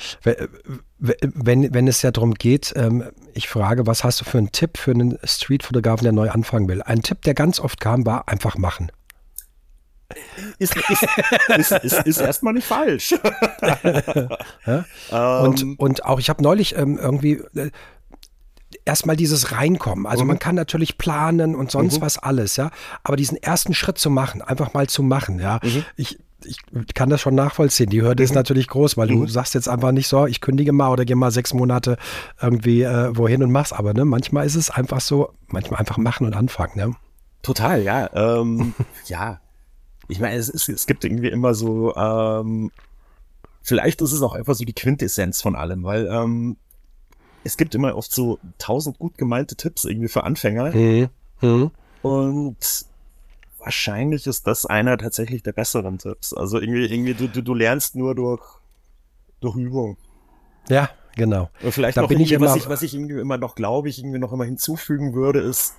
[0.98, 4.78] Wenn, wenn es ja darum geht, ähm, ich frage, was hast du für einen Tipp
[4.78, 6.82] für einen Streetfotografen, der neu anfangen will?
[6.82, 8.92] Ein Tipp, der ganz oft kam, war einfach machen.
[10.58, 13.14] Ist, ist, ist, ist, erstmal nicht falsch.
[14.66, 14.86] Ja?
[15.12, 17.72] Ähm, Und, und auch, ich habe neulich ähm, irgendwie äh,
[18.86, 20.06] erstmal dieses Reinkommen.
[20.06, 20.30] Also Mhm.
[20.30, 22.72] man kann natürlich planen und sonst was alles, ja.
[23.04, 25.60] Aber diesen ersten Schritt zu machen, einfach mal zu machen, ja.
[25.64, 25.86] Mhm.
[25.96, 26.58] Ich, ich
[26.94, 27.90] kann das schon nachvollziehen.
[27.90, 29.22] Die Hürde ist natürlich groß, weil Mhm.
[29.22, 31.98] du sagst jetzt einfach nicht so, ich kündige mal oder gehe mal sechs Monate
[32.42, 33.74] irgendwie äh, wohin und mach's.
[33.74, 36.96] Aber ne, manchmal ist es einfach so, manchmal einfach machen und anfangen, ne?
[37.42, 38.10] Total, ja.
[38.14, 38.74] Ähm,
[39.06, 39.40] ja.
[40.10, 42.72] Ich meine, es, ist, es gibt irgendwie immer so, ähm,
[43.62, 46.58] vielleicht ist es auch einfach so die Quintessenz von allem, weil ähm,
[47.46, 51.10] es gibt immer oft so tausend gut gemeinte Tipps irgendwie für Anfänger Mhm.
[51.42, 51.72] Mhm.
[52.02, 52.58] und
[53.60, 56.34] wahrscheinlich ist das einer tatsächlich der besseren Tipps.
[56.34, 58.42] Also irgendwie, irgendwie du, du, du lernst nur durch,
[59.42, 59.98] durch Übung.
[60.70, 61.50] Ja, genau.
[61.62, 63.56] Und vielleicht Da noch bin ich irgendwie, was immer- ich, was ich irgendwie immer noch
[63.56, 65.76] glaube, ich irgendwie noch immer hinzufügen würde, ist,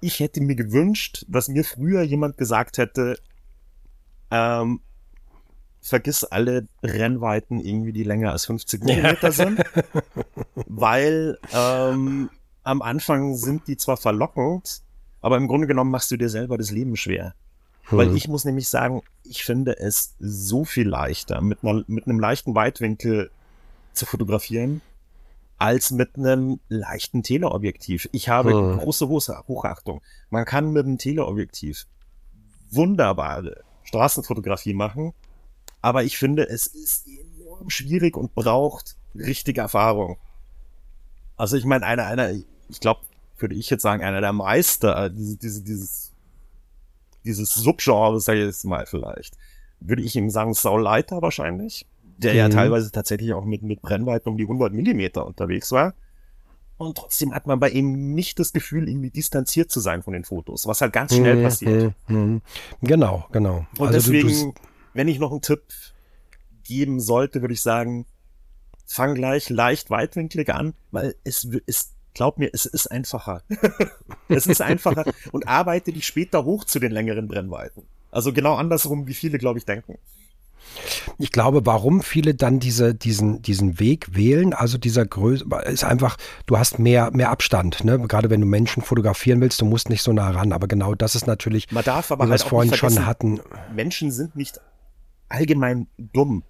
[0.00, 3.18] ich hätte mir gewünscht, dass mir früher jemand gesagt hätte,
[4.30, 4.80] ähm,
[5.80, 9.60] vergiss alle Rennweiten irgendwie, die länger als 50 Millimeter sind,
[10.66, 12.30] weil ähm,
[12.64, 14.82] am Anfang sind die zwar verlockend,
[15.20, 17.34] aber im Grunde genommen machst du dir selber das Leben schwer.
[17.90, 18.16] Weil Hm.
[18.16, 22.54] ich muss nämlich sagen, ich finde es so viel leichter, mit, einer, mit einem leichten
[22.54, 23.30] Weitwinkel
[23.94, 24.82] zu fotografieren,
[25.56, 28.08] als mit einem leichten Teleobjektiv.
[28.12, 28.78] Ich habe Hm.
[28.78, 30.02] große Hoch- Hochachtung.
[30.28, 31.86] Man kann mit einem Teleobjektiv
[32.70, 35.12] wunderbare Straßenfotografie machen,
[35.80, 40.18] aber ich finde, es ist enorm schwierig und braucht richtige Erfahrung.
[41.36, 43.00] Also ich meine, einer, einer, ich glaube,
[43.38, 46.12] würde ich jetzt sagen, einer der Meister, äh, diese, diese, dieses,
[47.24, 49.36] dieses Subgenre, sag ich jetzt mal vielleicht,
[49.80, 52.52] würde ich ihm sagen, Saul Leiter wahrscheinlich, der ja Mhm.
[52.52, 55.94] teilweise tatsächlich auch mit, mit Brennweiten um die 100 Millimeter unterwegs war.
[56.78, 60.24] Und trotzdem hat man bei ihm nicht das Gefühl, irgendwie distanziert zu sein von den
[60.24, 61.92] Fotos, was halt ganz schnell Mhm, passiert.
[62.06, 62.40] mhm.
[62.80, 63.66] Genau, genau.
[63.78, 64.54] Und Also deswegen,
[64.94, 65.62] wenn ich noch einen Tipp
[66.64, 68.06] geben sollte, würde ich sagen,
[68.86, 73.42] fang gleich leicht weitwinklig an, weil es ist, glaub mir, es ist einfacher.
[74.28, 77.82] es ist einfacher und arbeite dich später hoch zu den längeren Brennweiten.
[78.10, 79.98] Also genau andersrum, wie viele, glaube ich, denken.
[81.18, 86.16] Ich glaube, warum viele dann diese, diesen, diesen Weg wählen, also dieser Größe, ist einfach,
[86.46, 87.98] du hast mehr, mehr Abstand, ne?
[87.98, 90.52] Gerade wenn du Menschen fotografieren willst, du musst nicht so nah ran.
[90.52, 93.06] Aber genau das ist natürlich, Man darf aber wie wir halt es auch vorhin schon
[93.06, 93.40] hatten.
[93.74, 94.60] Menschen sind nicht
[95.28, 96.42] allgemein dumm.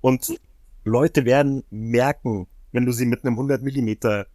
[0.00, 0.38] Und
[0.84, 4.26] Leute werden merken, wenn du sie mit einem 100 Millimeter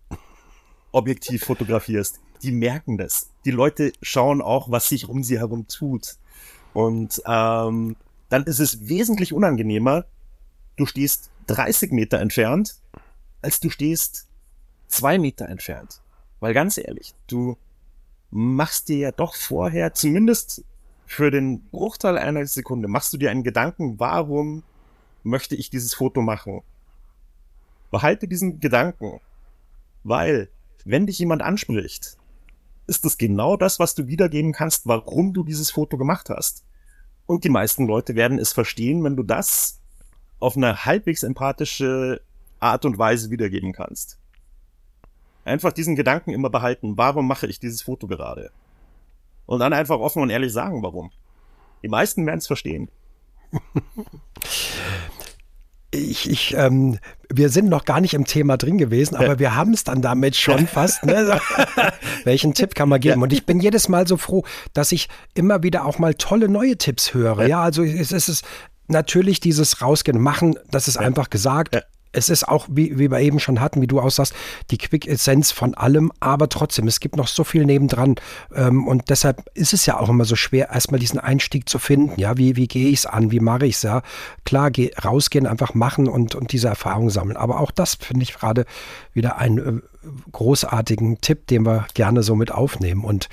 [0.92, 2.20] Objektiv fotografierst.
[2.44, 3.32] Die merken das.
[3.46, 6.16] Die Leute schauen auch, was sich um sie herum tut.
[6.74, 7.96] Und ähm,
[8.30, 10.06] dann ist es wesentlich unangenehmer,
[10.76, 12.76] du stehst 30 Meter entfernt,
[13.42, 14.28] als du stehst
[14.88, 16.02] zwei Meter entfernt.
[16.40, 17.58] Weil ganz ehrlich, du
[18.30, 20.64] machst dir ja doch vorher, zumindest
[21.06, 24.64] für den Bruchteil einer Sekunde, machst du dir einen Gedanken, warum
[25.24, 26.62] möchte ich dieses Foto machen?
[27.92, 29.22] Behalte diesen Gedanken,
[30.04, 30.50] weil
[30.84, 32.18] wenn dich jemand anspricht,
[32.88, 36.64] ist es genau das, was du wiedergeben kannst, warum du dieses Foto gemacht hast.
[37.28, 39.80] Und die meisten Leute werden es verstehen, wenn du das
[40.40, 42.22] auf eine halbwegs empathische
[42.60, 44.18] Art und Weise wiedergeben kannst.
[45.44, 48.52] Einfach diesen Gedanken immer behalten, warum mache ich dieses Foto gerade?
[49.46, 51.12] Und dann einfach offen und ehrlich sagen, warum.
[51.84, 52.90] Die meisten werden es verstehen.
[55.92, 57.00] Ich, ich, ähm,
[57.30, 60.36] wir sind noch gar nicht im Thema drin gewesen, aber wir haben es dann damit
[60.36, 61.06] schon fast.
[61.06, 61.40] Ne?
[62.26, 63.22] Welchen Tipp kann man geben?
[63.22, 64.44] Und ich bin jedes Mal so froh,
[64.74, 67.48] dass ich immer wieder auch mal tolle neue Tipps höre.
[67.48, 68.42] Ja, also es ist es
[68.88, 71.76] natürlich dieses Rausgehen, machen, das ist einfach gesagt.
[72.18, 74.34] Es ist auch, wie, wie wir eben schon hatten, wie du aussagst,
[74.72, 78.16] die Quick-Essenz von allem, aber trotzdem, es gibt noch so viel nebendran.
[78.56, 82.20] Ähm, und deshalb ist es ja auch immer so schwer, erstmal diesen Einstieg zu finden.
[82.20, 83.32] Ja, wie, wie gehe ich es an?
[83.32, 83.84] Wie mache ich es?
[83.84, 84.02] Ja,
[84.46, 87.38] klar, geh, rausgehen, einfach machen und, und diese Erfahrung sammeln.
[87.38, 88.66] Aber auch das finde ich gerade
[89.14, 89.82] wieder einen äh,
[90.32, 93.04] großartigen Tipp, den wir gerne so mit aufnehmen.
[93.04, 93.30] Und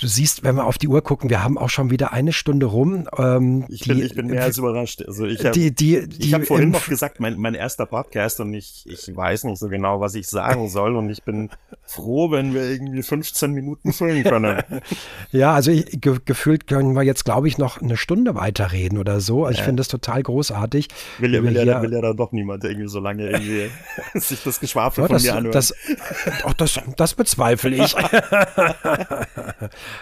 [0.00, 2.66] du siehst, wenn wir auf die Uhr gucken, wir haben auch schon wieder eine Stunde
[2.66, 3.06] rum.
[3.18, 5.02] Ähm, ich, bin, die, ich bin mehr als überrascht.
[5.06, 9.44] Also ich habe hab vorhin noch gesagt, mein, mein erster Podcast und ich, ich weiß
[9.44, 11.50] nicht so genau, was ich sagen soll und ich bin
[11.84, 14.62] froh, wenn wir irgendwie 15 Minuten füllen können.
[15.32, 19.20] ja, also ich, ge gefühlt können wir jetzt, glaube ich, noch eine Stunde weiterreden oder
[19.20, 19.44] so.
[19.44, 20.88] Also ich finde das total großartig.
[21.18, 23.70] Will ja, will, ja, will ja dann doch niemand irgendwie so lange irgendwie
[24.18, 25.52] sich das Geschwafel ja, von das, mir anhören.
[25.52, 25.74] Das,
[26.56, 27.94] das, das bezweifle ich.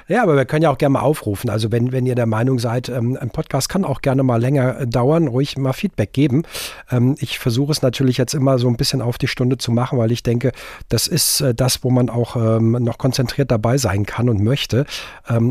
[0.09, 1.51] Ja, aber wir können ja auch gerne mal aufrufen.
[1.51, 4.81] Also wenn, wenn ihr der Meinung seid, ähm, ein Podcast kann auch gerne mal länger
[4.81, 6.43] äh, dauern, ruhig mal Feedback geben.
[6.91, 9.99] Ähm, ich versuche es natürlich jetzt immer so ein bisschen auf die Stunde zu machen,
[9.99, 10.53] weil ich denke,
[10.89, 14.87] das ist äh, das, wo man auch ähm, noch konzentriert dabei sein kann und möchte.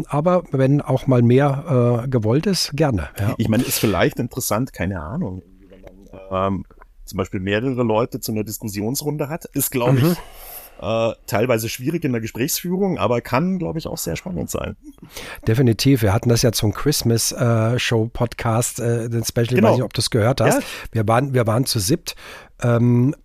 [0.07, 3.09] Aber wenn auch mal mehr äh, gewollt ist, gerne.
[3.19, 3.35] Ja.
[3.37, 6.65] Ich meine, ist vielleicht interessant, keine Ahnung, wenn man ähm,
[7.05, 10.15] zum Beispiel mehrere Leute zu einer Diskussionsrunde hat, ist, glaube mhm.
[10.81, 14.75] Äh, teilweise schwierig in der Gesprächsführung, aber kann, glaube ich, auch sehr spannend sein.
[15.47, 16.01] Definitiv.
[16.01, 19.57] Wir hatten das ja zum Christmas äh, Show Podcast, äh, den Special, genau.
[19.57, 20.59] ich weiß nicht, ob du es gehört hast.
[20.59, 20.65] Ja.
[20.91, 22.15] Wir, waren, wir waren zu siebt.
[22.61, 23.15] Ähm,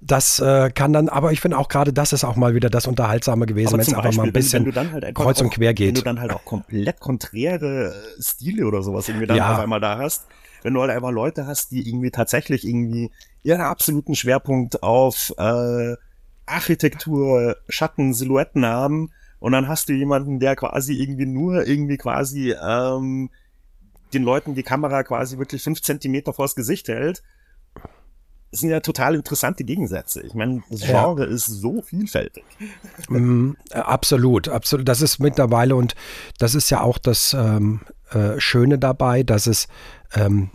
[0.00, 2.86] das äh, kann dann, aber ich finde auch gerade das ist auch mal wieder das
[2.86, 5.88] Unterhaltsame gewesen, wenn es einfach mal ein bisschen wenn, halt kreuz und quer geht.
[5.88, 9.52] Wenn du dann halt auch komplett konträre äh, Stile oder sowas irgendwie dann ja.
[9.52, 10.26] auf einmal da hast,
[10.62, 13.12] wenn du halt einfach Leute hast, die irgendwie tatsächlich irgendwie
[13.42, 15.94] ihren absoluten Schwerpunkt auf äh,
[16.46, 22.52] Architektur, Schatten, Silhouetten haben und dann hast du jemanden, der quasi irgendwie nur irgendwie quasi
[22.52, 23.30] ähm,
[24.14, 27.22] den Leuten die Kamera quasi wirklich fünf Zentimeter vors Gesicht hält.
[28.50, 30.22] Das sind ja total interessante Gegensätze.
[30.22, 31.30] Ich meine, das Genre ja.
[31.30, 32.44] ist so vielfältig.
[33.08, 34.88] Mm, absolut, absolut.
[34.88, 35.94] Das ist mittlerweile und
[36.38, 39.68] das ist ja auch das ähm, äh, Schöne dabei, dass es
[40.14, 40.50] ähm,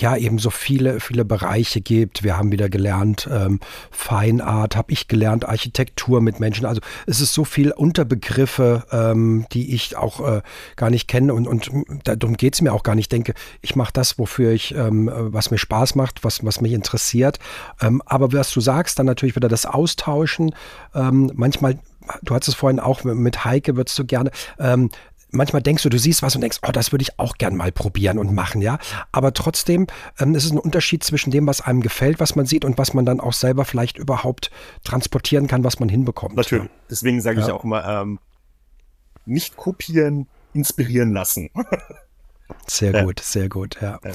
[0.00, 2.22] ja eben so viele, viele Bereiche gibt.
[2.22, 3.60] Wir haben wieder gelernt, ähm,
[3.90, 6.66] Feinart, habe ich gelernt, Architektur mit Menschen.
[6.66, 10.42] Also es ist so viel Unterbegriffe, ähm, die ich auch äh,
[10.76, 11.70] gar nicht kenne und, und
[12.04, 13.04] darum geht es mir auch gar nicht.
[13.04, 16.72] Ich denke, ich mache das, wofür ich, ähm, was mir Spaß macht, was, was mich
[16.72, 17.38] interessiert.
[17.80, 20.54] Ähm, aber was du sagst, dann natürlich wieder das Austauschen.
[20.94, 21.78] Ähm, manchmal
[22.22, 24.88] du hattest es vorhin auch mit Heike, würdest du gerne, ähm,
[25.30, 27.72] manchmal denkst du, du siehst was und denkst, oh, das würde ich auch gern mal
[27.72, 28.78] probieren und machen, ja.
[29.12, 29.86] Aber trotzdem
[30.18, 32.94] ähm, ist es ein Unterschied zwischen dem, was einem gefällt, was man sieht und was
[32.94, 34.50] man dann auch selber vielleicht überhaupt
[34.84, 36.36] transportieren kann, was man hinbekommt.
[36.36, 36.64] Natürlich.
[36.64, 36.70] Ja.
[36.90, 37.46] Deswegen sage ja.
[37.46, 38.18] ich auch immer, ähm,
[39.26, 41.50] nicht kopieren, inspirieren lassen.
[42.66, 43.04] Sehr ja.
[43.04, 43.98] gut, sehr gut, ja.
[44.04, 44.10] ja.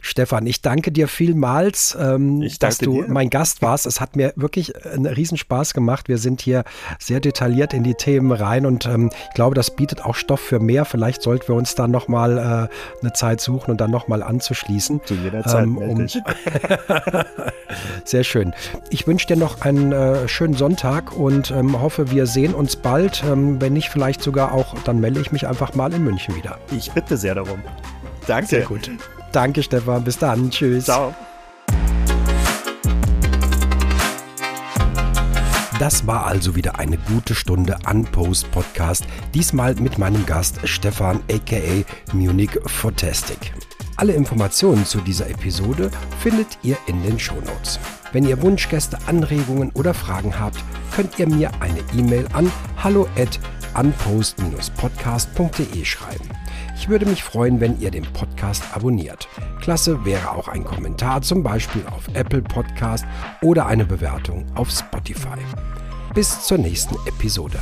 [0.00, 3.08] Stefan, ich danke dir vielmals, ähm, dass du dir.
[3.08, 3.86] mein Gast warst.
[3.86, 6.08] Es hat mir wirklich einen Riesenspaß gemacht.
[6.08, 6.64] Wir sind hier
[6.98, 10.60] sehr detailliert in die Themen rein und ähm, ich glaube, das bietet auch Stoff für
[10.60, 10.84] mehr.
[10.84, 15.00] Vielleicht sollten wir uns dann nochmal äh, eine Zeit suchen und dann nochmal anzuschließen.
[15.04, 15.64] Zu jeder Zeit.
[15.64, 16.06] Ähm, um
[18.04, 18.54] sehr schön.
[18.90, 23.24] Ich wünsche dir noch einen äh, schönen Sonntag und ähm, hoffe, wir sehen uns bald.
[23.24, 26.58] Ähm, wenn nicht, vielleicht sogar auch, dann melde ich mich einfach mal in München wieder.
[26.70, 27.62] Ich bitte sehr darum.
[28.26, 28.48] Danke.
[28.48, 28.90] Sehr gut.
[29.32, 30.04] Danke, Stefan.
[30.04, 30.50] Bis dann.
[30.50, 30.84] Tschüss.
[30.84, 31.14] Ciao.
[35.78, 39.04] Das war also wieder eine gute Stunde Unpost Podcast,
[39.34, 41.84] diesmal mit meinem Gast Stefan aka
[42.14, 43.52] Munich Fantastic.
[43.96, 45.90] Alle Informationen zu dieser Episode
[46.20, 47.78] findet ihr in den Shownotes.
[48.12, 52.50] Wenn ihr Wunschgäste, Anregungen oder Fragen habt, könnt ihr mir eine E-Mail an
[52.82, 53.38] hallo at
[53.74, 56.30] unpost-podcast.de schreiben.
[56.78, 59.28] Ich würde mich freuen, wenn ihr den Podcast abonniert.
[59.60, 63.06] Klasse wäre auch ein Kommentar, zum Beispiel auf Apple Podcast
[63.40, 65.38] oder eine Bewertung auf Spotify.
[66.14, 67.58] Bis zur nächsten Episode.